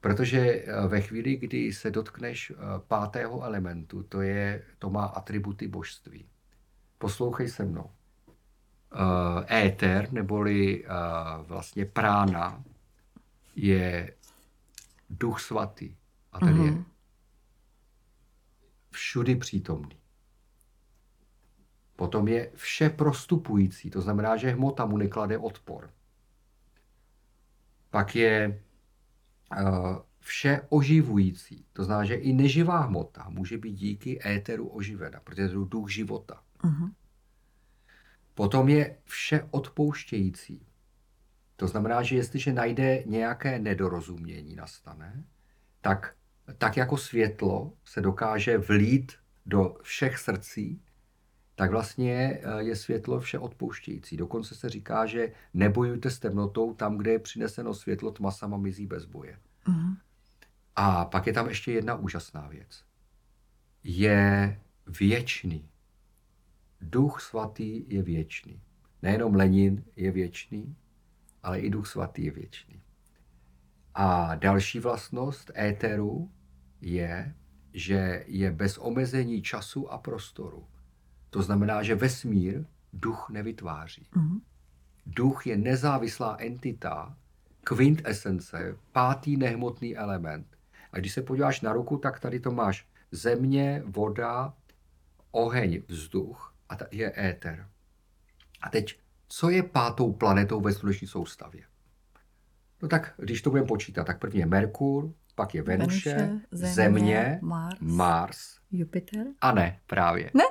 Protože 0.00 0.38
eh, 0.38 0.86
ve 0.86 1.00
chvíli, 1.00 1.36
kdy 1.36 1.72
se 1.72 1.90
dotkneš 1.90 2.50
eh, 2.50 2.54
pátého 2.88 3.42
elementu, 3.42 4.02
to, 4.02 4.20
je, 4.20 4.62
to 4.78 4.90
má 4.90 5.04
atributy 5.04 5.68
božství. 5.68 6.28
Poslouchej 6.98 7.48
se 7.48 7.64
mnou. 7.64 7.90
Eh, 8.94 9.66
éter, 9.66 10.12
neboli 10.12 10.84
vlastně 11.46 11.84
prána, 11.84 12.64
je 13.56 14.14
duch 15.10 15.40
svatý. 15.40 15.96
A 16.32 16.38
ten 16.38 16.48
mm-hmm. 16.48 16.64
je 16.64 16.70
mhm. 16.70 16.84
všudy 18.90 19.36
přítomný. 19.36 19.96
Potom 21.96 22.28
je 22.28 22.52
vše 22.54 22.90
prostupující, 22.90 23.90
to 23.90 24.00
znamená, 24.00 24.36
že 24.36 24.50
hmota 24.50 24.86
mu 24.86 24.96
neklade 24.96 25.38
odpor. 25.38 25.90
Pak 27.90 28.16
je 28.16 28.62
uh, 29.60 29.96
vše 30.20 30.60
oživující, 30.68 31.66
to 31.72 31.84
znamená, 31.84 32.04
že 32.04 32.14
i 32.14 32.32
neživá 32.32 32.80
hmota 32.80 33.26
může 33.28 33.58
být 33.58 33.72
díky 33.72 34.28
éteru 34.28 34.68
oživena, 34.68 35.20
protože 35.24 35.42
je 35.42 35.48
to 35.48 35.64
duch 35.64 35.90
života. 35.90 36.42
Uh-huh. 36.64 36.92
Potom 38.34 38.68
je 38.68 38.96
vše 39.04 39.48
odpouštějící. 39.50 40.66
To 41.56 41.68
znamená, 41.68 42.02
že 42.02 42.16
jestliže 42.16 42.52
najde 42.52 43.02
nějaké 43.06 43.58
nedorozumění 43.58 44.56
nastane, 44.56 45.24
tak, 45.80 46.14
tak 46.58 46.76
jako 46.76 46.96
světlo 46.96 47.72
se 47.84 48.00
dokáže 48.00 48.58
vlít 48.58 49.12
do 49.46 49.76
všech 49.82 50.18
srdcí 50.18 50.82
tak 51.56 51.70
vlastně 51.70 52.12
eh, 52.42 52.62
je 52.62 52.76
světlo 52.76 53.20
vše 53.20 53.38
odpouštějící. 53.38 54.16
Dokonce 54.16 54.54
se 54.54 54.68
říká, 54.68 55.06
že 55.06 55.32
nebojujte 55.54 56.10
s 56.10 56.18
temnotou, 56.18 56.74
tam, 56.74 56.98
kde 56.98 57.10
je 57.10 57.18
přineseno 57.18 57.74
světlo, 57.74 58.10
tma 58.10 58.30
sama 58.30 58.56
mizí 58.56 58.86
bez 58.86 59.04
boje. 59.04 59.38
Uh-huh. 59.66 59.96
A 60.76 61.04
pak 61.04 61.26
je 61.26 61.32
tam 61.32 61.48
ještě 61.48 61.72
jedna 61.72 61.94
úžasná 61.94 62.48
věc. 62.48 62.84
Je 63.84 64.60
věčný. 64.86 65.68
Duch 66.80 67.20
svatý 67.20 67.84
je 67.88 68.02
věčný. 68.02 68.60
Nejenom 69.02 69.34
Lenin 69.34 69.84
je 69.96 70.10
věčný, 70.10 70.76
ale 71.42 71.60
i 71.60 71.70
Duch 71.70 71.86
svatý 71.86 72.24
je 72.24 72.30
věčný. 72.30 72.82
A 73.94 74.34
další 74.34 74.80
vlastnost 74.80 75.50
éteru 75.58 76.30
je, 76.80 77.34
že 77.72 78.24
je 78.26 78.50
bez 78.50 78.78
omezení 78.78 79.42
času 79.42 79.92
a 79.92 79.98
prostoru. 79.98 80.66
To 81.30 81.42
znamená, 81.42 81.82
že 81.82 81.94
vesmír 81.94 82.64
duch 82.92 83.26
nevytváří. 83.30 84.08
Mm-hmm. 84.16 84.40
Duch 85.06 85.46
je 85.46 85.56
nezávislá 85.56 86.36
entita, 86.40 87.16
kvintesence, 87.64 88.76
pátý 88.92 89.36
nehmotný 89.36 89.96
element. 89.96 90.46
A 90.92 90.98
když 90.98 91.12
se 91.12 91.22
podíváš 91.22 91.60
na 91.60 91.72
ruku, 91.72 91.96
tak 91.96 92.20
tady 92.20 92.40
to 92.40 92.50
máš 92.50 92.86
země, 93.12 93.82
voda, 93.86 94.54
oheň, 95.30 95.82
vzduch 95.88 96.54
a 96.68 96.76
tady 96.76 96.96
je 96.96 97.12
éter. 97.18 97.68
A 98.62 98.68
teď, 98.70 98.98
co 99.28 99.50
je 99.50 99.62
pátou 99.62 100.12
planetou 100.12 100.60
ve 100.60 100.72
sluneční 100.72 101.06
soustavě? 101.06 101.62
No 102.82 102.88
tak, 102.88 103.14
když 103.16 103.42
to 103.42 103.50
budeme 103.50 103.68
počítat, 103.68 104.04
tak 104.04 104.18
první 104.18 104.40
je 104.40 104.46
Merkur, 104.46 105.12
pak 105.34 105.54
je 105.54 105.62
Venuše, 105.62 106.14
Venuše 106.14 106.46
Země, 106.50 106.74
Země 106.74 107.38
Mars, 107.42 107.78
Mars, 107.80 108.38
Jupiter. 108.70 109.26
A 109.40 109.52
ne, 109.52 109.80
právě. 109.86 110.30
Ne? 110.34 110.44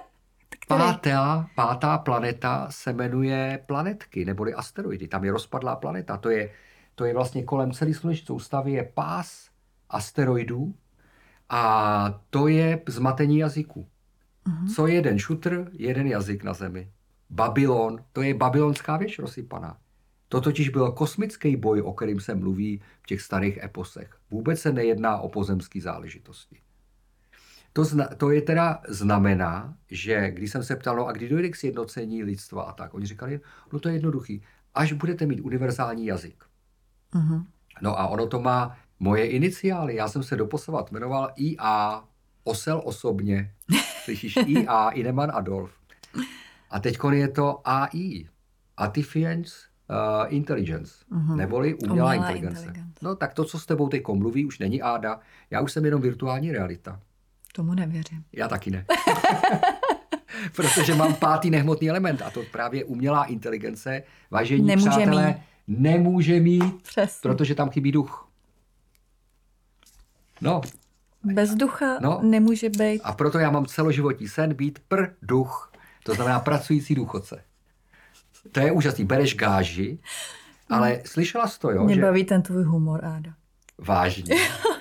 Pátá, 0.67 1.49
pátá 1.55 1.97
planeta 1.97 2.67
se 2.69 2.93
jmenuje 2.93 3.63
planetky, 3.65 4.25
neboli 4.25 4.53
asteroidy. 4.53 5.07
Tam 5.07 5.23
je 5.23 5.31
rozpadlá 5.31 5.75
planeta. 5.75 6.17
To 6.17 6.29
je, 6.29 6.51
to 6.95 7.05
je 7.05 7.13
vlastně 7.13 7.43
kolem 7.43 7.71
celé 7.71 7.93
sluneční 7.93 8.25
soustavy 8.25 8.71
je 8.71 8.83
pás 8.93 9.49
asteroidů 9.89 10.75
a 11.49 12.21
to 12.29 12.47
je 12.47 12.81
zmatení 12.87 13.37
jazyku. 13.37 13.87
Uh-huh. 14.47 14.75
Co 14.75 14.87
je 14.87 14.93
jeden 14.93 15.19
šutr, 15.19 15.71
jeden 15.73 16.07
jazyk 16.07 16.43
na 16.43 16.53
Zemi. 16.53 16.91
Babylon, 17.29 18.03
to 18.13 18.21
je 18.21 18.33
babylonská 18.33 18.97
věž 18.97 19.19
rozsypaná. 19.19 19.77
To 20.29 20.41
totiž 20.41 20.69
byl 20.69 20.91
kosmický 20.91 21.55
boj, 21.55 21.81
o 21.81 21.93
kterým 21.93 22.19
se 22.19 22.35
mluví 22.35 22.81
v 23.01 23.07
těch 23.07 23.21
starých 23.21 23.63
eposech. 23.63 24.17
Vůbec 24.31 24.59
se 24.59 24.71
nejedná 24.71 25.17
o 25.17 25.29
pozemské 25.29 25.81
záležitosti. 25.81 26.64
To, 27.75 27.83
zna, 27.83 28.07
to 28.17 28.31
je 28.31 28.41
teda 28.41 28.81
znamená, 28.87 29.77
že 29.91 30.31
když 30.31 30.51
jsem 30.51 30.63
se 30.63 30.75
ptal, 30.75 30.95
no 30.95 31.07
a 31.07 31.11
kdy 31.11 31.29
dojde 31.29 31.49
k 31.49 31.55
sjednocení 31.55 32.23
lidstva 32.23 32.63
a 32.63 32.73
tak, 32.73 32.93
oni 32.93 33.05
říkali, 33.05 33.39
no 33.73 33.79
to 33.79 33.89
je 33.89 33.95
jednoduchý, 33.95 34.43
až 34.73 34.93
budete 34.93 35.25
mít 35.25 35.41
univerzální 35.41 36.05
jazyk. 36.05 36.43
Uh-huh. 37.13 37.45
No 37.81 37.99
a 37.99 38.07
ono 38.07 38.27
to 38.27 38.41
má 38.41 38.77
moje 38.99 39.27
iniciály. 39.27 39.95
Já 39.95 40.07
jsem 40.07 40.23
se 40.23 40.35
doposovat 40.35 40.91
jmenoval 40.91 41.31
IA, 41.35 42.03
Osel 42.43 42.81
osobně. 42.85 43.51
Slyšíš 44.03 44.37
IA, 44.47 44.89
Ineman 44.89 45.31
Adolf. 45.33 45.71
A 46.69 46.79
teď 46.79 46.97
je 47.11 47.27
to 47.27 47.61
AI, 47.65 48.29
Artificial 48.77 49.37
uh, 49.37 49.45
Intelligence, 50.27 50.93
uh-huh. 51.11 51.35
neboli 51.35 51.73
umělá, 51.73 51.91
umělá 51.91 52.13
inteligence. 52.13 52.61
inteligence. 52.61 52.99
No 53.01 53.15
tak 53.15 53.33
to, 53.33 53.45
co 53.45 53.59
s 53.59 53.65
tebou 53.65 53.89
teď 53.89 54.03
mluví, 54.13 54.45
už 54.45 54.59
není 54.59 54.81
Áda. 54.81 55.19
Já 55.51 55.61
už 55.61 55.71
jsem 55.71 55.85
jenom 55.85 56.01
virtuální 56.01 56.51
realita. 56.51 57.01
Tomu 57.55 57.73
nevěřím. 57.73 58.23
Já 58.33 58.47
taky 58.47 58.71
ne. 58.71 58.85
Protože 60.55 60.95
mám 60.95 61.15
pátý 61.15 61.49
nehmotný 61.49 61.89
element 61.89 62.21
a 62.21 62.29
to 62.29 62.43
právě 62.51 62.83
umělá 62.85 63.25
inteligence, 63.25 64.03
vážení 64.31 64.65
nemůže 64.65 64.89
přátelé, 64.89 65.27
mít. 65.27 65.79
nemůže 65.79 66.39
mít, 66.39 66.83
Přesně. 66.83 67.19
protože 67.21 67.55
tam 67.55 67.69
chybí 67.69 67.91
duch. 67.91 68.29
No. 70.41 70.61
Bez 71.23 71.55
ducha 71.55 71.99
no. 72.01 72.19
nemůže 72.23 72.69
být. 72.69 73.01
A 73.03 73.13
proto 73.13 73.39
já 73.39 73.51
mám 73.51 73.65
celoživotní 73.65 74.27
sen 74.27 74.53
být 74.53 74.79
pr 74.87 75.05
duch, 75.21 75.71
to 76.03 76.13
znamená 76.13 76.39
pracující 76.39 76.95
důchodce. 76.95 77.43
To 78.51 78.59
je 78.59 78.71
úžasný. 78.71 79.05
Bereš 79.05 79.35
gáži, 79.35 79.99
ale 80.69 81.01
slyšela 81.05 81.47
jsi 81.47 81.59
to, 81.59 81.71
jo? 81.71 81.83
Mě 81.83 81.95
že... 81.95 82.01
baví 82.01 82.23
ten 82.25 82.41
tvůj 82.41 82.63
humor, 82.63 83.05
Áda. 83.05 83.33
Vážně. 83.77 84.35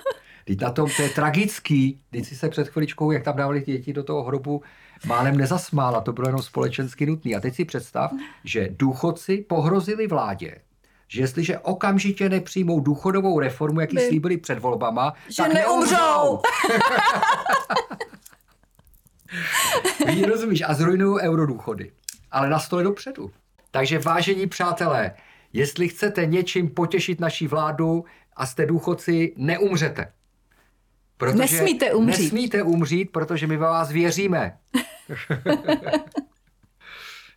Teď 0.45 0.61
na 0.61 0.71
tom, 0.71 0.91
to 0.97 1.03
je 1.03 1.09
tragický. 1.09 2.01
Teď 2.11 2.25
si 2.25 2.37
se 2.37 2.49
před 2.49 2.69
chviličkou, 2.69 3.11
jak 3.11 3.23
tam 3.23 3.37
dávali 3.37 3.61
děti 3.61 3.93
do 3.93 4.03
toho 4.03 4.23
hrobu, 4.23 4.63
málem 5.07 5.37
nezasmála, 5.37 6.01
to 6.01 6.13
bylo 6.13 6.29
jenom 6.29 6.43
společensky 6.43 7.07
nutné. 7.07 7.35
A 7.35 7.41
teď 7.41 7.55
si 7.55 7.65
představ, 7.65 8.13
že 8.45 8.69
důchodci 8.71 9.37
pohrozili 9.49 10.07
vládě, 10.07 10.61
že 11.09 11.21
jestliže 11.21 11.59
okamžitě 11.59 12.29
nepřijmou 12.29 12.81
důchodovou 12.81 13.41
reformu, 13.41 13.81
jak 13.81 13.93
ji 13.93 14.01
slíbili 14.09 14.37
před 14.37 14.59
volbama, 14.59 15.15
že 15.29 15.43
tak 15.43 15.55
neumřou. 15.55 16.41
Víš, 20.07 20.23
rozumíš? 20.23 20.63
A 20.67 20.75
zrujnují 20.75 21.21
eurodůchody. 21.21 21.93
Ale 22.31 22.51
na 22.51 22.59
stole 22.59 22.83
dopředu. 22.83 23.31
Takže 23.71 23.99
vážení 23.99 24.47
přátelé, 24.47 25.13
jestli 25.53 25.89
chcete 25.89 26.27
něčím 26.27 26.71
potěšit 26.71 27.21
naší 27.21 27.47
vládu 27.47 28.05
a 28.37 28.47
jste 28.47 28.67
důchodci, 28.67 29.35
neumřete. 29.37 30.13
Protože 31.17 31.39
nesmíte 31.39 31.95
umřít. 31.95 32.23
Nesmíte 32.23 32.63
umřít, 32.63 33.13
protože 33.13 33.47
my 33.47 33.57
ve 33.57 33.67
vás 33.67 33.91
věříme. 33.91 34.59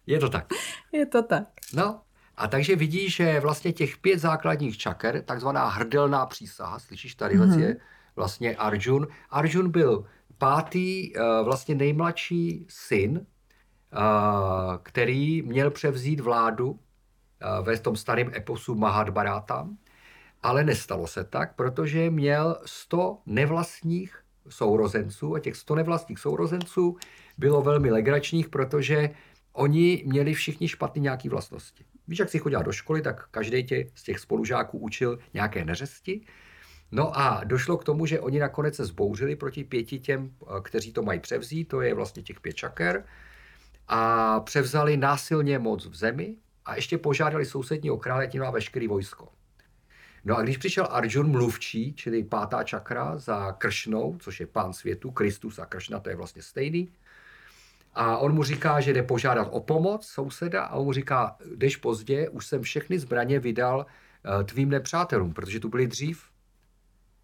je 0.07 0.19
to 0.19 0.29
tak. 0.29 0.45
Je 0.91 1.05
to 1.05 1.23
tak. 1.23 1.43
No, 1.73 2.01
a 2.37 2.47
takže 2.47 2.75
vidíš, 2.75 3.15
že 3.15 3.39
vlastně 3.39 3.73
těch 3.73 3.97
pět 3.97 4.19
základních 4.19 4.77
čaker, 4.77 5.21
takzvaná 5.21 5.67
hrdelná 5.67 6.25
přísaha, 6.25 6.79
slyšíš, 6.79 7.15
tady 7.15 7.39
mm-hmm. 7.39 7.59
je 7.59 7.77
vlastně 8.15 8.55
Arjun. 8.55 9.07
Arjun 9.29 9.71
byl 9.71 10.05
pátý, 10.37 11.17
eh, 11.17 11.21
vlastně 11.43 11.75
nejmladší 11.75 12.65
syn, 12.69 13.25
eh, 13.25 13.97
který 14.83 15.41
měl 15.41 15.71
převzít 15.71 16.19
vládu 16.19 16.79
eh, 17.41 17.61
ve 17.61 17.77
tom 17.77 17.95
starém 17.95 18.31
eposu 18.35 18.75
Mahabharata 18.75 19.67
ale 20.47 20.63
nestalo 20.63 21.07
se 21.07 21.23
tak, 21.23 21.55
protože 21.55 22.09
měl 22.09 22.57
100 22.65 23.17
nevlastních 23.25 24.15
sourozenců 24.49 25.35
a 25.35 25.39
těch 25.39 25.55
100 25.55 25.75
nevlastních 25.75 26.19
sourozenců 26.19 26.97
bylo 27.37 27.61
velmi 27.61 27.91
legračních, 27.91 28.49
protože 28.49 29.09
oni 29.53 30.03
měli 30.05 30.33
všichni 30.33 30.67
špatné 30.67 31.01
nějaké 31.01 31.29
vlastnosti. 31.29 31.85
Víš, 32.07 32.19
jak 32.19 32.29
si 32.29 32.39
chodila 32.39 32.61
do 32.61 32.71
školy, 32.71 33.01
tak 33.01 33.27
každý 33.31 33.63
tě 33.63 33.91
z 33.95 34.03
těch 34.03 34.19
spolužáků 34.19 34.77
učil 34.77 35.19
nějaké 35.33 35.65
neřesti. 35.65 36.21
No 36.91 37.19
a 37.19 37.43
došlo 37.43 37.77
k 37.77 37.83
tomu, 37.83 38.05
že 38.05 38.19
oni 38.19 38.39
nakonec 38.39 38.75
se 38.75 38.85
zbouřili 38.85 39.35
proti 39.35 39.63
pěti 39.63 39.99
těm, 39.99 40.31
kteří 40.63 40.93
to 40.93 41.03
mají 41.03 41.19
převzít, 41.19 41.67
to 41.67 41.81
je 41.81 41.93
vlastně 41.93 42.23
těch 42.23 42.41
pět 42.41 42.53
čaker, 42.53 43.05
a 43.87 44.39
převzali 44.39 44.97
násilně 44.97 45.59
moc 45.59 45.85
v 45.85 45.95
zemi 45.95 46.35
a 46.65 46.75
ještě 46.75 46.97
požádali 46.97 47.45
sousedního 47.45 47.97
krále, 47.97 48.27
tím 48.27 48.43
veškerý 48.51 48.87
vojsko. 48.87 49.36
No 50.25 50.37
a 50.37 50.41
když 50.41 50.57
přišel 50.57 50.87
Arjun 50.89 51.31
mluvčí, 51.31 51.93
čili 51.93 52.23
pátá 52.23 52.63
čakra 52.63 53.17
za 53.17 53.51
Kršnou, 53.51 54.17
což 54.19 54.39
je 54.39 54.47
pán 54.47 54.73
světu, 54.73 55.11
Kristus 55.11 55.59
a 55.59 55.65
Kršna, 55.65 55.99
to 55.99 56.09
je 56.09 56.15
vlastně 56.15 56.41
stejný, 56.41 56.89
a 57.97 58.17
on 58.17 58.35
mu 58.35 58.43
říká, 58.43 58.79
že 58.79 58.93
jde 58.93 59.03
požádat 59.03 59.47
o 59.51 59.59
pomoc 59.59 60.07
souseda 60.07 60.63
a 60.63 60.75
on 60.75 60.85
mu 60.85 60.93
říká, 60.93 61.37
jdeš 61.55 61.77
pozdě, 61.77 62.29
už 62.29 62.47
jsem 62.47 62.61
všechny 62.61 62.99
zbraně 62.99 63.39
vydal 63.39 63.85
uh, 63.85 64.43
tvým 64.43 64.69
nepřátelům, 64.69 65.33
protože 65.33 65.59
tu 65.59 65.69
byli 65.69 65.87
dřív. 65.87 66.23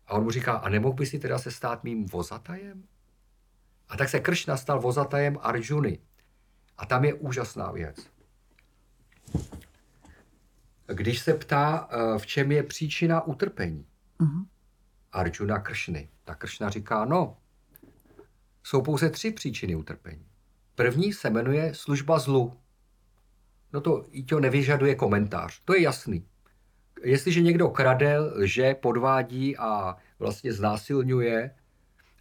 A 0.08 0.14
on 0.14 0.24
mu 0.24 0.32
říká, 0.32 0.54
a 0.54 0.70
nemohl 0.70 0.94
by 0.94 1.06
si 1.06 1.20
teda 1.20 1.38
se 1.38 1.52
stát 1.52 1.84
mým 1.84 2.06
vozatajem? 2.06 2.84
A 3.89 3.98
tak 3.98 4.10
se 4.10 4.20
Kršna 4.20 4.58
stal 4.58 4.80
vozatajem 4.80 5.38
Arjuny. 5.41 6.00
A 6.78 6.86
tam 6.86 7.06
je 7.06 7.14
úžasná 7.14 7.72
věc. 7.72 8.12
Když 10.88 11.20
se 11.20 11.34
ptá, 11.34 11.90
eh, 11.92 12.20
v 12.20 12.26
čem 12.26 12.52
je 12.52 12.64
příčina 12.64 13.28
utrpení, 13.28 13.86
uh-huh. 14.20 14.46
Arjuna 15.12 15.60
Kršny, 15.60 16.10
tak 16.24 16.38
Kršna 16.38 16.70
říká, 16.70 17.06
no, 17.06 17.38
jsou 18.64 18.82
pouze 18.82 19.10
tři 19.10 19.32
příčiny 19.32 19.76
utrpení. 19.76 20.26
První 20.76 21.14
se 21.14 21.30
jmenuje 21.30 21.74
služba 21.74 22.20
zlu. 22.20 22.58
No 23.74 23.82
to 23.82 24.06
i 24.12 24.24
to 24.24 24.40
nevyžaduje 24.40 24.96
komentář, 24.96 25.62
to 25.66 25.76
je 25.76 25.82
jasný. 25.82 26.28
Jestliže 27.04 27.42
někdo 27.42 27.70
krade, 27.70 28.20
lže, 28.20 28.76
podvádí 28.76 29.58
a 29.58 29.98
vlastně 30.20 30.54
znásilňuje 30.54 31.56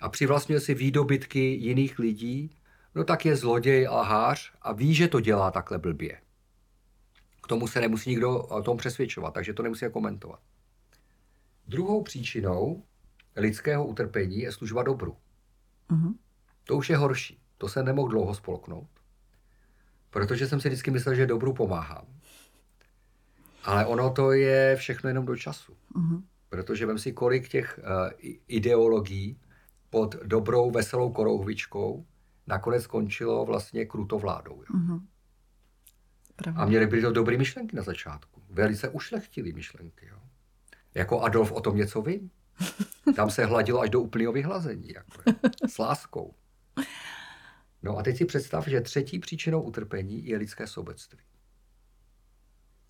a 0.01 0.09
přivlastňuje 0.09 0.61
si 0.61 0.75
výdobytky 0.75 1.41
jiných 1.41 1.99
lidí, 1.99 2.57
no 2.95 3.05
tak 3.05 3.25
je 3.25 3.37
zloděj 3.37 3.89
a 3.91 4.03
hář 4.03 4.53
a 4.63 4.73
ví, 4.73 4.95
že 4.95 5.09
to 5.09 5.21
dělá 5.21 5.51
takhle 5.51 5.79
blbě. 5.79 6.21
K 7.43 7.47
tomu 7.47 7.66
se 7.66 7.80
nemusí 7.80 8.11
nikdo 8.11 8.38
o 8.38 8.62
tom 8.62 8.76
přesvědčovat, 8.76 9.34
takže 9.34 9.53
to 9.53 9.62
nemusí 9.62 9.86
komentovat. 9.93 10.40
Druhou 11.66 12.03
příčinou 12.03 12.82
lidského 13.36 13.86
utrpení 13.86 14.38
je 14.38 14.53
služba 14.53 14.82
dobru. 14.82 15.16
Uh-huh. 15.90 16.14
To 16.64 16.76
už 16.76 16.90
je 16.90 16.97
horší. 16.97 17.40
To 17.59 17.68
se 17.68 17.82
nemohl 17.82 18.09
dlouho 18.09 18.34
spolknout. 18.34 18.88
Protože 20.11 20.49
jsem 20.49 20.61
si 20.61 20.68
vždycky 20.68 20.90
myslel, 20.90 21.14
že 21.14 21.26
dobru 21.26 21.53
pomáhám. 21.53 22.07
Ale 23.64 23.86
ono 23.86 24.11
to 24.11 24.32
je 24.32 24.76
všechno 24.76 25.09
jenom 25.09 25.26
do 25.26 25.36
času. 25.36 25.76
Uh-huh. 25.95 26.22
Protože 26.49 26.86
vem 26.86 26.99
si, 26.99 27.12
kolik 27.12 27.49
těch 27.49 27.80
uh, 27.82 28.11
ideologií 28.49 29.40
pod 29.90 30.16
dobrou, 30.24 30.70
veselou 30.70 31.12
korouhvičkou 31.12 32.07
nakonec 32.47 32.82
skončilo 32.82 33.45
vlastně 33.45 33.84
krutovládou. 33.86 34.62
Jo. 34.62 35.01
Uh-huh. 36.39 36.61
A 36.61 36.64
měli 36.64 36.87
byly 36.87 37.03
to 37.03 37.12
dobré 37.12 37.39
myšlenky 37.39 37.76
na 37.76 37.83
začátku. 37.83 38.43
Velice 38.51 38.89
ušlechtili 38.89 39.53
myšlenky. 39.53 40.07
Jo. 40.07 40.18
Jako 40.95 41.20
Adolf 41.20 41.53
o 41.53 41.61
tom 41.61 41.76
něco 41.76 42.03
ví. 42.03 42.30
Tam 43.16 43.30
se 43.30 43.45
hladilo 43.45 43.80
až 43.80 43.91
do 43.91 44.01
úplného 44.01 44.33
vyhlazení. 44.33 44.89
Jako 44.95 45.22
je, 45.26 45.35
s 45.68 45.78
láskou. 45.78 46.35
No 47.83 47.99
a 47.99 48.03
teď 48.03 48.16
si 48.16 48.24
představ, 48.24 48.68
že 48.68 48.80
třetí 48.80 49.18
příčinou 49.18 49.62
utrpení 49.62 50.26
je 50.26 50.39
lidské 50.39 50.66
sobectví. 50.66 51.18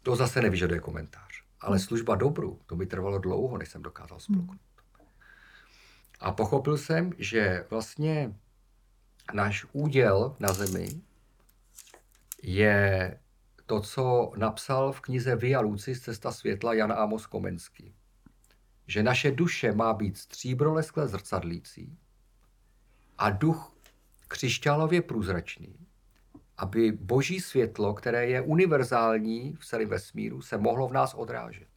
To 0.02 0.16
zase 0.16 0.40
nevyžaduje 0.40 0.80
komentář. 0.80 1.42
Ale 1.60 1.78
služba 1.78 2.14
dobru, 2.14 2.60
to 2.66 2.76
mi 2.76 2.86
trvalo 2.86 3.18
dlouho, 3.18 3.58
než 3.58 3.68
jsem 3.68 3.82
dokázal 3.82 4.20
spolknout. 4.20 4.48
Hmm. 4.48 5.08
A 6.20 6.32
pochopil 6.32 6.78
jsem, 6.78 7.10
že 7.18 7.64
vlastně 7.70 8.34
náš 9.34 9.66
úděl 9.72 10.36
na 10.40 10.52
zemi 10.52 10.88
je 12.42 13.18
to, 13.72 13.80
co 13.80 14.32
napsal 14.36 14.92
v 14.92 15.00
knize 15.00 15.36
Via 15.36 15.60
Lucis, 15.60 16.00
Cesta 16.00 16.32
světla 16.32 16.74
Jan 16.74 16.92
Amos 16.92 17.26
Komenský. 17.26 17.94
Že 18.86 19.02
naše 19.02 19.30
duše 19.30 19.72
má 19.72 19.94
být 19.94 20.18
stříbroleskle 20.18 21.08
zrcadlící 21.08 21.98
a 23.18 23.30
duch 23.30 23.72
křišťálově 24.28 25.02
průzračný, 25.02 25.76
aby 26.56 26.92
boží 26.92 27.40
světlo, 27.40 27.94
které 27.94 28.26
je 28.26 28.40
univerzální 28.40 29.56
v 29.58 29.66
celém 29.66 29.88
vesmíru, 29.88 30.42
se 30.42 30.58
mohlo 30.58 30.88
v 30.88 30.92
nás 30.92 31.14
odrážet. 31.14 31.68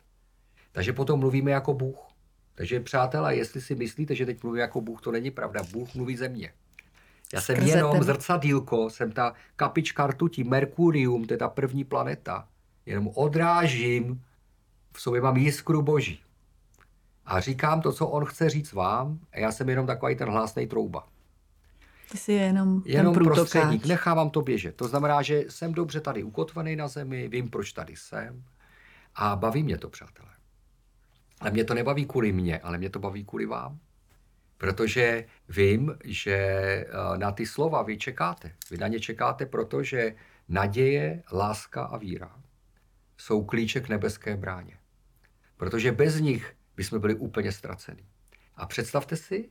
Takže 0.72 0.94
potom 0.94 1.20
mluvíme 1.20 1.52
jako 1.52 1.74
Bůh. 1.74 2.08
Takže 2.56 2.80
přátelé, 2.80 3.36
jestli 3.36 3.62
si 3.62 3.76
myslíte, 3.76 4.16
že 4.16 4.26
teď 4.26 4.44
mluví 4.44 4.60
jako 4.60 4.82
Bůh, 4.82 5.02
to 5.02 5.12
není 5.12 5.32
pravda. 5.32 5.64
Bůh 5.72 5.96
mluví 5.96 6.18
ze 6.18 6.30
mě. 6.30 6.54
Já 7.36 7.42
jsem 7.42 7.56
Skrze 7.56 7.78
jenom 7.78 7.92
tebe. 7.92 8.04
zrcadílko, 8.04 8.90
jsem 8.90 9.12
ta 9.12 9.34
kapička 9.56 10.08
rtutí, 10.08 10.44
Merkurium, 10.44 11.26
to 11.26 11.34
je 11.34 11.38
ta 11.38 11.50
první 11.50 11.84
planeta. 11.84 12.48
Jenom 12.86 13.08
odrážím, 13.16 14.24
v 14.94 15.02
sobě 15.02 15.22
mám 15.22 15.38
jiskru 15.38 15.82
boží. 15.82 16.20
A 17.26 17.40
říkám 17.40 17.82
to, 17.82 17.92
co 17.92 18.08
on 18.08 18.26
chce 18.26 18.50
říct 18.50 18.74
vám, 18.74 19.20
a 19.32 19.40
já 19.40 19.52
jsem 19.52 19.70
jenom 19.70 19.88
takový 19.88 20.16
ten 20.16 20.30
hlásný 20.30 20.68
trouba. 20.68 21.08
Ty 22.12 22.18
jsi 22.18 22.34
jenom, 22.34 22.82
jenom 22.86 23.14
ten 23.14 23.24
prostředník, 23.24 23.86
nechávám 23.86 24.30
to 24.30 24.42
běžet. 24.42 24.76
To 24.76 24.88
znamená, 24.88 25.22
že 25.22 25.44
jsem 25.50 25.74
dobře 25.74 26.02
tady 26.02 26.24
ukotvený 26.24 26.76
na 26.76 26.88
zemi, 26.88 27.28
vím, 27.28 27.50
proč 27.50 27.74
tady 27.74 27.96
jsem 27.96 28.44
a 29.16 29.36
baví 29.36 29.64
mě 29.64 29.78
to, 29.78 29.90
přátelé. 29.90 30.30
Ale 31.40 31.52
mě 31.52 31.64
to 31.64 31.74
nebaví 31.74 32.06
kvůli 32.06 32.32
mě, 32.32 32.60
ale 32.60 32.78
mě 32.78 32.90
to 32.90 33.00
baví 33.00 33.26
kvůli 33.26 33.46
vám. 33.46 33.80
Protože 34.58 35.26
vím, 35.50 35.98
že 36.04 36.36
eh, 36.36 37.18
na 37.18 37.32
ty 37.32 37.46
slova 37.46 37.82
vy 37.84 37.98
čekáte. 37.98 38.56
Vy 38.72 38.78
na 38.78 38.88
ně 38.88 39.00
čekáte, 39.00 39.46
protože 39.46 40.16
naděje, 40.50 41.24
láska 41.32 41.84
a 41.84 41.98
víra 41.98 42.42
jsou 43.18 43.44
klíče 43.44 43.82
k 43.82 43.90
nebeské 43.90 44.38
bráně. 44.38 44.78
Protože 45.58 45.92
bez 45.92 46.20
nich 46.20 46.56
bychom 46.76 47.00
byli 47.00 47.16
úplně 47.16 47.52
ztraceni. 47.52 48.06
A 48.56 48.66
představte 48.66 49.16
si, 49.16 49.50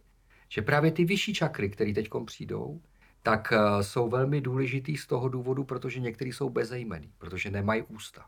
že 0.49 0.63
právě 0.63 0.93
ty 0.93 1.05
vyšší 1.05 1.35
čakry, 1.35 1.71
které 1.71 1.93
teď 1.93 2.09
přijdou, 2.27 2.83
tak 3.23 3.53
eh, 3.53 3.83
jsou 3.83 4.09
velmi 4.09 4.41
důležitý 4.41 4.97
z 4.97 5.07
toho 5.07 5.29
důvodu, 5.29 5.65
protože 5.65 6.01
některý 6.01 6.33
jsou 6.33 6.51
bezejmený, 6.51 7.13
protože 7.19 7.51
nemají 7.51 7.83
ústa, 7.83 8.27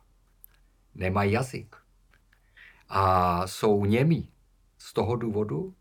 nemají 0.94 1.32
jazyk 1.32 1.76
a 2.88 3.46
jsou 3.46 3.84
němí 3.84 4.32
z 4.78 4.92
toho 4.92 5.16
důvodu, 5.16 5.74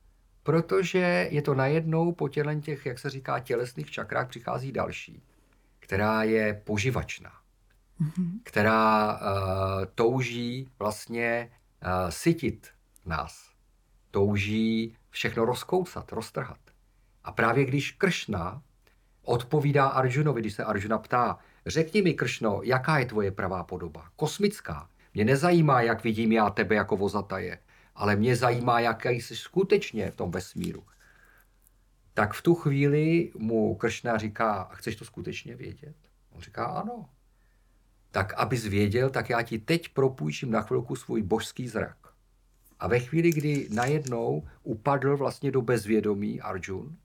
protože 0.45 1.27
je 1.31 1.41
to 1.41 1.55
najednou 1.55 2.11
po 2.11 2.29
tělen 2.29 2.61
těch, 2.61 2.85
jak 2.85 2.99
se 2.99 3.09
říká, 3.09 3.39
tělesných 3.39 3.91
čakrách 3.91 4.27
přichází 4.27 4.71
další, 4.71 5.23
která 5.79 6.23
je 6.23 6.61
poživačná, 6.63 7.31
mm-hmm. 8.01 8.39
která 8.43 9.13
uh, 9.13 9.19
touží 9.95 10.69
vlastně 10.79 11.51
uh, 11.51 12.09
sytit 12.09 12.67
nás, 13.05 13.49
touží 14.11 14.97
všechno 15.09 15.45
rozkoucat, 15.45 16.11
roztrhat. 16.11 16.59
A 17.23 17.31
právě 17.31 17.65
když 17.65 17.91
Kršna 17.91 18.61
odpovídá 19.23 19.87
Arjunovi, 19.87 20.41
když 20.41 20.53
se 20.53 20.63
Arjuna 20.63 20.97
ptá, 20.97 21.37
řekni 21.65 22.01
mi 22.01 22.13
Kršno, 22.13 22.59
jaká 22.63 22.99
je 22.99 23.05
tvoje 23.05 23.31
pravá 23.31 23.63
podoba? 23.63 24.09
Kosmická. 24.15 24.89
Mě 25.13 25.25
nezajímá, 25.25 25.81
jak 25.81 26.03
vidím 26.03 26.31
já 26.31 26.49
tebe 26.49 26.75
jako 26.75 26.97
vozataje, 26.97 27.59
ale 27.95 28.15
mě 28.15 28.35
zajímá, 28.35 28.79
jaký 28.79 29.09
jsi 29.09 29.35
skutečně 29.35 30.11
v 30.11 30.15
tom 30.15 30.31
vesmíru. 30.31 30.83
Tak 32.13 32.33
v 32.33 32.41
tu 32.41 32.55
chvíli 32.55 33.31
mu 33.37 33.75
Kršna 33.75 34.17
říká, 34.17 34.53
a 34.53 34.75
chceš 34.75 34.95
to 34.95 35.05
skutečně 35.05 35.55
vědět? 35.55 35.95
On 36.31 36.41
říká, 36.41 36.65
ano. 36.65 37.09
Tak 38.11 38.33
abys 38.33 38.65
věděl, 38.65 39.09
tak 39.09 39.29
já 39.29 39.41
ti 39.41 39.59
teď 39.59 39.89
propůjčím 39.89 40.51
na 40.51 40.61
chvilku 40.61 40.95
svůj 40.95 41.21
božský 41.21 41.67
zrak. 41.67 41.97
A 42.79 42.87
ve 42.87 42.99
chvíli, 42.99 43.29
kdy 43.29 43.67
najednou 43.71 44.47
upadl 44.63 45.17
vlastně 45.17 45.51
do 45.51 45.61
bezvědomí 45.61 46.41
Arjun, 46.41 46.97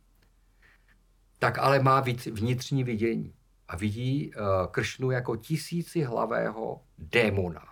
tak 1.38 1.59
ale 1.59 1.80
má 1.80 2.05
vnitřní 2.30 2.84
vidění. 2.84 3.34
A 3.68 3.76
vidí 3.76 4.32
uh, 4.34 4.43
Kršnu 4.70 5.11
jako 5.11 5.36
tisíci 5.36 6.03
hlavého 6.03 6.82
démona, 6.99 7.70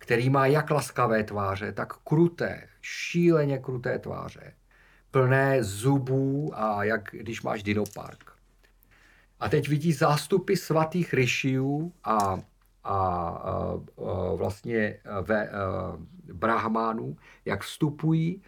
který 0.00 0.30
má 0.30 0.46
jak 0.46 0.70
laskavé 0.70 1.24
tváře, 1.24 1.72
tak 1.72 1.96
kruté, 1.96 2.68
šíleně 2.80 3.58
kruté 3.58 3.98
tváře, 3.98 4.54
plné 5.10 5.64
zubů 5.64 6.50
a 6.54 6.84
jak 6.84 7.08
když 7.12 7.42
máš 7.42 7.62
dinopark. 7.62 8.32
A 9.40 9.48
teď 9.48 9.68
vidí 9.68 9.92
zástupy 9.92 10.54
svatých 10.56 11.14
ryšiů 11.14 11.92
a 12.04 12.38
a, 12.84 12.96
a, 12.96 13.80
a 13.96 14.34
vlastně 14.34 15.00
ve 15.22 15.50
brahmánů, 16.32 17.16
jak 17.44 17.62
vstupují 17.62 18.42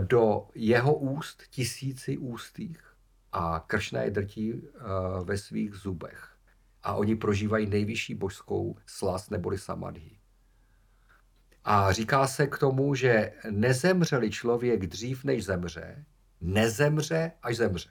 do 0.00 0.48
jeho 0.54 0.94
úst 0.94 1.42
tisíci 1.50 2.18
ústých 2.18 2.94
a 3.32 3.64
kršna 3.66 4.02
je 4.02 4.10
drtí 4.10 4.62
ve 5.24 5.38
svých 5.38 5.74
zubech. 5.74 6.36
A 6.82 6.94
oni 6.94 7.16
prožívají 7.16 7.66
nejvyšší 7.66 8.14
božskou 8.14 8.76
slast 8.86 9.30
neboli 9.30 9.58
samadhi. 9.58 10.15
A 11.68 11.92
říká 11.92 12.26
se 12.26 12.46
k 12.46 12.58
tomu, 12.58 12.94
že 12.94 13.32
nezemřeli 13.50 14.30
člověk 14.30 14.86
dřív, 14.86 15.24
než 15.24 15.44
zemře, 15.44 16.04
nezemře, 16.40 17.32
až 17.42 17.56
zemře. 17.56 17.88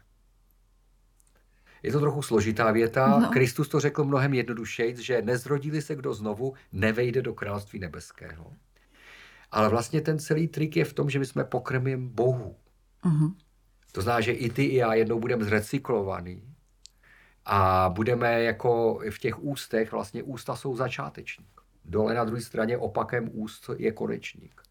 Je 1.84 1.92
to 1.92 2.00
trochu 2.00 2.22
složitá 2.22 2.72
věta. 2.72 3.20
No. 3.20 3.30
Kristus 3.30 3.68
to 3.68 3.80
řekl 3.80 4.04
mnohem 4.04 4.34
jednodušeji, 4.34 5.04
že 5.04 5.22
nezrodili 5.22 5.82
se 5.82 5.96
kdo 5.96 6.14
znovu, 6.14 6.54
nevejde 6.72 7.22
do 7.22 7.34
království 7.34 7.80
nebeského. 7.80 8.54
Ale 9.52 9.70
vlastně 9.70 10.02
ten 10.02 10.20
celý 10.20 10.48
trik 10.48 10.78
je 10.78 10.86
v 10.86 10.94
tom, 10.94 11.10
že 11.10 11.20
my 11.20 11.26
jsme 11.26 11.44
pokrmím 11.44 12.10
Bohu. 12.10 12.56
Uh-huh. 13.04 13.36
To 13.92 14.02
znamená, 14.02 14.22
že 14.22 14.32
i 14.32 14.50
ty, 14.50 14.64
i 14.64 14.76
já 14.76 14.94
jednou 14.94 15.20
budeme 15.20 15.46
zrecyklovaný 15.46 16.56
a 17.46 17.90
budeme 17.90 18.44
jako 18.44 19.02
v 19.10 19.20
těch 19.20 19.44
ústech, 19.44 19.92
vlastně 19.92 20.24
ústa 20.24 20.56
jsou 20.56 20.76
začátečník. 20.76 21.55
Dole 21.86 22.14
na 22.14 22.24
druhé 22.24 22.42
straně 22.42 22.78
opakem 22.78 23.30
úst 23.34 23.70
je 23.78 23.92
konečník. 23.92 24.62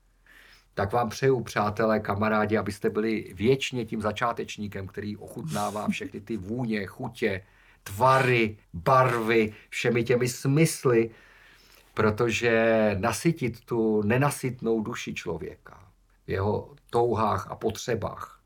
tak 0.75 0.93
vám 0.93 1.09
přeju, 1.09 1.41
přátelé, 1.41 2.01
kamarádi, 2.01 2.57
abyste 2.57 2.91
byli 2.91 3.33
věčně 3.35 3.85
tím 3.85 4.03
začátečníkem, 4.03 4.87
který 4.87 5.17
ochutnává 5.17 5.89
všechny 5.91 6.21
ty 6.21 6.37
vůně, 6.37 6.87
chutě, 6.87 7.43
tvary, 7.83 8.59
barvy, 8.73 9.55
všemi 9.69 10.05
těmi 10.05 10.29
smysly, 10.29 11.11
protože 11.95 12.97
nasytit 13.01 13.65
tu 13.65 14.03
nenasytnou 14.03 14.83
duši 14.83 15.15
člověka 15.15 15.93
v 16.27 16.31
jeho 16.31 16.75
touhách 16.91 17.51
a 17.51 17.57
potřebách. 17.57 18.41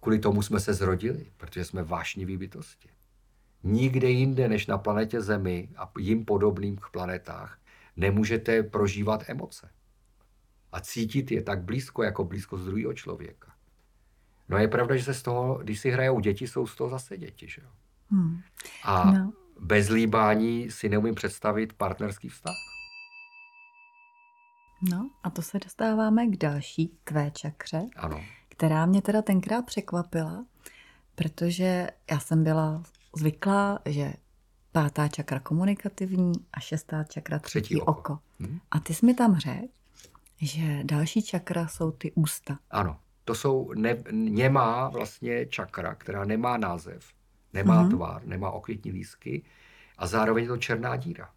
Kvůli 0.00 0.18
tomu 0.18 0.42
jsme 0.42 0.60
se 0.60 0.74
zrodili, 0.74 1.32
protože 1.36 1.64
jsme 1.64 1.82
vášniví 1.82 2.36
bytosti. 2.36 2.88
Nikde 3.62 4.10
jinde 4.10 4.48
než 4.48 4.66
na 4.66 4.78
planetě 4.78 5.20
Zemi 5.20 5.68
a 5.76 5.92
jim 5.98 6.24
podobným 6.24 6.78
planetách 6.92 7.58
nemůžete 7.96 8.62
prožívat 8.62 9.24
emoce. 9.26 9.70
A 10.72 10.80
cítit 10.80 11.30
je 11.30 11.42
tak 11.42 11.62
blízko, 11.62 12.02
jako 12.02 12.24
blízko 12.24 12.58
z 12.58 12.64
druhého 12.64 12.94
člověka. 12.94 13.52
No 14.48 14.58
je 14.58 14.68
pravda, 14.68 14.96
že 14.96 15.04
se 15.04 15.14
z 15.14 15.22
toho, 15.22 15.54
když 15.54 15.80
si 15.80 15.90
hrajou 15.90 16.20
děti, 16.20 16.46
jsou 16.46 16.66
z 16.66 16.76
toho 16.76 16.90
zase 16.90 17.16
děti. 17.16 17.48
Že 17.48 17.62
jo? 17.62 17.68
Hmm. 18.10 18.40
A 18.84 19.12
no. 19.12 19.32
bez 19.60 19.88
líbání 19.88 20.70
si 20.70 20.88
neumím 20.88 21.14
představit 21.14 21.72
partnerský 21.72 22.28
vztah. 22.28 22.54
No 24.90 25.10
a 25.22 25.30
to 25.30 25.42
se 25.42 25.58
dostáváme 25.58 26.26
k 26.26 26.36
další 26.36 26.98
kvé 27.04 27.30
čakře, 27.30 27.82
ano. 27.96 28.20
která 28.48 28.86
mě 28.86 29.02
teda 29.02 29.22
tenkrát 29.22 29.66
překvapila, 29.66 30.44
protože 31.14 31.88
já 32.10 32.18
jsem 32.18 32.44
byla 32.44 32.82
zvyklá, 33.16 33.78
že 33.86 34.12
pátá 34.72 35.08
čakra 35.08 35.40
komunikativní 35.40 36.32
a 36.52 36.60
šestá 36.60 37.04
čakra 37.04 37.38
třetí, 37.38 37.64
třetí 37.64 37.80
oko. 37.80 37.90
oko. 37.90 38.18
Hmm. 38.40 38.60
A 38.70 38.80
ty 38.80 38.94
jsi 38.94 39.06
mi 39.06 39.14
tam 39.14 39.36
řekl, 39.36 39.68
že 40.40 40.80
další 40.84 41.22
čakra 41.22 41.68
jsou 41.68 41.90
ty 41.90 42.12
ústa. 42.12 42.58
Ano, 42.70 42.96
to 43.24 43.34
jsou 43.34 43.72
ne, 43.72 43.96
němá 44.10 44.88
vlastně 44.88 45.46
čakra, 45.46 45.94
která 45.94 46.24
nemá 46.24 46.56
název, 46.56 47.06
nemá 47.52 47.84
uh-huh. 47.84 47.90
tvar, 47.90 48.26
nemá 48.26 48.50
okvětní 48.50 48.92
lísky 48.92 49.42
a 49.98 50.06
zároveň 50.06 50.44
je 50.44 50.48
to 50.48 50.56
černá 50.56 50.96
díra. 50.96 51.30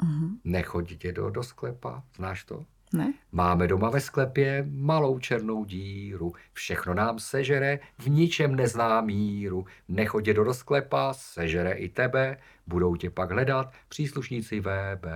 Uh-huh. 0.00 0.38
Nechoďte 0.44 1.12
do, 1.12 1.30
do 1.30 1.42
sklepa, 1.42 2.02
znáš 2.16 2.44
to? 2.44 2.64
Ne. 2.92 3.14
Máme 3.32 3.68
doma 3.68 3.90
ve 3.90 4.00
sklepě 4.00 4.66
malou 4.70 5.18
černou 5.18 5.64
díru, 5.64 6.32
všechno 6.52 6.94
nám 6.94 7.18
sežere, 7.18 7.78
v 7.98 8.08
ničem 8.08 8.56
nezná 8.56 9.00
míru. 9.00 9.66
Nechodě 9.88 10.34
do 10.34 10.54
sklepa, 10.54 11.14
sežere 11.14 11.72
i 11.72 11.88
tebe, 11.88 12.36
budou 12.66 12.96
tě 12.96 13.10
pak 13.10 13.30
hledat 13.30 13.72
příslušníci 13.88 14.60
VB. 14.60 15.06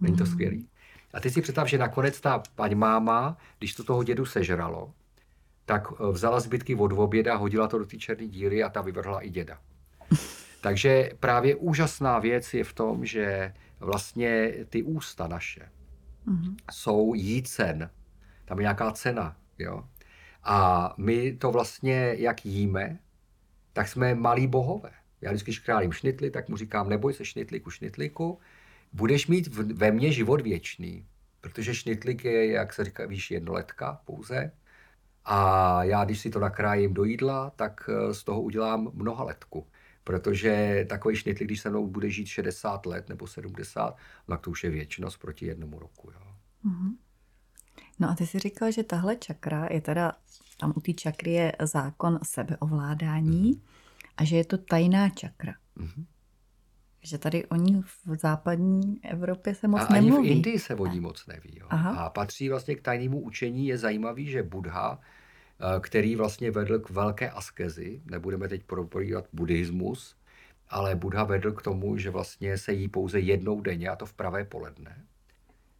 Není 0.00 0.16
to 0.16 0.24
mm. 0.24 0.30
skvělý? 0.30 0.68
A 1.14 1.20
ty 1.20 1.30
si 1.30 1.42
představ, 1.42 1.68
že 1.68 1.78
nakonec 1.78 2.20
ta 2.20 2.42
paní 2.54 2.74
máma, 2.74 3.36
když 3.58 3.74
to 3.74 3.84
toho 3.84 4.02
dědu 4.02 4.26
sežralo, 4.26 4.92
tak 5.64 5.88
eh, 5.92 6.12
vzala 6.12 6.40
zbytky 6.40 6.74
od 6.74 6.92
oběda, 6.92 7.36
hodila 7.36 7.68
to 7.68 7.78
do 7.78 7.86
té 7.86 7.96
černé 7.96 8.26
díry 8.26 8.62
a 8.62 8.68
ta 8.68 8.80
vyvrhla 8.80 9.20
i 9.20 9.30
děda. 9.30 9.58
Takže 10.60 11.10
právě 11.20 11.54
úžasná 11.54 12.18
věc 12.18 12.54
je 12.54 12.64
v 12.64 12.72
tom, 12.72 13.06
že 13.06 13.52
vlastně 13.80 14.52
ty 14.68 14.82
ústa 14.82 15.28
naše, 15.28 15.68
mm-hmm. 16.26 16.54
jsou 16.72 17.14
jícen. 17.14 17.90
Tam 18.44 18.58
je 18.58 18.62
nějaká 18.62 18.92
cena. 18.92 19.36
Jo? 19.58 19.84
A 20.42 20.94
my 20.96 21.32
to 21.32 21.50
vlastně, 21.50 22.14
jak 22.18 22.46
jíme, 22.46 22.98
tak 23.72 23.88
jsme 23.88 24.14
malí 24.14 24.46
bohové. 24.46 24.90
Já 25.20 25.30
vždycky, 25.30 25.52
králím 25.64 25.92
šnitli, 25.92 26.30
tak 26.30 26.48
mu 26.48 26.56
říkám, 26.56 26.88
neboj 26.88 27.14
se 27.14 27.24
šnitliku, 27.24 27.70
šnitliku, 27.70 28.38
budeš 28.92 29.26
mít 29.26 29.56
ve 29.56 29.90
mně 29.92 30.12
život 30.12 30.40
věčný. 30.40 31.06
Protože 31.40 31.74
šnitlik 31.74 32.24
je, 32.24 32.46
jak 32.52 32.72
se 32.72 32.84
říká, 32.84 33.06
víš, 33.06 33.30
jednoletka 33.30 34.00
pouze. 34.04 34.52
A 35.24 35.84
já, 35.84 36.04
když 36.04 36.20
si 36.20 36.30
to 36.30 36.40
nakrájím 36.40 36.94
do 36.94 37.04
jídla, 37.04 37.50
tak 37.50 37.90
eh, 37.92 38.14
z 38.14 38.24
toho 38.24 38.42
udělám 38.42 38.90
mnoha 38.94 39.24
letku. 39.24 39.66
Protože 40.06 40.84
takový 40.88 41.16
šnitlik, 41.16 41.48
když 41.48 41.60
se 41.60 41.70
mnou 41.70 41.86
bude 41.86 42.10
žít 42.10 42.26
60 42.26 42.86
let 42.86 43.08
nebo 43.08 43.26
70, 43.26 43.96
tak 44.26 44.40
to 44.40 44.50
už 44.50 44.64
je 44.64 44.70
věčnost 44.70 45.20
proti 45.20 45.46
jednomu 45.46 45.78
roku. 45.78 46.10
Jo. 46.10 46.20
Mm-hmm. 46.64 46.96
No 47.98 48.10
a 48.10 48.14
ty 48.14 48.26
jsi 48.26 48.38
říkal, 48.38 48.72
že 48.72 48.82
tahle 48.82 49.16
čakra 49.16 49.68
je 49.70 49.80
teda, 49.80 50.12
tam 50.60 50.72
u 50.76 50.80
té 50.80 50.92
čakry 50.92 51.32
je 51.32 51.52
zákon 51.62 52.18
sebeovládání 52.22 53.54
mm-hmm. 53.54 53.60
a 54.16 54.24
že 54.24 54.36
je 54.36 54.44
to 54.44 54.58
tajná 54.58 55.08
čakra. 55.08 55.54
Mm-hmm. 55.76 56.04
Že 57.02 57.18
tady 57.18 57.46
o 57.46 57.56
ní 57.56 57.82
v 57.82 58.16
západní 58.20 59.00
Evropě 59.04 59.54
se 59.54 59.68
moc 59.68 59.82
a 59.88 59.92
nemluví. 59.92 60.18
ani 60.18 60.28
v 60.28 60.32
Indii 60.36 60.58
se 60.58 60.74
o 60.74 60.86
ní 60.86 61.00
moc 61.00 61.26
neví. 61.26 61.58
Jo. 61.60 61.66
A 61.70 62.10
patří 62.10 62.48
vlastně 62.48 62.74
k 62.74 62.82
tajnému 62.82 63.20
učení. 63.20 63.66
Je 63.66 63.78
zajímavý, 63.78 64.26
že 64.26 64.42
Buddha, 64.42 65.00
který 65.80 66.16
vlastně 66.16 66.50
vedl 66.50 66.78
k 66.78 66.90
velké 66.90 67.30
askezi, 67.30 68.02
nebudeme 68.04 68.48
teď 68.48 68.62
propojovat 68.64 69.28
buddhismus, 69.32 70.16
ale 70.68 70.94
Buddha 70.94 71.24
vedl 71.24 71.52
k 71.52 71.62
tomu, 71.62 71.96
že 71.96 72.10
vlastně 72.10 72.58
se 72.58 72.72
jí 72.72 72.88
pouze 72.88 73.20
jednou 73.20 73.60
denně, 73.60 73.88
a 73.88 73.96
to 73.96 74.06
v 74.06 74.12
pravé 74.12 74.44
poledne. 74.44 75.04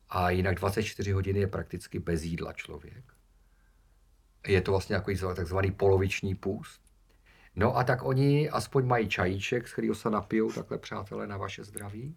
A 0.09 0.31
jinak 0.31 0.55
24 0.55 1.13
hodin 1.13 1.37
je 1.37 1.47
prakticky 1.47 1.99
bez 1.99 2.23
jídla 2.23 2.53
člověk. 2.53 3.05
Je 4.47 4.61
to 4.61 4.71
vlastně 4.71 4.95
jako 4.95 5.35
takzvaný 5.35 5.71
poloviční 5.71 6.35
půst. 6.35 6.81
No 7.57 7.77
a 7.77 7.85
tak 7.85 8.05
oni 8.05 8.51
aspoň 8.51 8.87
mají 8.87 9.09
čajíček, 9.09 9.69
z 9.69 9.73
kterého 9.73 9.95
se 9.95 10.11
napijou 10.11 10.53
takhle, 10.53 10.79
přátelé, 10.79 11.27
na 11.27 11.37
vaše 11.37 11.65
zdraví. 11.65 12.17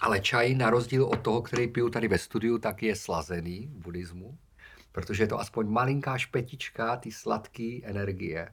Ale 0.00 0.20
čaj, 0.20 0.54
na 0.54 0.70
rozdíl 0.70 1.04
od 1.04 1.20
toho, 1.22 1.42
který 1.42 1.68
piju 1.68 1.90
tady 1.90 2.08
ve 2.08 2.18
studiu, 2.18 2.58
tak 2.58 2.82
je 2.82 2.96
slazený 2.96 3.66
v 3.66 3.78
buddhismu, 3.78 4.38
protože 4.92 5.22
je 5.22 5.26
to 5.26 5.40
aspoň 5.40 5.68
malinká 5.68 6.18
špetička 6.18 6.96
ty 6.96 7.12
sladké 7.12 7.78
energie. 7.82 8.48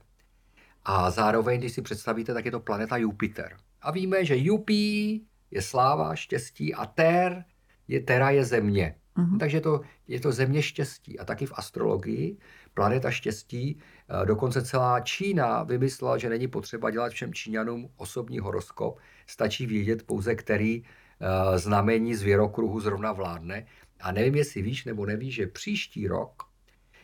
A 0.85 1.11
zároveň, 1.11 1.59
když 1.59 1.71
si 1.71 1.81
představíte, 1.81 2.33
tak 2.33 2.45
je 2.45 2.51
to 2.51 2.59
planeta 2.59 2.97
Jupiter. 2.97 3.57
A 3.81 3.91
víme, 3.91 4.25
že 4.25 4.37
Jupí 4.37 5.25
je 5.51 5.61
sláva, 5.61 6.15
štěstí 6.15 6.73
a 6.73 6.85
Ter 6.85 7.45
je 7.87 7.99
Tera 7.99 8.29
je 8.29 8.45
země. 8.45 8.95
Uh-huh. 9.17 9.39
Takže 9.39 9.61
to, 9.61 9.81
je 10.07 10.19
to 10.19 10.31
země 10.31 10.61
štěstí. 10.61 11.19
A 11.19 11.25
taky 11.25 11.45
v 11.45 11.53
astrologii 11.55 12.37
planeta 12.73 13.11
štěstí, 13.11 13.79
eh, 13.79 14.25
dokonce 14.25 14.61
celá 14.61 14.99
Čína 14.99 15.63
vymyslela, 15.63 16.17
že 16.17 16.29
není 16.29 16.47
potřeba 16.47 16.91
dělat 16.91 17.11
všem 17.11 17.33
Číňanům 17.33 17.89
osobní 17.97 18.39
horoskop, 18.39 18.99
stačí 19.27 19.65
vědět 19.65 20.03
pouze, 20.03 20.35
který 20.35 20.81
uh, 20.81 21.57
znamení 21.57 22.15
zvěrokruhu 22.15 22.79
zrovna 22.79 23.11
vládne. 23.11 23.65
A 24.01 24.11
nevím, 24.11 24.35
jestli 24.35 24.61
víš 24.61 24.85
nebo 24.85 25.05
nevíš, 25.05 25.35
že 25.35 25.47
příští 25.47 26.07
rok 26.07 26.43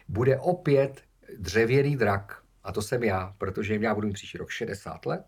bude 0.07 0.39
opět 0.39 1.01
dřevěný 1.37 1.97
drak. 1.97 2.43
A 2.63 2.71
to 2.71 2.81
jsem 2.81 3.03
já, 3.03 3.35
protože 3.37 3.75
já 3.75 3.95
budu 3.95 4.07
mít 4.07 4.13
příští 4.13 4.37
rok 4.37 4.49
60 4.49 5.05
let. 5.05 5.25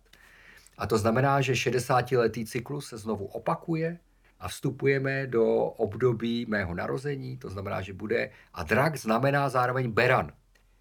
A 0.78 0.88
to 0.88 0.98
znamená, 0.98 1.42
že 1.42 1.54
60-letý 1.54 2.46
cyklus 2.46 2.88
se 2.88 2.98
znovu 2.98 3.26
opakuje 3.26 4.00
a 4.40 4.48
vstupujeme 4.48 5.28
do 5.28 5.46
období 5.64 6.46
mého 6.50 6.76
narození, 6.76 7.38
to 7.38 7.50
znamená, 7.50 7.82
že 7.82 7.94
bude, 7.94 8.30
a 8.54 8.64
drak 8.64 8.98
znamená 8.98 9.50
zároveň 9.50 9.92
beran. 9.92 10.32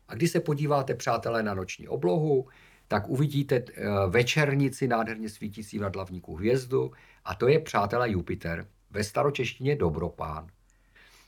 A 0.08 0.14
když 0.14 0.30
se 0.30 0.40
podíváte, 0.40 0.94
přátelé, 0.94 1.42
na 1.42 1.54
noční 1.54 1.88
oblohu, 1.88 2.48
tak 2.88 3.08
uvidíte 3.08 3.56
eh, 3.56 3.84
večernici 4.08 4.88
nádherně 4.88 5.28
svítící 5.28 5.78
nad 5.78 5.94
hlavníku 5.94 6.36
hvězdu 6.36 6.92
a 7.24 7.34
to 7.34 7.48
je, 7.48 7.60
přátelé, 7.60 8.10
Jupiter. 8.10 8.66
Ve 8.90 9.04
staročeštině 9.04 9.76
dobropán. 9.76 10.46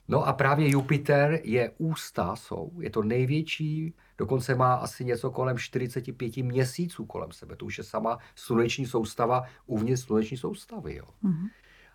No 0.09 0.27
a 0.27 0.33
právě 0.33 0.71
Jupiter 0.71 1.41
je 1.43 1.71
ústa, 1.79 2.37
jsou, 2.37 2.73
je 2.81 2.91
to 2.91 3.03
největší, 3.03 3.95
dokonce 4.19 4.55
má 4.55 4.75
asi 4.75 5.05
něco 5.05 5.31
kolem 5.31 5.59
45 5.59 6.37
měsíců 6.37 7.05
kolem 7.05 7.33
sebe. 7.33 7.57
To 7.57 7.67
už 7.67 7.79
je 7.79 7.85
sama 7.85 8.19
sluneční 8.35 8.87
soustava 8.87 9.45
uvnitř 9.67 10.03
sluneční 10.03 10.37
soustavy. 10.37 10.95
Jo. 10.95 11.05
Mm-hmm. 11.25 11.49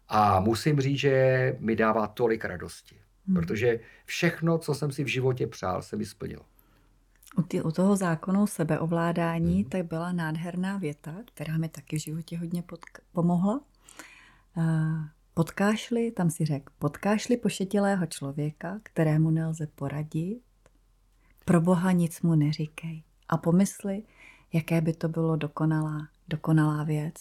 A 0.07 0.39
musím 0.39 0.79
říct, 0.79 0.99
že 0.99 1.55
mi 1.59 1.75
dává 1.75 2.07
tolik 2.07 2.45
radosti, 2.45 2.95
mm-hmm. 2.95 3.33
protože 3.33 3.79
všechno, 4.05 4.57
co 4.57 4.73
jsem 4.73 4.91
si 4.91 5.03
v 5.03 5.07
životě 5.07 5.47
přál, 5.47 5.81
se 5.81 5.95
mi 5.95 6.05
splnilo. 6.05 6.45
U, 7.37 7.41
ty, 7.41 7.61
u 7.61 7.71
toho 7.71 7.95
zákonu 7.95 8.47
sebeovládání 8.47 9.63
mm. 9.63 9.69
tak 9.69 9.85
byla 9.85 10.11
nádherná 10.11 10.77
věta, 10.77 11.15
která 11.33 11.57
mi 11.57 11.69
taky 11.69 11.97
v 11.97 12.01
životě 12.01 12.37
hodně 12.37 12.61
podk- 12.61 13.01
pomohla. 13.11 13.61
Uh, 14.57 14.63
Potkášli, 15.39 16.11
tam 16.11 16.29
si 16.29 16.45
řekl, 16.45 16.73
potkášli 16.79 17.37
pošetilého 17.37 18.05
člověka, 18.05 18.79
kterému 18.83 19.29
nelze 19.29 19.67
poradit, 19.67 20.41
pro 21.45 21.61
Boha 21.61 21.91
nic 21.91 22.21
mu 22.21 22.35
neříkej. 22.35 23.03
A 23.29 23.37
pomysli, 23.37 24.03
jaké 24.53 24.81
by 24.81 24.93
to 24.93 25.09
bylo 25.09 25.35
dokonalá, 25.35 26.07
dokonalá 26.27 26.83
věc 26.83 27.15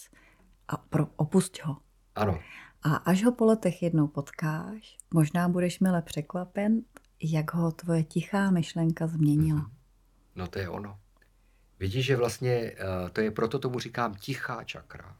a 0.67 0.77
pro, 0.77 1.07
opusť 1.15 1.61
ho. 1.63 1.77
Ano. 2.15 2.39
A 2.83 2.95
až 2.95 3.23
ho 3.23 3.31
po 3.31 3.45
letech 3.45 3.83
jednou 3.83 4.07
potkáš, 4.07 4.97
možná 5.13 5.49
budeš 5.49 5.79
mile 5.79 6.01
překvapen, 6.01 6.81
jak 7.23 7.53
ho 7.53 7.71
tvoje 7.71 8.03
tichá 8.03 8.51
myšlenka 8.51 9.07
změnila. 9.07 9.61
Mhm. 9.61 9.71
No 10.35 10.47
to 10.47 10.59
je 10.59 10.69
ono. 10.69 10.99
Vidíš, 11.79 12.05
že 12.05 12.15
vlastně 12.15 12.51
eh, 12.51 13.09
to 13.13 13.21
je 13.21 13.31
proto 13.31 13.59
tomu 13.59 13.79
říkám 13.79 14.15
tichá 14.15 14.63
čakra 14.63 15.15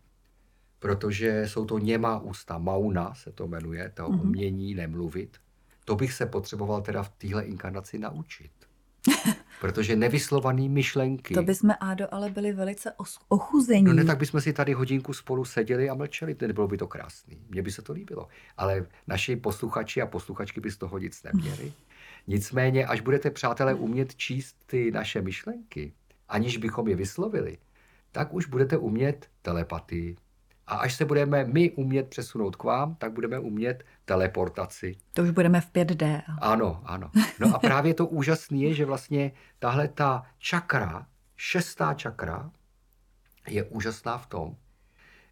protože 0.79 1.43
jsou 1.47 1.65
to 1.65 1.79
němá 1.79 2.19
ústa. 2.19 2.57
Mauna 2.57 3.13
se 3.13 3.31
to 3.31 3.47
jmenuje, 3.47 3.91
to 3.93 4.03
mm-hmm. 4.03 4.21
umění 4.21 4.73
nemluvit. 4.75 5.37
to 5.85 5.95
bych 5.95 6.13
se 6.13 6.25
potřeboval 6.25 6.81
teda 6.81 7.03
v 7.03 7.09
téhle 7.09 7.43
inkarnaci 7.43 7.99
naučit. 7.99 8.51
Protože 9.61 9.95
nevyslovaný 9.95 10.69
myšlenky... 10.69 11.33
To 11.33 11.43
bychom, 11.43 11.71
Ádo, 11.79 12.07
ale 12.11 12.29
byli 12.29 12.51
velice 12.51 12.93
ochuzení. 13.27 13.83
No 13.83 13.93
ne, 13.93 14.05
tak 14.05 14.17
bychom 14.17 14.41
si 14.41 14.53
tady 14.53 14.73
hodinku 14.73 15.13
spolu 15.13 15.45
seděli 15.45 15.89
a 15.89 15.93
mlčeli, 15.93 16.35
nebylo 16.41 16.67
by 16.67 16.77
to 16.77 16.87
krásný. 16.87 17.37
Mně 17.49 17.61
by 17.61 17.71
se 17.71 17.81
to 17.81 17.93
líbilo. 17.93 18.27
Ale 18.57 18.85
naši 19.07 19.35
posluchači 19.35 20.01
a 20.01 20.05
posluchačky 20.05 20.61
by 20.61 20.71
z 20.71 20.77
toho 20.77 20.97
nic 20.97 21.23
neměli. 21.23 21.73
Nicméně, 22.27 22.85
až 22.85 23.01
budete, 23.01 23.31
přátelé, 23.31 23.73
umět 23.73 24.15
číst 24.15 24.55
ty 24.65 24.91
naše 24.91 25.21
myšlenky, 25.21 25.93
aniž 26.27 26.57
bychom 26.57 26.87
je 26.87 26.95
vyslovili, 26.95 27.57
tak 28.11 28.33
už 28.33 28.45
budete 28.45 28.77
umět 28.77 29.27
telepatii. 29.41 30.15
A 30.69 30.75
až 30.75 30.95
se 30.95 31.05
budeme 31.05 31.45
my 31.45 31.71
umět 31.71 32.09
přesunout 32.09 32.55
k 32.55 32.63
vám, 32.63 32.95
tak 32.95 33.11
budeme 33.11 33.39
umět 33.39 33.83
teleportaci. 34.05 34.95
To 35.13 35.21
už 35.21 35.29
budeme 35.29 35.61
v 35.61 35.71
5D. 35.71 36.23
Ano, 36.41 36.81
ano. 36.85 37.11
No 37.39 37.55
a 37.55 37.59
právě 37.59 37.93
to 37.93 38.07
úžasné 38.07 38.57
je, 38.57 38.73
že 38.73 38.85
vlastně 38.85 39.31
tahle 39.59 39.87
ta 39.87 40.23
čakra, 40.37 41.05
šestá 41.35 41.93
čakra, 41.93 42.51
je 43.47 43.63
úžasná 43.63 44.17
v 44.17 44.25
tom, 44.25 44.55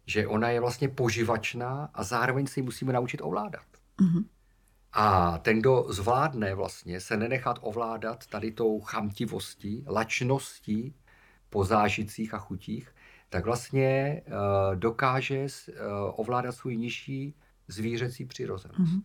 že 0.06 0.26
ona 0.26 0.48
je 0.48 0.60
vlastně 0.60 0.88
poživačná 0.88 1.90
a 1.94 2.04
zároveň 2.04 2.46
si 2.46 2.60
ji 2.60 2.64
musíme 2.64 2.92
naučit 2.92 3.20
ovládat. 3.20 3.64
Mm-hmm. 4.00 4.24
A 4.92 5.38
ten, 5.38 5.58
kdo 5.60 5.86
zvládne 5.88 6.54
vlastně 6.54 7.00
se 7.00 7.16
nenechat 7.16 7.58
ovládat 7.60 8.26
tady 8.26 8.52
tou 8.52 8.80
chamtivostí, 8.80 9.84
lačností 9.88 10.94
po 11.50 11.64
zážitcích 11.64 12.34
a 12.34 12.38
chutích, 12.38 12.94
tak 13.28 13.44
vlastně 13.44 14.22
uh, 14.26 14.76
dokáže 14.76 15.42
uh, 15.42 15.74
ovládat 16.16 16.52
svůj 16.52 16.76
nižší 16.76 17.34
zvířecí 17.68 18.24
přirozenost. 18.24 18.80
Mm-hmm. 18.80 19.02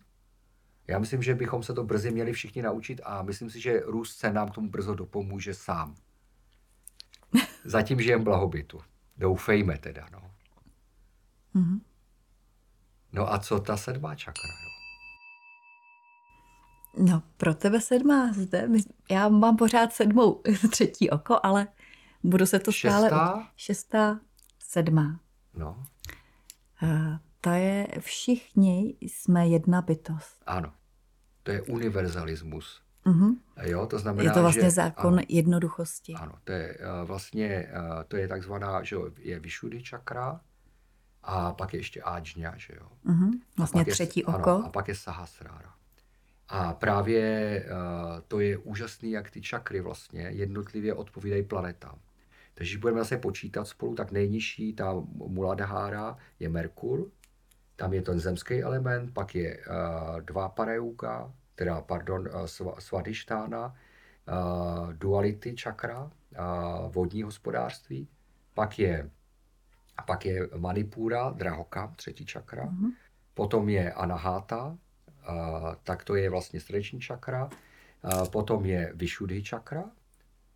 Já 0.86 0.98
myslím, 0.98 1.22
že 1.22 1.34
bychom 1.34 1.62
se 1.62 1.74
to 1.74 1.84
brzy 1.84 2.10
měli 2.10 2.32
všichni 2.32 2.62
naučit 2.62 3.00
a 3.04 3.22
myslím 3.22 3.50
si, 3.50 3.60
že 3.60 3.80
růst 3.80 4.16
se 4.16 4.32
nám 4.32 4.50
k 4.50 4.54
tomu 4.54 4.68
brzo 4.68 4.94
dopomůže 4.94 5.54
sám. 5.54 5.94
Zatím 7.64 8.00
žijem 8.00 8.24
blahobytu. 8.24 8.80
Doufejme 9.16 9.78
teda, 9.78 10.06
no. 10.12 10.30
Mm-hmm. 11.54 11.80
No 13.12 13.32
a 13.32 13.38
co 13.38 13.60
ta 13.60 13.76
sedmá 13.76 14.14
čakra, 14.14 14.48
jo? 14.64 14.74
No, 16.98 17.22
pro 17.36 17.54
tebe 17.54 17.80
sedmá 17.80 18.32
zde. 18.32 18.68
Já 19.10 19.28
mám 19.28 19.56
pořád 19.56 19.92
sedmou 19.92 20.42
třetí 20.70 21.10
oko, 21.10 21.40
ale 21.42 21.66
budu 22.24 22.46
se 22.46 22.58
to 22.58 22.72
stále... 22.72 23.08
Šestá? 23.08 23.48
Šestá, 23.56 24.20
sedmá. 24.58 25.20
No. 25.54 25.86
Uh, 26.82 27.16
to 27.40 27.50
je 27.50 27.88
všichni 28.00 28.96
jsme 29.00 29.48
jedna 29.48 29.82
bytost. 29.82 30.42
Ano. 30.46 30.72
To 31.42 31.50
je 31.50 31.62
univerzalismus. 31.62 32.80
Uh-huh. 33.06 33.36
Jo, 33.62 33.86
to 33.86 33.98
znamená, 33.98 34.30
je 34.30 34.30
to 34.30 34.40
vlastně 34.40 34.62
že, 34.62 34.70
zákon 34.70 35.14
ano, 35.14 35.22
jednoduchosti. 35.28 36.14
Ano, 36.14 36.32
to 36.44 36.52
je 36.52 36.78
uh, 36.78 37.08
vlastně, 37.08 37.72
uh, 37.76 38.02
to 38.08 38.16
je 38.16 38.28
takzvaná, 38.28 38.82
že 38.82 38.96
je 39.18 39.40
Vyšudy 39.40 39.82
čakra 39.82 40.40
a 41.22 41.52
pak 41.52 41.74
je 41.74 41.80
ještě 41.80 42.02
Áčňa, 42.02 42.56
že 42.56 42.74
jo. 42.80 42.88
Uh-huh. 43.06 43.40
Vlastně 43.56 43.84
třetí 43.84 44.20
je, 44.20 44.26
oko. 44.26 44.50
Ano, 44.50 44.66
a 44.66 44.68
pak 44.68 44.88
je 44.88 44.94
Sahasrára. 44.94 45.74
A 46.48 46.72
právě 46.72 47.66
to 48.28 48.40
je 48.40 48.58
úžasný, 48.58 49.10
jak 49.10 49.30
ty 49.30 49.40
čakry 49.40 49.80
vlastně 49.80 50.22
jednotlivě 50.22 50.94
odpovídají 50.94 51.42
planetám. 51.42 51.98
Takže 52.54 52.70
když 52.70 52.80
budeme 52.80 53.00
zase 53.00 53.16
počítat 53.16 53.64
spolu, 53.64 53.94
tak 53.94 54.12
nejnižší, 54.12 54.72
ta 54.72 54.94
Muladhára, 55.14 56.16
je 56.38 56.48
Merkur, 56.48 57.10
tam 57.76 57.92
je 57.92 58.02
ten 58.02 58.20
zemský 58.20 58.62
element, 58.62 59.14
pak 59.14 59.34
je 59.34 59.58
uh, 59.58 60.20
dva 60.20 60.48
pareuka, 60.48 61.32
teda, 61.54 61.80
pardon, 61.80 62.28
uh, 62.28 62.46
svadištána, 62.78 63.66
uh, 63.66 64.92
duality 64.92 65.54
čakra, 65.54 66.02
uh, 66.02 66.92
vodní 66.92 67.22
hospodářství, 67.22 68.08
pak 68.54 68.78
je, 68.78 69.10
pak 70.06 70.26
je 70.26 70.48
Manipura, 70.56 71.30
drahokam, 71.30 71.94
třetí 71.94 72.26
čakra, 72.26 72.64
mm-hmm. 72.64 72.90
potom 73.34 73.68
je 73.68 73.92
Anahata, 73.92 74.66
uh, 74.66 74.76
tak 75.82 76.04
to 76.04 76.14
je 76.14 76.30
vlastně 76.30 76.60
srdeční 76.60 77.00
čakra, 77.00 77.44
uh, 77.44 78.28
potom 78.28 78.64
je 78.64 78.92
Vyšudhi 78.94 79.42
čakra, 79.42 79.84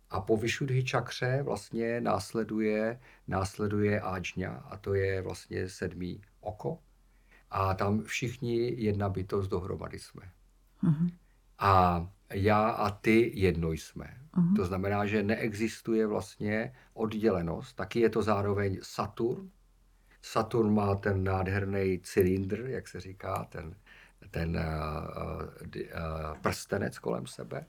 a 0.09 0.21
po 0.21 0.37
Vyšudhi 0.37 0.83
čakře 0.83 1.41
vlastně 1.43 2.01
následuje, 2.01 2.99
následuje 3.27 4.01
Áčňa 4.01 4.51
a 4.51 4.77
to 4.77 4.93
je 4.93 5.21
vlastně 5.21 5.69
sedmý 5.69 6.21
oko. 6.39 6.79
A 7.51 7.73
tam 7.73 8.03
všichni 8.03 8.73
jedna 8.83 9.09
bytost 9.09 9.49
dohromady 9.49 9.99
jsme. 9.99 10.31
Uh-huh. 10.83 11.11
A 11.59 12.07
já 12.33 12.69
a 12.69 12.89
ty 12.91 13.31
jedno 13.35 13.71
jsme. 13.71 14.17
Uh-huh. 14.37 14.55
To 14.55 14.65
znamená, 14.65 15.05
že 15.05 15.23
neexistuje 15.23 16.07
vlastně 16.07 16.73
oddělenost. 16.93 17.75
Taky 17.75 17.99
je 17.99 18.09
to 18.09 18.21
zároveň 18.21 18.79
Saturn. 18.81 19.49
Saturn 20.21 20.73
má 20.73 20.95
ten 20.95 21.23
nádherný 21.23 21.99
cylindr, 22.03 22.65
jak 22.67 22.87
se 22.87 22.99
říká, 22.99 23.43
ten, 23.49 23.75
ten 24.31 24.57
uh, 24.57 25.73
uh, 25.75 26.37
prstenec 26.41 26.99
kolem 26.99 27.27
sebe 27.27 27.65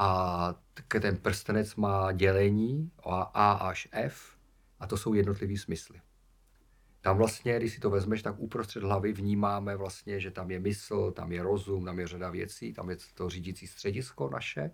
a 0.00 0.54
ten 1.00 1.16
prstenec 1.16 1.76
má 1.76 2.12
dělení 2.12 2.90
A 3.04 3.52
až 3.52 3.88
F 3.92 4.36
a 4.80 4.86
to 4.86 4.96
jsou 4.96 5.14
jednotlivý 5.14 5.58
smysly. 5.58 6.00
Tam 7.00 7.16
vlastně, 7.16 7.56
když 7.58 7.72
si 7.72 7.80
to 7.80 7.90
vezmeš, 7.90 8.22
tak 8.22 8.34
uprostřed 8.38 8.82
hlavy 8.82 9.12
vnímáme 9.12 9.76
vlastně, 9.76 10.20
že 10.20 10.30
tam 10.30 10.50
je 10.50 10.60
mysl, 10.60 11.10
tam 11.10 11.32
je 11.32 11.42
rozum, 11.42 11.84
tam 11.84 11.98
je 11.98 12.06
řada 12.06 12.30
věcí, 12.30 12.72
tam 12.72 12.90
je 12.90 12.96
to 13.14 13.28
řídící 13.28 13.66
středisko 13.66 14.30
naše. 14.32 14.70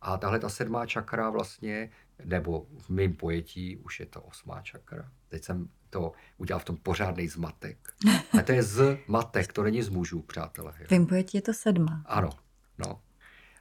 A 0.00 0.16
tahle 0.16 0.38
ta 0.38 0.48
sedmá 0.48 0.86
čakra 0.86 1.30
vlastně, 1.30 1.90
nebo 2.24 2.66
v 2.78 2.90
mém 2.90 3.12
pojetí 3.12 3.76
už 3.76 4.00
je 4.00 4.06
to 4.06 4.22
osmá 4.22 4.62
čakra. 4.62 5.10
Teď 5.28 5.44
jsem 5.44 5.68
to 5.90 6.12
udělal 6.38 6.60
v 6.60 6.64
tom 6.64 6.76
pořádný 6.76 7.28
zmatek. 7.28 7.78
A 8.38 8.42
to 8.42 8.52
je 8.52 8.62
z 8.62 8.98
matek, 9.08 9.52
to 9.52 9.62
není 9.62 9.82
z 9.82 9.88
mužů, 9.88 10.22
přátelé. 10.22 10.72
V 10.72 10.90
mém 10.90 11.06
pojetí 11.06 11.38
je 11.38 11.42
to 11.42 11.52
sedma. 11.52 12.02
Ano, 12.06 12.30
no. 12.78 13.00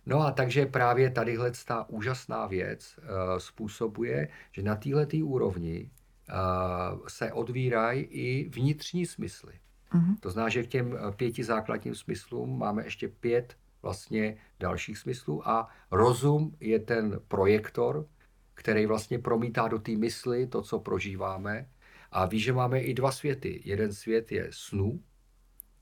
No 0.09 0.21
a 0.21 0.31
takže 0.31 0.65
právě 0.65 1.09
tadyhle 1.09 1.51
ta 1.65 1.89
úžasná 1.89 2.47
věc 2.47 2.97
uh, 2.97 3.37
způsobuje, 3.37 4.27
že 4.51 4.61
na 4.61 4.75
této 4.75 5.17
úrovni 5.17 5.89
uh, 6.29 7.07
se 7.07 7.31
odvírají 7.31 8.01
i 8.01 8.49
vnitřní 8.49 9.05
smysly. 9.05 9.53
Uh-huh. 9.93 10.15
To 10.19 10.29
znamená, 10.29 10.49
že 10.49 10.63
k 10.63 10.67
těm 10.67 10.97
eh, 10.97 11.11
pěti 11.11 11.43
základním 11.43 11.95
smyslům 11.95 12.59
máme 12.59 12.83
ještě 12.83 13.07
pět 13.07 13.57
vlastně 13.81 14.37
dalších 14.59 14.97
smyslů 14.97 15.49
a 15.49 15.69
rozum 15.91 16.55
je 16.59 16.79
ten 16.79 17.19
projektor, 17.27 18.05
který 18.53 18.85
vlastně 18.85 19.19
promítá 19.19 19.67
do 19.67 19.79
té 19.79 19.91
mysli 19.91 20.47
to, 20.47 20.61
co 20.61 20.79
prožíváme. 20.79 21.69
A 22.11 22.25
ví, 22.25 22.39
že 22.39 22.53
máme 22.53 22.79
i 22.79 22.93
dva 22.93 23.11
světy. 23.11 23.61
Jeden 23.65 23.93
svět 23.93 24.31
je 24.31 24.47
snu, 24.51 24.99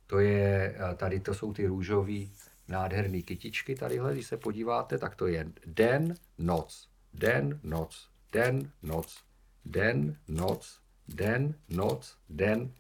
to 0.08 0.20
je, 0.20 0.78
tady 0.96 1.20
to 1.20 1.34
jsou 1.34 1.54
ty 1.54 1.68
růžový 1.68 2.32
nádherný 2.68 3.24
kytičky 3.24 3.76
tadyhle, 3.76 4.14
když 4.14 4.28
se 4.28 4.38
podíváte, 4.38 4.98
tak 4.98 5.16
to 5.16 5.28
je 5.28 5.52
den, 5.66 6.16
noc, 6.38 6.90
den, 7.14 7.60
noc, 7.64 8.10
den, 8.32 8.72
noc, 8.84 9.24
den, 9.66 10.18
noc, 10.28 10.80
den, 11.08 11.56
noc, 11.70 12.18
den 12.30 12.72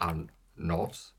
a 0.00 0.18
noc. 0.56 1.14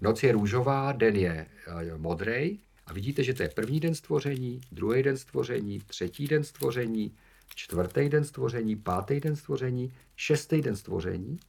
Noc 0.00 0.22
je 0.22 0.32
růžová, 0.32 0.92
den 0.92 1.16
je 1.16 1.46
uh, 1.68 1.98
modrý 2.00 2.58
a 2.86 2.92
vidíte, 2.92 3.24
že 3.24 3.34
to 3.34 3.42
je 3.42 3.48
první 3.48 3.80
den 3.80 3.94
stvoření, 3.94 4.60
druhý 4.72 5.02
den 5.02 5.16
stvoření, 5.16 5.78
třetí 5.78 6.26
den 6.26 6.44
stvoření, 6.44 7.16
čtvrtý 7.54 8.08
den 8.08 8.24
stvoření, 8.24 8.76
pátý 8.76 9.20
den 9.20 9.36
stvoření, 9.36 9.92
šestý 10.16 10.60
den 10.60 10.76
stvoření 10.76 11.40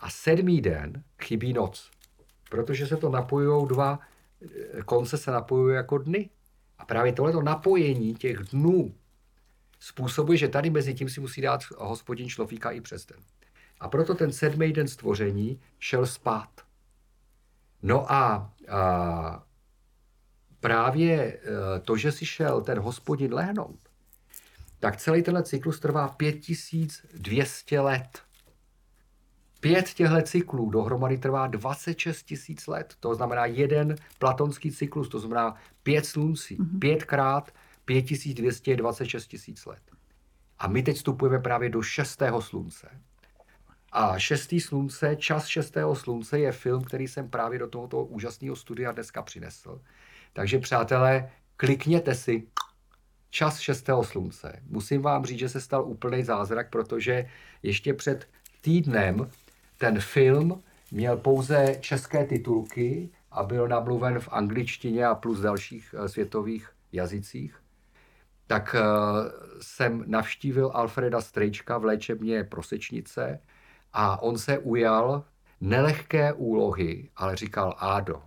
a 0.00 0.10
sedmý 0.10 0.60
den 0.60 1.04
chybí 1.22 1.52
noc, 1.52 1.90
protože 2.50 2.86
se 2.86 2.96
to 2.96 3.08
napojují 3.08 3.68
dva 3.68 3.98
konce 4.84 5.18
se 5.18 5.30
napojují 5.30 5.74
jako 5.74 5.98
dny. 5.98 6.30
A 6.78 6.84
právě 6.84 7.12
tohleto 7.12 7.42
napojení 7.42 8.14
těch 8.14 8.38
dnů 8.38 8.94
způsobuje, 9.80 10.38
že 10.38 10.48
tady 10.48 10.70
mezi 10.70 10.94
tím 10.94 11.08
si 11.08 11.20
musí 11.20 11.40
dát 11.40 11.60
hospodin 11.76 12.28
človíka 12.28 12.70
i 12.70 12.80
přes 12.80 13.06
den. 13.06 13.18
A 13.80 13.88
proto 13.88 14.14
ten 14.14 14.32
sedmý 14.32 14.72
den 14.72 14.88
stvoření 14.88 15.60
šel 15.78 16.06
spát. 16.06 16.50
No 17.82 18.12
a, 18.12 18.52
a 18.68 19.44
právě 20.60 21.14
e, 21.22 21.38
to, 21.80 21.96
že 21.96 22.12
si 22.12 22.26
šel 22.26 22.60
ten 22.60 22.78
hospodin 22.78 23.34
lehnout, 23.34 23.78
tak 24.78 24.96
celý 24.96 25.22
tenhle 25.22 25.42
cyklus 25.42 25.80
trvá 25.80 26.08
5200 26.08 27.80
let. 27.80 28.22
Pět 29.60 29.94
těchto 29.94 30.22
cyklů 30.22 30.70
dohromady 30.70 31.18
trvá 31.18 31.46
26 31.46 32.22
tisíc 32.22 32.66
let. 32.66 32.94
To 33.00 33.14
znamená 33.14 33.46
jeden 33.46 33.96
platonský 34.18 34.72
cyklus, 34.72 35.08
to 35.08 35.18
znamená 35.18 35.56
pět 35.82 36.06
sluncí. 36.06 36.58
Mm-hmm. 36.58 36.78
Pětkrát 36.78 37.52
5226 37.84 39.26
tisíc 39.26 39.66
let. 39.66 39.82
A 40.58 40.68
my 40.68 40.82
teď 40.82 40.96
vstupujeme 40.96 41.38
právě 41.38 41.68
do 41.68 41.82
šestého 41.82 42.42
slunce. 42.42 42.88
A 43.92 44.18
šestý 44.18 44.60
slunce, 44.60 45.16
čas 45.16 45.46
šestého 45.46 45.96
slunce 45.96 46.38
je 46.38 46.52
film, 46.52 46.84
který 46.84 47.08
jsem 47.08 47.30
právě 47.30 47.58
do 47.58 47.68
tohoto 47.68 48.04
úžasného 48.04 48.56
studia 48.56 48.92
dneska 48.92 49.22
přinesl. 49.22 49.80
Takže 50.32 50.58
přátelé, 50.58 51.30
klikněte 51.56 52.14
si 52.14 52.46
čas 53.30 53.58
šestého 53.58 54.04
slunce. 54.04 54.62
Musím 54.68 55.02
vám 55.02 55.24
říct, 55.24 55.38
že 55.38 55.48
se 55.48 55.60
stal 55.60 55.84
úplný 55.84 56.24
zázrak, 56.24 56.70
protože 56.70 57.26
ještě 57.62 57.94
před 57.94 58.28
týdnem 58.60 59.30
ten 59.80 60.00
film 60.00 60.62
měl 60.90 61.16
pouze 61.16 61.76
české 61.80 62.24
titulky 62.24 63.10
a 63.30 63.42
byl 63.42 63.68
namluven 63.68 64.20
v 64.20 64.28
angličtině 64.32 65.06
a 65.06 65.14
plus 65.14 65.40
dalších 65.40 65.94
eh, 65.98 66.08
světových 66.08 66.70
jazycích. 66.92 67.62
Tak 68.46 68.76
eh, 68.78 68.82
jsem 69.60 70.04
navštívil 70.06 70.70
Alfreda 70.74 71.20
Strejčka 71.20 71.78
v 71.78 71.84
léčebně 71.84 72.44
prosečnice 72.44 73.40
a 73.92 74.22
on 74.22 74.38
se 74.38 74.58
ujal 74.58 75.24
nelehké 75.60 76.32
úlohy, 76.32 77.10
ale 77.16 77.36
říkal 77.36 77.74
Ádo, 77.78 78.22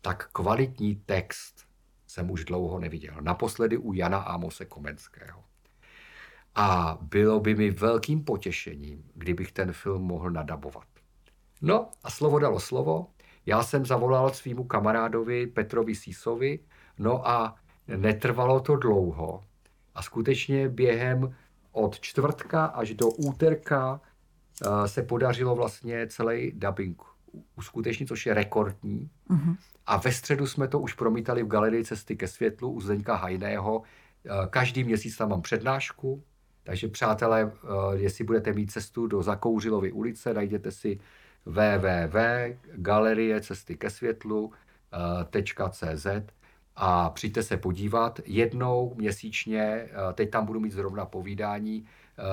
tak 0.00 0.28
kvalitní 0.32 0.96
text 1.06 1.66
jsem 2.06 2.30
už 2.30 2.44
dlouho 2.44 2.78
neviděl. 2.78 3.14
Naposledy 3.20 3.76
u 3.76 3.92
Jana 3.92 4.18
Ámose 4.18 4.64
Komenského. 4.64 5.44
A 6.54 6.98
bylo 7.00 7.40
by 7.40 7.54
mi 7.54 7.70
velkým 7.70 8.24
potěšením, 8.24 9.04
kdybych 9.14 9.52
ten 9.52 9.72
film 9.72 10.02
mohl 10.02 10.30
nadabovat. 10.30 10.86
No 11.62 11.88
a 12.02 12.10
slovo 12.10 12.38
dalo 12.38 12.60
slovo. 12.60 13.06
Já 13.46 13.62
jsem 13.62 13.86
zavolal 13.86 14.30
svýmu 14.30 14.64
kamarádovi 14.64 15.46
Petrovi 15.46 15.94
Sísovi, 15.94 16.58
no 16.98 17.28
a 17.28 17.56
netrvalo 17.96 18.60
to 18.60 18.76
dlouho. 18.76 19.44
A 19.94 20.02
skutečně 20.02 20.68
během 20.68 21.34
od 21.72 22.00
čtvrtka 22.00 22.64
až 22.64 22.94
do 22.94 23.08
úterka 23.08 24.00
eh, 24.66 24.88
se 24.88 25.02
podařilo 25.02 25.54
vlastně 25.54 26.06
celý 26.06 26.52
dubbing 26.52 27.02
uskutečnit, 27.56 28.06
což 28.06 28.26
je 28.26 28.34
rekordní. 28.34 29.10
Uh-huh. 29.30 29.56
A 29.86 29.96
ve 29.96 30.12
středu 30.12 30.46
jsme 30.46 30.68
to 30.68 30.80
už 30.80 30.92
promítali 30.94 31.42
v 31.42 31.46
galerii 31.46 31.84
Cesty 31.84 32.16
ke 32.16 32.28
světlu 32.28 32.70
u 32.70 32.80
Zdeňka 32.80 33.14
Hajného. 33.14 33.82
Eh, 33.82 34.30
každý 34.50 34.84
měsíc 34.84 35.16
tam 35.16 35.28
mám 35.28 35.42
přednášku, 35.42 36.22
takže 36.64 36.88
přátelé, 36.88 37.52
eh, 37.52 37.68
jestli 37.94 38.24
budete 38.24 38.52
mít 38.52 38.72
cestu 38.72 39.06
do 39.06 39.22
Zakouřilovy 39.22 39.92
ulice, 39.92 40.34
najděte 40.34 40.70
si 40.70 40.98
www.galerie 41.46 43.40
cesty 43.40 43.76
ke 43.76 43.90
světlu.cz 43.90 44.46
a 46.76 47.10
přijďte 47.10 47.42
se 47.42 47.56
podívat 47.56 48.20
jednou 48.24 48.94
měsíčně, 48.96 49.88
teď 50.14 50.30
tam 50.30 50.46
budu 50.46 50.60
mít 50.60 50.72
zrovna 50.72 51.06
povídání 51.06 51.86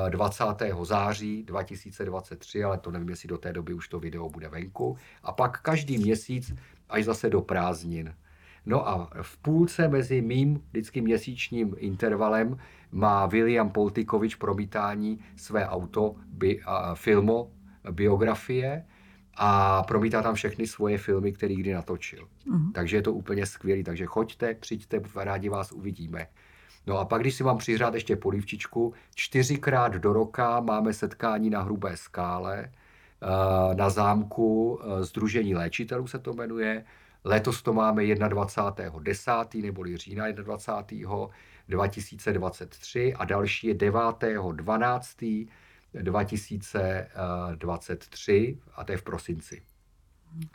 20. 0.09 0.43
září 0.83 1.43
2023, 1.43 2.63
ale 2.63 2.77
to 2.77 2.91
nevím, 2.91 3.09
jestli 3.09 3.27
do 3.27 3.37
té 3.37 3.53
doby 3.53 3.73
už 3.73 3.87
to 3.87 3.99
video 3.99 4.29
bude 4.29 4.47
venku. 4.47 4.97
A 5.23 5.31
pak 5.31 5.61
každý 5.61 5.97
měsíc 5.97 6.53
až 6.89 7.05
zase 7.05 7.29
do 7.29 7.41
prázdnin. 7.41 8.15
No 8.65 8.87
a 8.87 9.09
v 9.21 9.37
půlce 9.37 9.87
mezi 9.87 10.21
mým 10.21 10.63
vždycky 10.69 11.01
měsíčním 11.01 11.75
intervalem 11.77 12.57
má 12.91 13.25
William 13.25 13.69
Poltikovič 13.69 14.35
promítání 14.35 15.19
své 15.35 15.67
auto, 15.67 16.15
bi, 16.27 16.61
a, 16.65 16.95
filmo, 16.95 17.51
biografie 17.91 18.85
a 19.35 19.83
promítá 19.83 20.21
tam 20.21 20.35
všechny 20.35 20.67
svoje 20.67 20.97
filmy, 20.97 21.31
které 21.31 21.55
kdy 21.55 21.73
natočil. 21.73 22.27
Uh-huh. 22.47 22.71
Takže 22.71 22.97
je 22.97 23.01
to 23.01 23.13
úplně 23.13 23.45
skvělý. 23.45 23.83
Takže 23.83 24.05
choďte, 24.05 24.53
přijďte, 24.53 25.01
rádi 25.15 25.49
vás 25.49 25.71
uvidíme. 25.71 26.27
No 26.87 26.97
a 26.97 27.05
pak, 27.05 27.21
když 27.21 27.35
si 27.35 27.43
mám 27.43 27.57
přihrát 27.57 27.93
ještě 27.93 28.15
polivčičku, 28.15 28.93
čtyřikrát 29.15 29.93
do 29.93 30.13
roka 30.13 30.59
máme 30.59 30.93
setkání 30.93 31.49
na 31.49 31.61
Hrubé 31.61 31.97
skále, 31.97 32.69
eh, 32.71 33.75
na 33.75 33.89
zámku 33.89 34.79
Združení 34.99 35.53
eh, 35.53 35.57
léčitelů 35.57 36.07
se 36.07 36.19
to 36.19 36.33
jmenuje. 36.33 36.85
Letos 37.23 37.61
to 37.61 37.73
máme 37.73 38.03
21.10. 38.03 39.61
neboli 39.61 39.97
října 39.97 40.31
21. 40.31 41.09
2023 41.71 43.13
a 43.13 43.25
další 43.25 43.67
je 43.67 43.75
9.12. 43.75 45.47
2023 45.93 48.57
a 48.75 48.83
to 48.83 48.91
je 48.91 48.97
v 48.97 49.03
prosinci. 49.03 49.61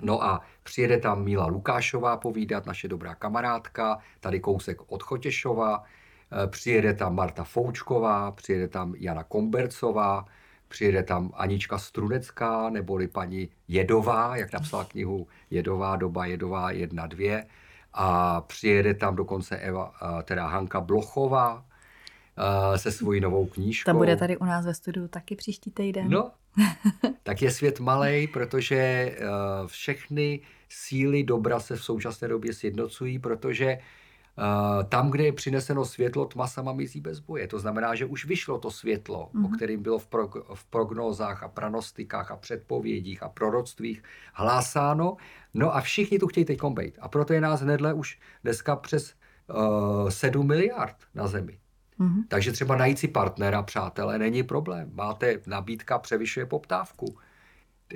No 0.02 0.24
a 0.24 0.40
přijede 0.62 0.98
tam 0.98 1.24
Míla 1.24 1.46
Lukášová 1.46 2.16
povídat, 2.16 2.66
naše 2.66 2.88
dobrá 2.88 3.14
kamarádka, 3.14 3.98
tady 4.20 4.40
kousek 4.40 4.92
od 4.92 5.02
Chotěšova, 5.02 5.84
Eh, 6.32 6.46
přijede 6.46 6.94
tam 6.94 7.14
Marta 7.14 7.44
Foučková, 7.44 8.32
přijede 8.32 8.68
tam 8.68 8.94
Jana 8.98 9.24
Kombercová, 9.24 10.24
přijede 10.68 11.02
tam 11.02 11.30
Anička 11.34 11.78
Strunecká, 11.78 12.70
neboli 12.70 13.08
paní 13.08 13.48
Jedová, 13.68 14.36
jak 14.36 14.52
napsala 14.52 14.84
knihu 14.84 15.26
Jedová 15.50 15.96
doba, 15.96 16.26
Jedová 16.26 16.70
jedna 16.70 17.06
dvě. 17.06 17.46
A 17.98 18.40
přijede 18.40 18.94
tam 18.94 19.16
dokonce 19.16 19.56
Eva, 19.56 19.92
teda 20.24 20.46
Hanka 20.46 20.80
Blochová 20.80 21.64
se 22.76 22.92
svojí 22.92 23.20
novou 23.20 23.46
knížkou. 23.46 23.92
Ta 23.92 23.94
bude 23.94 24.16
tady 24.16 24.36
u 24.36 24.44
nás 24.44 24.66
ve 24.66 24.74
studiu 24.74 25.08
taky 25.08 25.36
příští 25.36 25.70
týden. 25.70 26.08
No, 26.08 26.30
tak 27.22 27.42
je 27.42 27.50
svět 27.50 27.80
malý, 27.80 28.26
protože 28.26 29.10
všechny 29.66 30.40
síly 30.68 31.24
dobra 31.24 31.60
se 31.60 31.76
v 31.76 31.84
současné 31.84 32.28
době 32.28 32.52
sjednocují, 32.52 33.18
protože 33.18 33.78
tam, 34.88 35.10
kde 35.10 35.24
je 35.24 35.32
přineseno 35.32 35.84
světlo, 35.84 36.24
tma 36.24 36.46
sama 36.46 36.72
mizí 36.72 37.00
bez 37.00 37.20
boje. 37.20 37.48
To 37.48 37.58
znamená, 37.58 37.94
že 37.94 38.04
už 38.04 38.24
vyšlo 38.24 38.58
to 38.58 38.70
světlo, 38.70 39.30
mm-hmm. 39.34 39.44
o 39.44 39.48
mhm. 39.48 39.56
kterém 39.56 39.82
bylo 39.82 39.98
v, 39.98 40.06
pro, 40.06 40.28
v 40.54 40.64
prognózách 40.64 41.42
a 41.42 41.48
pranostikách 41.48 42.30
a 42.30 42.36
předpovědích 42.36 43.22
a 43.22 43.28
proroctvích 43.28 44.02
hlásáno. 44.34 45.16
No 45.54 45.76
a 45.76 45.80
všichni 45.80 46.18
tu 46.18 46.26
chtějí 46.26 46.44
teď 46.44 46.58
být. 46.64 46.98
A 47.00 47.08
proto 47.08 47.32
je 47.32 47.40
nás 47.40 47.60
hnedle 47.60 47.94
už 47.94 48.18
dneska 48.42 48.76
přes 48.76 49.14
uh, 49.48 50.08
eh, 50.08 50.10
7 50.10 50.46
miliard 50.46 50.96
na 51.14 51.26
Zemi. 51.26 51.58
Mm-hmm. 52.00 52.24
Takže 52.28 52.52
třeba 52.52 52.76
najít 52.76 52.98
si 52.98 53.08
partnera, 53.08 53.62
přátelé, 53.62 54.18
není 54.18 54.42
problém. 54.42 54.90
Máte 54.94 55.40
nabídka, 55.46 55.98
převyšuje 55.98 56.46
poptávku. 56.46 57.18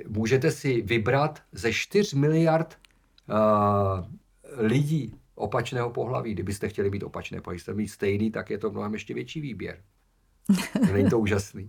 Můžete 0.07 0.51
si 0.51 0.81
vybrat 0.81 1.41
ze 1.51 1.73
4 1.73 2.17
miliard 2.17 2.77
uh, 3.29 4.05
lidí 4.57 5.20
opačného 5.41 5.89
pohlaví. 5.89 6.33
Kdybyste 6.33 6.69
chtěli 6.69 6.89
být 6.89 7.03
opačné 7.03 7.41
pohlaví, 7.41 7.59
jste 7.59 7.73
mít 7.73 7.87
stejný, 7.87 8.31
tak 8.31 8.49
je 8.49 8.57
to 8.57 8.71
mnohem 8.71 8.93
ještě 8.93 9.13
větší 9.13 9.41
výběr. 9.41 9.83
Není 10.93 11.09
to 11.09 11.19
úžasný. 11.19 11.67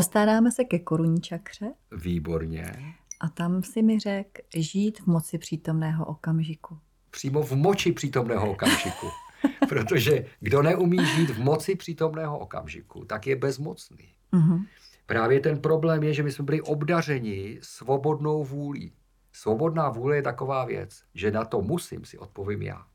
Dostáváme 0.00 0.52
se 0.52 0.64
ke 0.64 0.78
korunní 0.78 1.20
čakře. 1.20 1.72
Výborně. 1.92 2.94
A 3.20 3.28
tam 3.28 3.62
si 3.62 3.82
mi 3.82 3.98
řekl 3.98 4.42
žít 4.56 5.00
v 5.00 5.06
moci 5.06 5.38
přítomného 5.38 6.04
okamžiku. 6.04 6.78
Přímo 7.10 7.42
v 7.42 7.52
moči 7.52 7.92
přítomného 7.92 8.50
okamžiku. 8.50 9.06
Protože 9.68 10.24
kdo 10.40 10.62
neumí 10.62 11.06
žít 11.06 11.30
v 11.30 11.38
moci 11.38 11.74
přítomného 11.74 12.38
okamžiku, 12.38 13.04
tak 13.04 13.26
je 13.26 13.36
bezmocný. 13.36 14.14
Uh-huh. 14.32 14.66
Právě 15.06 15.40
ten 15.40 15.58
problém 15.58 16.02
je, 16.02 16.14
že 16.14 16.22
my 16.22 16.32
jsme 16.32 16.44
byli 16.44 16.60
obdařeni 16.62 17.58
svobodnou 17.62 18.44
vůlí. 18.44 18.92
Svobodná 19.40 19.88
vůle 19.88 20.16
je 20.16 20.22
taková 20.22 20.64
věc, 20.64 21.04
že 21.14 21.30
na 21.30 21.44
to 21.44 21.60
musím 21.60 22.04
si 22.04 22.18
odpovím 22.18 22.62
já. 22.62 22.86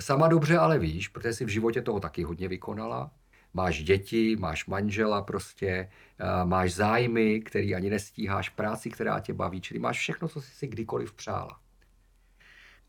Sama 0.00 0.28
dobře 0.28 0.58
ale 0.58 0.78
víš, 0.78 1.08
protože 1.08 1.32
jsi 1.32 1.44
v 1.44 1.48
životě 1.48 1.82
toho 1.82 2.00
taky 2.00 2.22
hodně 2.22 2.48
vykonala. 2.48 3.10
Máš 3.54 3.82
děti, 3.82 4.36
máš 4.36 4.66
manžela 4.66 5.22
prostě, 5.22 5.90
eh, 6.18 6.44
máš 6.44 6.74
zájmy, 6.74 7.40
který 7.40 7.74
ani 7.74 7.90
nestíháš, 7.90 8.48
práci, 8.48 8.90
která 8.90 9.20
tě 9.20 9.32
baví, 9.32 9.60
čili 9.60 9.80
máš 9.80 9.98
všechno, 9.98 10.28
co 10.28 10.40
jsi 10.40 10.50
si 10.50 10.66
kdykoliv 10.66 11.12
přála. 11.12 11.60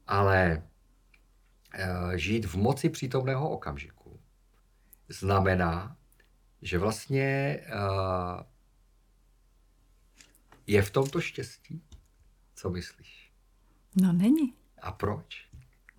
Ale 0.07 0.63
eh, 1.73 2.17
žít 2.17 2.45
v 2.45 2.55
moci 2.55 2.89
přítomného 2.89 3.49
okamžiku 3.49 4.19
znamená, 5.09 5.97
že 6.61 6.77
vlastně 6.77 7.59
eh, 7.65 8.43
je 10.67 10.81
v 10.81 10.91
tomto 10.91 11.21
štěstí, 11.21 11.83
co 12.63 12.69
myslíš? 12.69 13.31
No 14.01 14.13
není. 14.13 14.53
A 14.81 14.91
proč? 14.91 15.49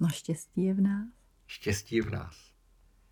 No 0.01 0.09
štěstí 0.09 0.65
je 0.65 0.75
v 0.75 0.81
nás. 0.81 1.09
Štěstí 1.47 1.97
je 1.97 2.03
v 2.03 2.11
nás. 2.11 2.37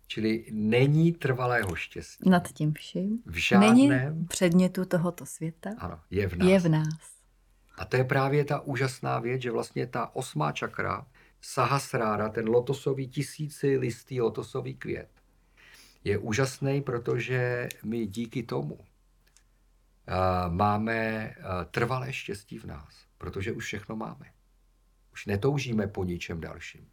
Čili 0.07 0.45
není 0.51 1.11
trvalého 1.11 1.75
štěstí. 1.75 2.29
Nad 2.29 2.51
tím 2.51 2.73
vším. 2.73 3.23
V 3.25 3.35
žádném... 3.35 3.89
Není 3.89 4.25
předmětu 4.25 4.85
tohoto 4.85 5.25
světa. 5.25 5.69
Ano, 5.77 5.99
je 6.09 6.27
v 6.27 6.35
nás. 6.35 6.49
Je 6.49 6.59
v 6.59 6.69
nás. 6.69 7.11
A 7.77 7.85
to 7.85 7.97
je 7.97 8.03
právě 8.03 8.45
ta 8.45 8.59
úžasná 8.59 9.19
věc, 9.19 9.41
že 9.41 9.51
vlastně 9.51 9.87
ta 9.87 10.15
osmá 10.15 10.51
čakra, 10.51 11.07
sahasrára, 11.41 12.29
ten 12.29 12.49
lotosový 12.49 13.07
tisíci 13.07 13.77
listý 13.77 14.21
lotosový 14.21 14.75
květ, 14.75 15.09
je 16.03 16.17
úžasný, 16.17 16.81
protože 16.81 17.69
my 17.83 18.07
díky 18.07 18.43
tomu 18.43 18.75
uh, 18.75 18.83
máme 20.49 21.29
uh, 21.37 21.43
trvalé 21.71 22.13
štěstí 22.13 22.57
v 22.57 22.65
nás 22.65 23.02
protože 23.23 23.51
už 23.51 23.65
všechno 23.65 23.95
máme. 23.95 24.25
Už 25.13 25.25
netoužíme 25.25 25.87
po 25.87 26.03
ničem 26.03 26.41
dalším. 26.41 26.87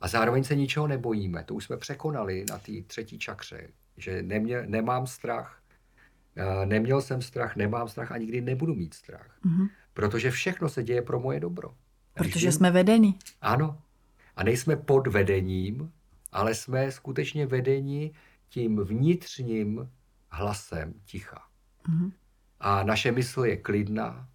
A 0.00 0.08
zároveň 0.08 0.44
se 0.44 0.54
ničeho 0.54 0.86
nebojíme. 0.86 1.44
To 1.44 1.54
už 1.54 1.64
jsme 1.64 1.76
překonali 1.76 2.44
na 2.50 2.58
té 2.58 2.72
třetí 2.86 3.18
čakře, 3.18 3.68
Že 3.96 4.22
nemě, 4.22 4.62
nemám 4.66 5.06
strach, 5.06 5.62
eh, 6.36 6.66
neměl 6.66 7.00
jsem 7.00 7.22
strach, 7.22 7.56
nemám 7.56 7.88
strach 7.88 8.12
a 8.12 8.18
nikdy 8.18 8.40
nebudu 8.40 8.74
mít 8.74 8.94
strach. 8.94 9.38
Mm-hmm. 9.44 9.68
Protože 9.94 10.30
všechno 10.30 10.68
se 10.68 10.82
děje 10.82 11.02
pro 11.02 11.20
moje 11.20 11.40
dobro. 11.40 11.74
Protože 12.14 12.52
jsme 12.52 12.70
vedeni. 12.70 13.14
Ano. 13.40 13.78
A 14.36 14.44
nejsme 14.44 14.76
pod 14.76 15.06
vedením, 15.06 15.92
ale 16.32 16.54
jsme 16.54 16.92
skutečně 16.92 17.46
vedeni 17.46 18.14
tím 18.48 18.76
vnitřním 18.76 19.90
hlasem 20.28 20.94
ticha. 21.04 21.42
Mm-hmm. 21.88 22.12
A 22.60 22.82
naše 22.82 23.12
mysl 23.12 23.44
je 23.44 23.56
klidná, 23.56 24.30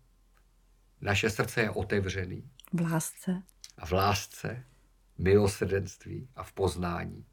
naše 1.05 1.29
srdce 1.29 1.61
je 1.61 1.69
otevřený. 1.69 2.49
V 2.73 2.81
lásce. 2.81 3.43
A 3.77 3.85
v 3.85 3.91
lásce, 3.91 4.63
milosrdenství 5.17 6.29
a 6.35 6.43
v 6.43 6.53
poznání. 6.53 7.25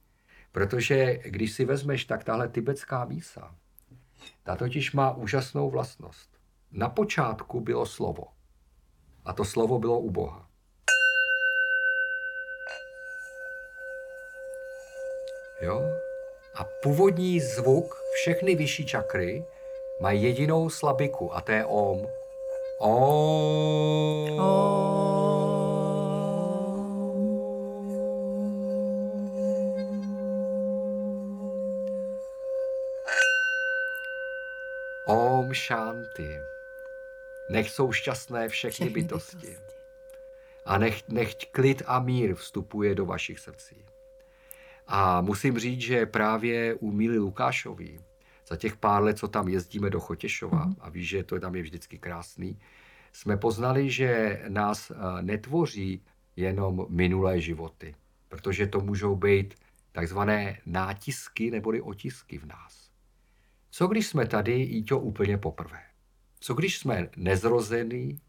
Protože 0.52 1.18
když 1.24 1.52
si 1.52 1.64
vezmeš, 1.64 2.04
tak 2.04 2.24
tahle 2.24 2.48
tibetská 2.48 3.04
mísa, 3.04 3.56
ta 4.42 4.56
totiž 4.56 4.92
má 4.92 5.12
úžasnou 5.12 5.70
vlastnost. 5.70 6.30
Na 6.70 6.88
počátku 6.88 7.60
bylo 7.60 7.86
slovo. 7.86 8.24
A 9.24 9.32
to 9.32 9.44
slovo 9.44 9.78
bylo 9.78 10.00
u 10.00 10.10
Boha. 10.10 10.50
Jo? 15.62 15.82
A 16.54 16.64
původní 16.82 17.40
zvuk, 17.40 17.94
všechny 18.14 18.54
vyšší 18.54 18.86
čakry, 18.86 19.44
mají 20.00 20.22
jedinou 20.22 20.70
slabiku 20.70 21.34
a 21.34 21.40
to 21.40 21.52
je 21.52 21.64
OM. 21.64 22.21
OM. 22.78 24.40
Om 35.06 35.54
Shanti. 35.54 36.38
Nech 37.50 37.70
jsou 37.70 37.92
šťastné 37.92 38.48
všechny, 38.48 38.70
všechny 38.70 39.02
bytosti. 39.02 39.36
bytosti. 39.36 39.72
A 40.64 40.78
nech, 40.78 41.08
nech 41.08 41.34
klid 41.34 41.82
a 41.86 42.00
mír 42.00 42.34
vstupuje 42.34 42.94
do 42.94 43.06
vašich 43.06 43.38
srdcí. 43.38 43.84
A 44.86 45.20
musím 45.20 45.58
říct, 45.58 45.80
že 45.80 46.06
právě 46.06 46.74
u 46.74 46.90
Míly 46.90 47.18
Lukášový, 47.18 48.00
za 48.46 48.56
těch 48.56 48.76
pár 48.76 49.02
let, 49.02 49.18
co 49.18 49.28
tam 49.28 49.48
jezdíme 49.48 49.90
do 49.90 50.00
Chotěšova, 50.00 50.66
mm-hmm. 50.66 50.76
a 50.80 50.90
víš, 50.90 51.08
že 51.08 51.24
to 51.24 51.40
tam 51.40 51.54
je 51.54 51.62
vždycky 51.62 51.98
krásný, 51.98 52.58
jsme 53.12 53.36
poznali, 53.36 53.90
že 53.90 54.42
nás 54.48 54.90
eh, 54.90 55.22
netvoří 55.22 56.02
jenom 56.36 56.86
minulé 56.88 57.40
životy, 57.40 57.94
protože 58.28 58.66
to 58.66 58.80
můžou 58.80 59.16
být 59.16 59.54
takzvané 59.92 60.58
nátisky 60.66 61.50
neboli 61.50 61.80
otisky 61.80 62.38
v 62.38 62.46
nás. 62.46 62.90
Co 63.70 63.86
když 63.86 64.06
jsme 64.06 64.26
tady 64.26 64.62
i 64.62 64.82
to 64.82 64.98
úplně 64.98 65.38
poprvé? 65.38 65.80
Co 66.40 66.54
když 66.54 66.78
jsme 66.78 67.08
nezrozený? 67.16 68.20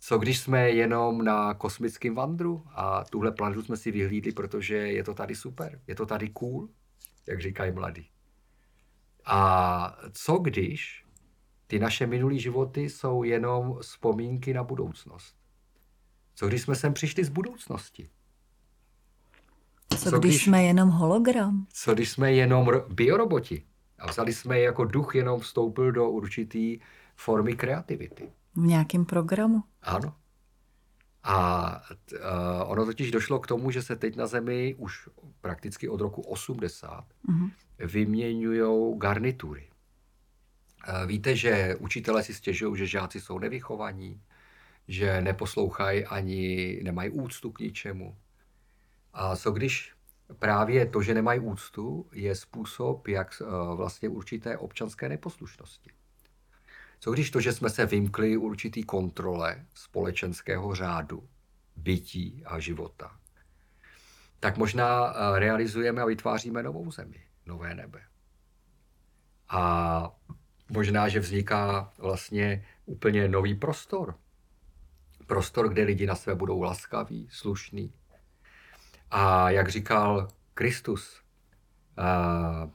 Co 0.00 0.18
když 0.18 0.40
jsme 0.40 0.70
jenom 0.70 1.24
na 1.24 1.54
kosmickém 1.54 2.14
vandru 2.14 2.66
a 2.74 3.04
tuhle 3.04 3.32
planetu 3.32 3.62
jsme 3.62 3.76
si 3.76 3.90
vyhlídli, 3.90 4.32
protože 4.32 4.74
je 4.74 5.04
to 5.04 5.14
tady 5.14 5.34
super, 5.34 5.80
je 5.86 5.94
to 5.94 6.06
tady 6.06 6.28
cool, 6.28 6.68
jak 7.26 7.40
říkají 7.40 7.72
mladí. 7.72 8.08
A 9.24 9.96
co 10.12 10.36
když 10.38 11.04
ty 11.66 11.78
naše 11.78 12.06
minulé 12.06 12.38
životy 12.38 12.90
jsou 12.90 13.22
jenom 13.22 13.78
vzpomínky 13.80 14.54
na 14.54 14.64
budoucnost? 14.64 15.36
Co 16.34 16.48
když 16.48 16.62
jsme 16.62 16.74
sem 16.74 16.94
přišli 16.94 17.24
z 17.24 17.28
budoucnosti? 17.28 18.08
Co, 19.88 20.10
co 20.10 20.18
když, 20.18 20.32
když 20.32 20.44
jsme 20.44 20.62
jenom 20.62 20.88
hologram? 20.88 21.66
Co 21.72 21.94
když 21.94 22.10
jsme 22.10 22.32
jenom 22.32 22.70
bioroboti? 22.88 23.64
A 23.98 24.06
vzali 24.06 24.32
jsme 24.32 24.58
je 24.58 24.64
jako 24.64 24.84
duch, 24.84 25.14
jenom 25.14 25.40
vstoupil 25.40 25.92
do 25.92 26.10
určitý 26.10 26.80
formy 27.16 27.56
kreativity. 27.56 28.32
V 28.54 28.66
nějakém 28.66 29.04
programu? 29.04 29.62
Ano. 29.82 30.14
A 31.22 31.80
uh, 32.12 32.70
ono 32.70 32.86
totiž 32.86 33.10
došlo 33.10 33.40
k 33.40 33.46
tomu, 33.46 33.70
že 33.70 33.82
se 33.82 33.96
teď 33.96 34.16
na 34.16 34.26
Zemi 34.26 34.74
už 34.78 35.08
prakticky 35.40 35.88
od 35.88 36.00
roku 36.00 36.22
80 36.22 37.04
uh-huh. 37.28 37.50
vyměňují 37.78 38.98
garnitury. 38.98 39.68
Uh, 40.88 41.06
víte, 41.06 41.36
že 41.36 41.76
učitelé 41.78 42.22
si 42.22 42.34
stěžují, 42.34 42.78
že 42.78 42.86
žáci 42.86 43.20
jsou 43.20 43.38
nevychovaní, 43.38 44.20
že 44.88 45.20
neposlouchají 45.20 46.04
ani 46.04 46.80
nemají 46.82 47.10
úctu 47.10 47.52
k 47.52 47.60
ničemu. 47.60 48.16
A 49.12 49.36
co 49.36 49.50
když 49.50 49.92
právě 50.38 50.86
to, 50.86 51.02
že 51.02 51.14
nemají 51.14 51.40
úctu, 51.40 52.06
je 52.12 52.34
způsob, 52.34 53.08
jak 53.08 53.42
uh, 53.42 53.76
vlastně 53.76 54.08
určité 54.08 54.58
občanské 54.58 55.08
neposlušnosti. 55.08 55.90
Co 57.02 57.12
když 57.12 57.30
to, 57.30 57.40
že 57.40 57.52
jsme 57.52 57.70
se 57.70 57.86
vymkli 57.86 58.36
určitý 58.36 58.82
kontrole 58.82 59.66
společenského 59.74 60.74
řádu, 60.74 61.28
bytí 61.76 62.42
a 62.46 62.58
života, 62.58 63.18
tak 64.40 64.56
možná 64.56 65.14
eh, 65.14 65.38
realizujeme 65.38 66.02
a 66.02 66.04
vytváříme 66.04 66.62
novou 66.62 66.90
zemi, 66.90 67.22
nové 67.46 67.74
nebe. 67.74 68.02
A 69.48 70.16
možná, 70.68 71.08
že 71.08 71.20
vzniká 71.20 71.92
vlastně 71.98 72.66
úplně 72.86 73.28
nový 73.28 73.54
prostor. 73.54 74.18
Prostor, 75.26 75.68
kde 75.68 75.82
lidi 75.82 76.06
na 76.06 76.14
sebe 76.14 76.36
budou 76.36 76.62
laskaví, 76.62 77.28
slušní. 77.30 77.94
A 79.10 79.50
jak 79.50 79.68
říkal 79.68 80.28
Kristus, 80.54 81.22
eh, 81.98 82.70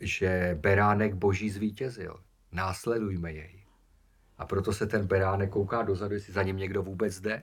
že 0.00 0.58
beránek 0.60 1.14
boží 1.14 1.50
zvítězil 1.50 2.23
následujme 2.54 3.32
jej. 3.32 3.64
A 4.38 4.46
proto 4.46 4.72
se 4.72 4.86
ten 4.86 5.06
beránek 5.06 5.50
kouká 5.50 5.82
dozadu, 5.82 6.14
jestli 6.14 6.32
za 6.32 6.42
ním 6.42 6.56
někdo 6.56 6.82
vůbec 6.82 7.20
jde. 7.20 7.42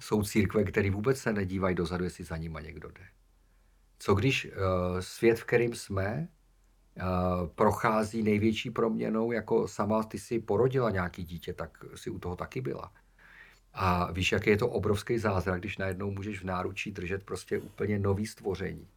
Jsou 0.00 0.22
církve, 0.22 0.64
které 0.64 0.90
vůbec 0.90 1.18
se 1.18 1.32
nedívají 1.32 1.74
dozadu, 1.74 2.04
jestli 2.04 2.24
za 2.24 2.36
nima 2.36 2.60
někdo 2.60 2.88
jde. 2.88 3.04
Co 3.98 4.14
když 4.14 4.46
uh, 4.46 4.52
svět, 5.00 5.38
v 5.38 5.44
kterým 5.44 5.74
jsme, 5.74 6.28
uh, 6.96 7.48
prochází 7.48 8.22
největší 8.22 8.70
proměnou, 8.70 9.32
jako 9.32 9.68
sama 9.68 10.02
ty 10.02 10.18
si 10.18 10.40
porodila 10.40 10.90
nějaký 10.90 11.24
dítě, 11.24 11.52
tak 11.52 11.84
si 11.94 12.10
u 12.10 12.18
toho 12.18 12.36
taky 12.36 12.60
byla. 12.60 12.92
A 13.72 14.12
víš, 14.12 14.32
jaký 14.32 14.50
je 14.50 14.56
to 14.56 14.68
obrovský 14.68 15.18
zázrak, 15.18 15.60
když 15.60 15.78
najednou 15.78 16.10
můžeš 16.10 16.40
v 16.40 16.44
náručí 16.44 16.92
držet 16.92 17.24
prostě 17.24 17.58
úplně 17.58 17.98
nový 17.98 18.26
stvoření, 18.26 18.88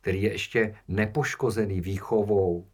který 0.00 0.22
je 0.22 0.32
ještě 0.32 0.76
nepoškozený 0.88 1.80
výchovou, 1.80 2.68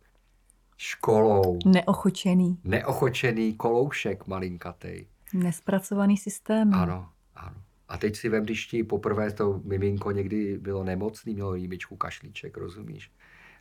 školou. 0.83 1.59
Neochočený. 1.67 2.59
Neochočený 2.65 3.55
koloušek 3.55 4.27
malinkatej. 4.27 5.07
Nespracovaný 5.35 6.17
systém. 6.17 6.75
Ano, 6.75 7.09
ano. 7.35 7.57
A 7.89 7.99
teď 7.99 8.17
si 8.17 8.29
vem, 8.29 8.45
když 8.45 8.67
ti 8.67 8.85
poprvé 8.85 9.33
to 9.33 9.61
miminko 9.65 10.11
někdy 10.11 10.59
bylo 10.59 10.85
nemocný, 10.85 11.35
mělo 11.35 11.55
jímičku 11.55 11.97
kašlíček, 11.97 12.57
rozumíš? 12.57 13.13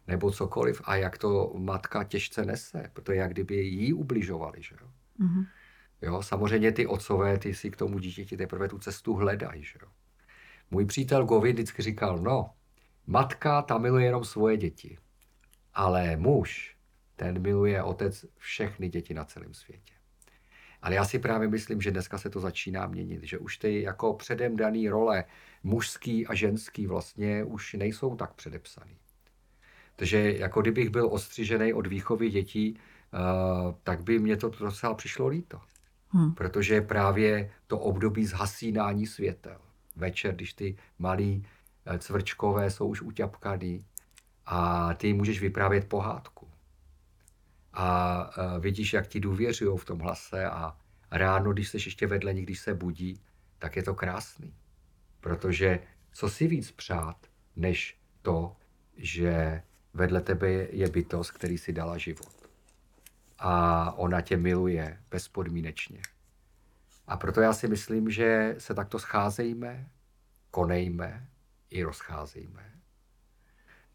Nebo 0.07 0.31
cokoliv. 0.31 0.81
A 0.85 0.95
jak 0.95 1.17
to 1.17 1.53
matka 1.57 2.03
těžce 2.03 2.45
nese, 2.45 2.89
protože 2.93 3.17
jak 3.17 3.31
kdyby 3.31 3.55
jí 3.55 3.93
ubližovali, 3.93 4.61
že 4.61 4.75
jo? 4.81 4.87
Mm-hmm. 5.19 5.45
Jo, 6.01 6.21
samozřejmě 6.21 6.71
ty 6.71 6.87
otcové, 6.87 7.37
ty 7.37 7.53
si 7.53 7.71
k 7.71 7.75
tomu 7.75 7.99
dítěti 7.99 8.37
teprve 8.37 8.67
tu 8.67 8.79
cestu 8.79 9.13
hledají, 9.13 9.63
že 9.63 9.79
jo? 9.81 9.87
Můj 10.71 10.85
přítel 10.85 11.25
Govi 11.25 11.53
vždycky 11.53 11.81
říkal, 11.81 12.17
no, 12.17 12.49
matka 13.07 13.61
ta 13.61 13.77
miluje 13.77 14.05
jenom 14.05 14.23
svoje 14.23 14.57
děti, 14.57 14.97
ale 15.73 16.17
muž 16.17 16.80
ten 17.21 17.41
miluje 17.41 17.83
otec 17.83 18.25
všechny 18.37 18.89
děti 18.89 19.13
na 19.13 19.25
celém 19.25 19.53
světě. 19.53 19.93
Ale 20.81 20.95
já 20.95 21.05
si 21.05 21.19
právě 21.19 21.47
myslím, 21.47 21.81
že 21.81 21.91
dneska 21.91 22.17
se 22.17 22.29
to 22.29 22.39
začíná 22.39 22.87
měnit, 22.87 23.23
že 23.23 23.37
už 23.37 23.57
ty 23.57 23.81
jako 23.81 24.13
předem 24.13 24.55
dané 24.55 24.89
role 24.89 25.23
mužský 25.63 26.27
a 26.27 26.35
ženský 26.35 26.87
vlastně 26.87 27.43
už 27.43 27.73
nejsou 27.73 28.15
tak 28.15 28.33
předepsaný. 28.33 28.97
Takže 29.95 30.31
jako 30.31 30.61
kdybych 30.61 30.89
byl 30.89 31.07
ostřižený 31.11 31.73
od 31.73 31.87
výchovy 31.87 32.29
dětí, 32.29 32.73
uh, 32.73 33.75
tak 33.83 34.03
by 34.03 34.19
mě 34.19 34.37
to 34.37 34.49
docela 34.49 34.93
přišlo 34.93 35.27
líto. 35.27 35.61
Hmm. 36.09 36.33
Protože 36.33 36.81
právě 36.81 37.51
to 37.67 37.79
období 37.79 38.25
zhasínání 38.25 39.07
světel, 39.07 39.61
večer, 39.95 40.35
když 40.35 40.53
ty 40.53 40.77
malí 40.99 41.45
eh, 41.85 41.99
cvrčkové 41.99 42.71
jsou 42.71 42.87
už 42.87 43.01
uťapkaný 43.01 43.85
a 44.45 44.93
ty 44.93 45.13
můžeš 45.13 45.41
vyprávět 45.41 45.87
pohádku 45.87 46.40
a 47.73 48.29
vidíš, 48.59 48.93
jak 48.93 49.07
ti 49.07 49.19
důvěřují 49.19 49.77
v 49.77 49.85
tom 49.85 49.99
hlase 49.99 50.45
a 50.45 50.77
ráno, 51.11 51.53
když 51.53 51.69
jsi 51.69 51.77
ještě 51.77 52.07
vedle 52.07 52.33
nich, 52.33 52.45
když 52.45 52.59
se 52.59 52.73
budí, 52.73 53.21
tak 53.59 53.75
je 53.75 53.83
to 53.83 53.95
krásný. 53.95 54.53
Protože 55.19 55.79
co 56.11 56.29
si 56.29 56.47
víc 56.47 56.71
přát, 56.71 57.27
než 57.55 57.97
to, 58.21 58.55
že 58.97 59.63
vedle 59.93 60.21
tebe 60.21 60.49
je 60.51 60.89
bytost, 60.89 61.31
který 61.31 61.57
si 61.57 61.73
dala 61.73 61.97
život. 61.97 62.49
A 63.39 63.91
ona 63.91 64.21
tě 64.21 64.37
miluje 64.37 65.03
bezpodmínečně. 65.11 66.01
A 67.07 67.17
proto 67.17 67.41
já 67.41 67.53
si 67.53 67.67
myslím, 67.67 68.09
že 68.09 68.55
se 68.57 68.73
takto 68.73 68.99
scházejme, 68.99 69.89
konejme 70.51 71.27
i 71.69 71.83
rozcházejme. 71.83 72.80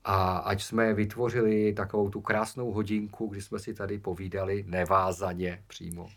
A 0.09 0.39
ať 0.39 0.63
jsme 0.63 0.95
vytvořili 0.95 1.73
takovou 1.73 2.11
tu 2.11 2.21
krásnou 2.21 2.73
hodinku, 2.73 3.27
kdy 3.27 3.43
jsme 3.43 3.59
si 3.59 3.75
tady 3.75 3.99
povídali 3.99 4.65
nevázaně 4.69 5.65
přímo 5.67 6.09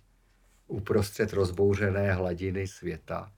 uprostřed 0.67 1.33
rozbouřené 1.33 2.13
hladiny 2.13 2.67
světa. 2.67 3.31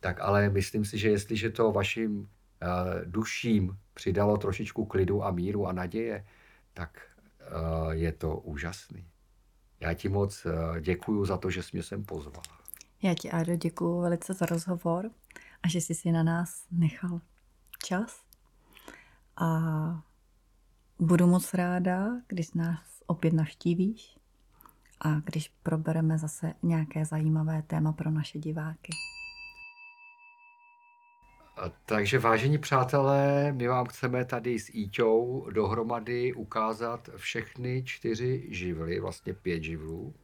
Tak 0.00 0.20
ale 0.20 0.48
myslím 0.48 0.84
si, 0.84 0.98
že 0.98 1.10
jestliže 1.10 1.50
to 1.50 1.72
vašim 1.72 2.20
uh, 2.20 2.26
duším 3.04 3.78
přidalo 3.94 4.36
trošičku 4.36 4.84
klidu 4.84 5.24
a 5.24 5.30
míru 5.30 5.66
a 5.66 5.72
naděje, 5.72 6.26
tak 6.74 7.00
uh, 7.40 7.90
je 7.90 8.12
to 8.12 8.36
úžasný. 8.36 9.06
Já 9.80 9.94
ti 9.94 10.08
moc 10.08 10.46
uh, 10.46 10.78
děkuju 10.80 11.24
za 11.24 11.36
to, 11.36 11.50
že 11.50 11.62
jsi 11.62 11.70
mě 11.72 11.82
sem 11.82 12.04
pozval. 12.04 12.42
Já 13.02 13.14
ti, 13.14 13.30
Ado, 13.30 13.56
děkuju 13.56 14.00
velice 14.00 14.34
za 14.34 14.46
rozhovor 14.46 15.10
a 15.62 15.68
že 15.68 15.80
jsi 15.80 15.94
si 15.94 16.12
na 16.12 16.22
nás 16.22 16.66
nechal 16.70 17.20
čas. 17.84 18.29
A 19.40 20.02
budu 20.98 21.26
moc 21.26 21.54
ráda, 21.54 22.08
když 22.28 22.52
nás 22.52 23.02
opět 23.06 23.32
navštívíš 23.32 24.16
a 25.00 25.20
když 25.20 25.48
probereme 25.62 26.18
zase 26.18 26.54
nějaké 26.62 27.04
zajímavé 27.04 27.62
téma 27.62 27.92
pro 27.92 28.10
naše 28.10 28.38
diváky. 28.38 28.92
Takže 31.86 32.18
vážení 32.18 32.58
přátelé, 32.58 33.52
my 33.52 33.68
vám 33.68 33.86
chceme 33.86 34.24
tady 34.24 34.58
s 34.58 34.74
Íťou 34.74 35.46
dohromady 35.50 36.34
ukázat 36.34 37.10
všechny 37.16 37.82
čtyři 37.84 38.46
živly, 38.50 39.00
vlastně 39.00 39.34
pět 39.34 39.62
živlů. 39.62 40.14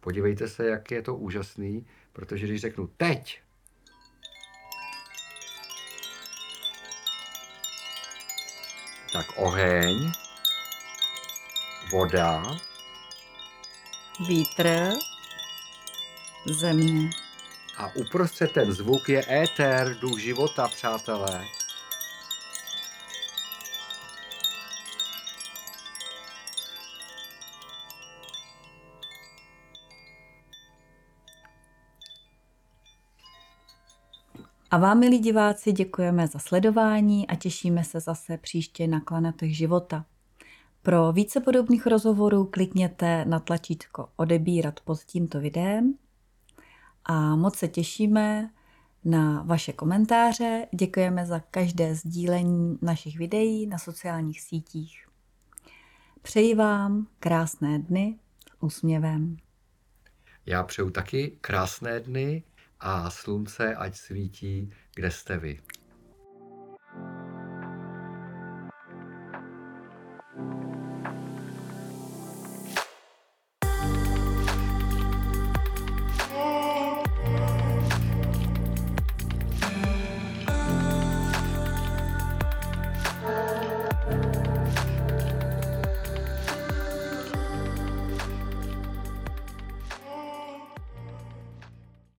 Podívejte 0.00 0.48
se, 0.48 0.66
jak 0.66 0.90
je 0.90 1.02
to 1.02 1.16
úžasný, 1.16 1.86
protože 2.12 2.46
když 2.46 2.60
řeknu 2.60 2.86
teď, 2.86 3.41
tak 9.12 9.26
oheň, 9.36 10.12
voda, 11.90 12.42
Vítr, 14.28 14.90
země. 16.46 17.10
A 17.76 17.94
uprostřed 17.94 18.52
ten 18.52 18.72
zvuk 18.72 19.08
je 19.08 19.42
éter, 19.42 19.98
duch 19.98 20.18
života, 20.18 20.68
přátelé. 20.68 21.44
A 34.72 34.78
vám, 34.78 34.98
milí 34.98 35.18
diváci, 35.18 35.72
děkujeme 35.72 36.26
za 36.26 36.38
sledování 36.38 37.28
a 37.28 37.34
těšíme 37.34 37.84
se 37.84 38.00
zase 38.00 38.38
příště 38.38 38.86
na 38.86 39.00
Klanetech 39.00 39.56
života. 39.56 40.04
Pro 40.82 41.12
více 41.12 41.40
podobných 41.40 41.86
rozhovorů 41.86 42.44
klikněte 42.44 43.24
na 43.24 43.40
tlačítko 43.40 44.08
odebírat 44.16 44.80
pod 44.80 45.00
tímto 45.04 45.40
videem 45.40 45.94
a 47.04 47.36
moc 47.36 47.56
se 47.56 47.68
těšíme 47.68 48.50
na 49.04 49.42
vaše 49.42 49.72
komentáře. 49.72 50.66
Děkujeme 50.74 51.26
za 51.26 51.40
každé 51.40 51.94
sdílení 51.94 52.78
našich 52.82 53.18
videí 53.18 53.66
na 53.66 53.78
sociálních 53.78 54.40
sítích. 54.40 55.06
Přeji 56.22 56.54
vám 56.54 57.06
krásné 57.20 57.78
dny 57.78 58.18
s 58.48 58.62
úsměvem. 58.62 59.36
Já 60.46 60.62
přeju 60.62 60.90
taky 60.90 61.38
krásné 61.40 62.00
dny 62.00 62.42
a 62.82 63.10
slunce 63.10 63.74
ať 63.74 63.96
svítí, 63.96 64.70
kde 64.94 65.10
jste 65.10 65.38
vy. 65.38 65.60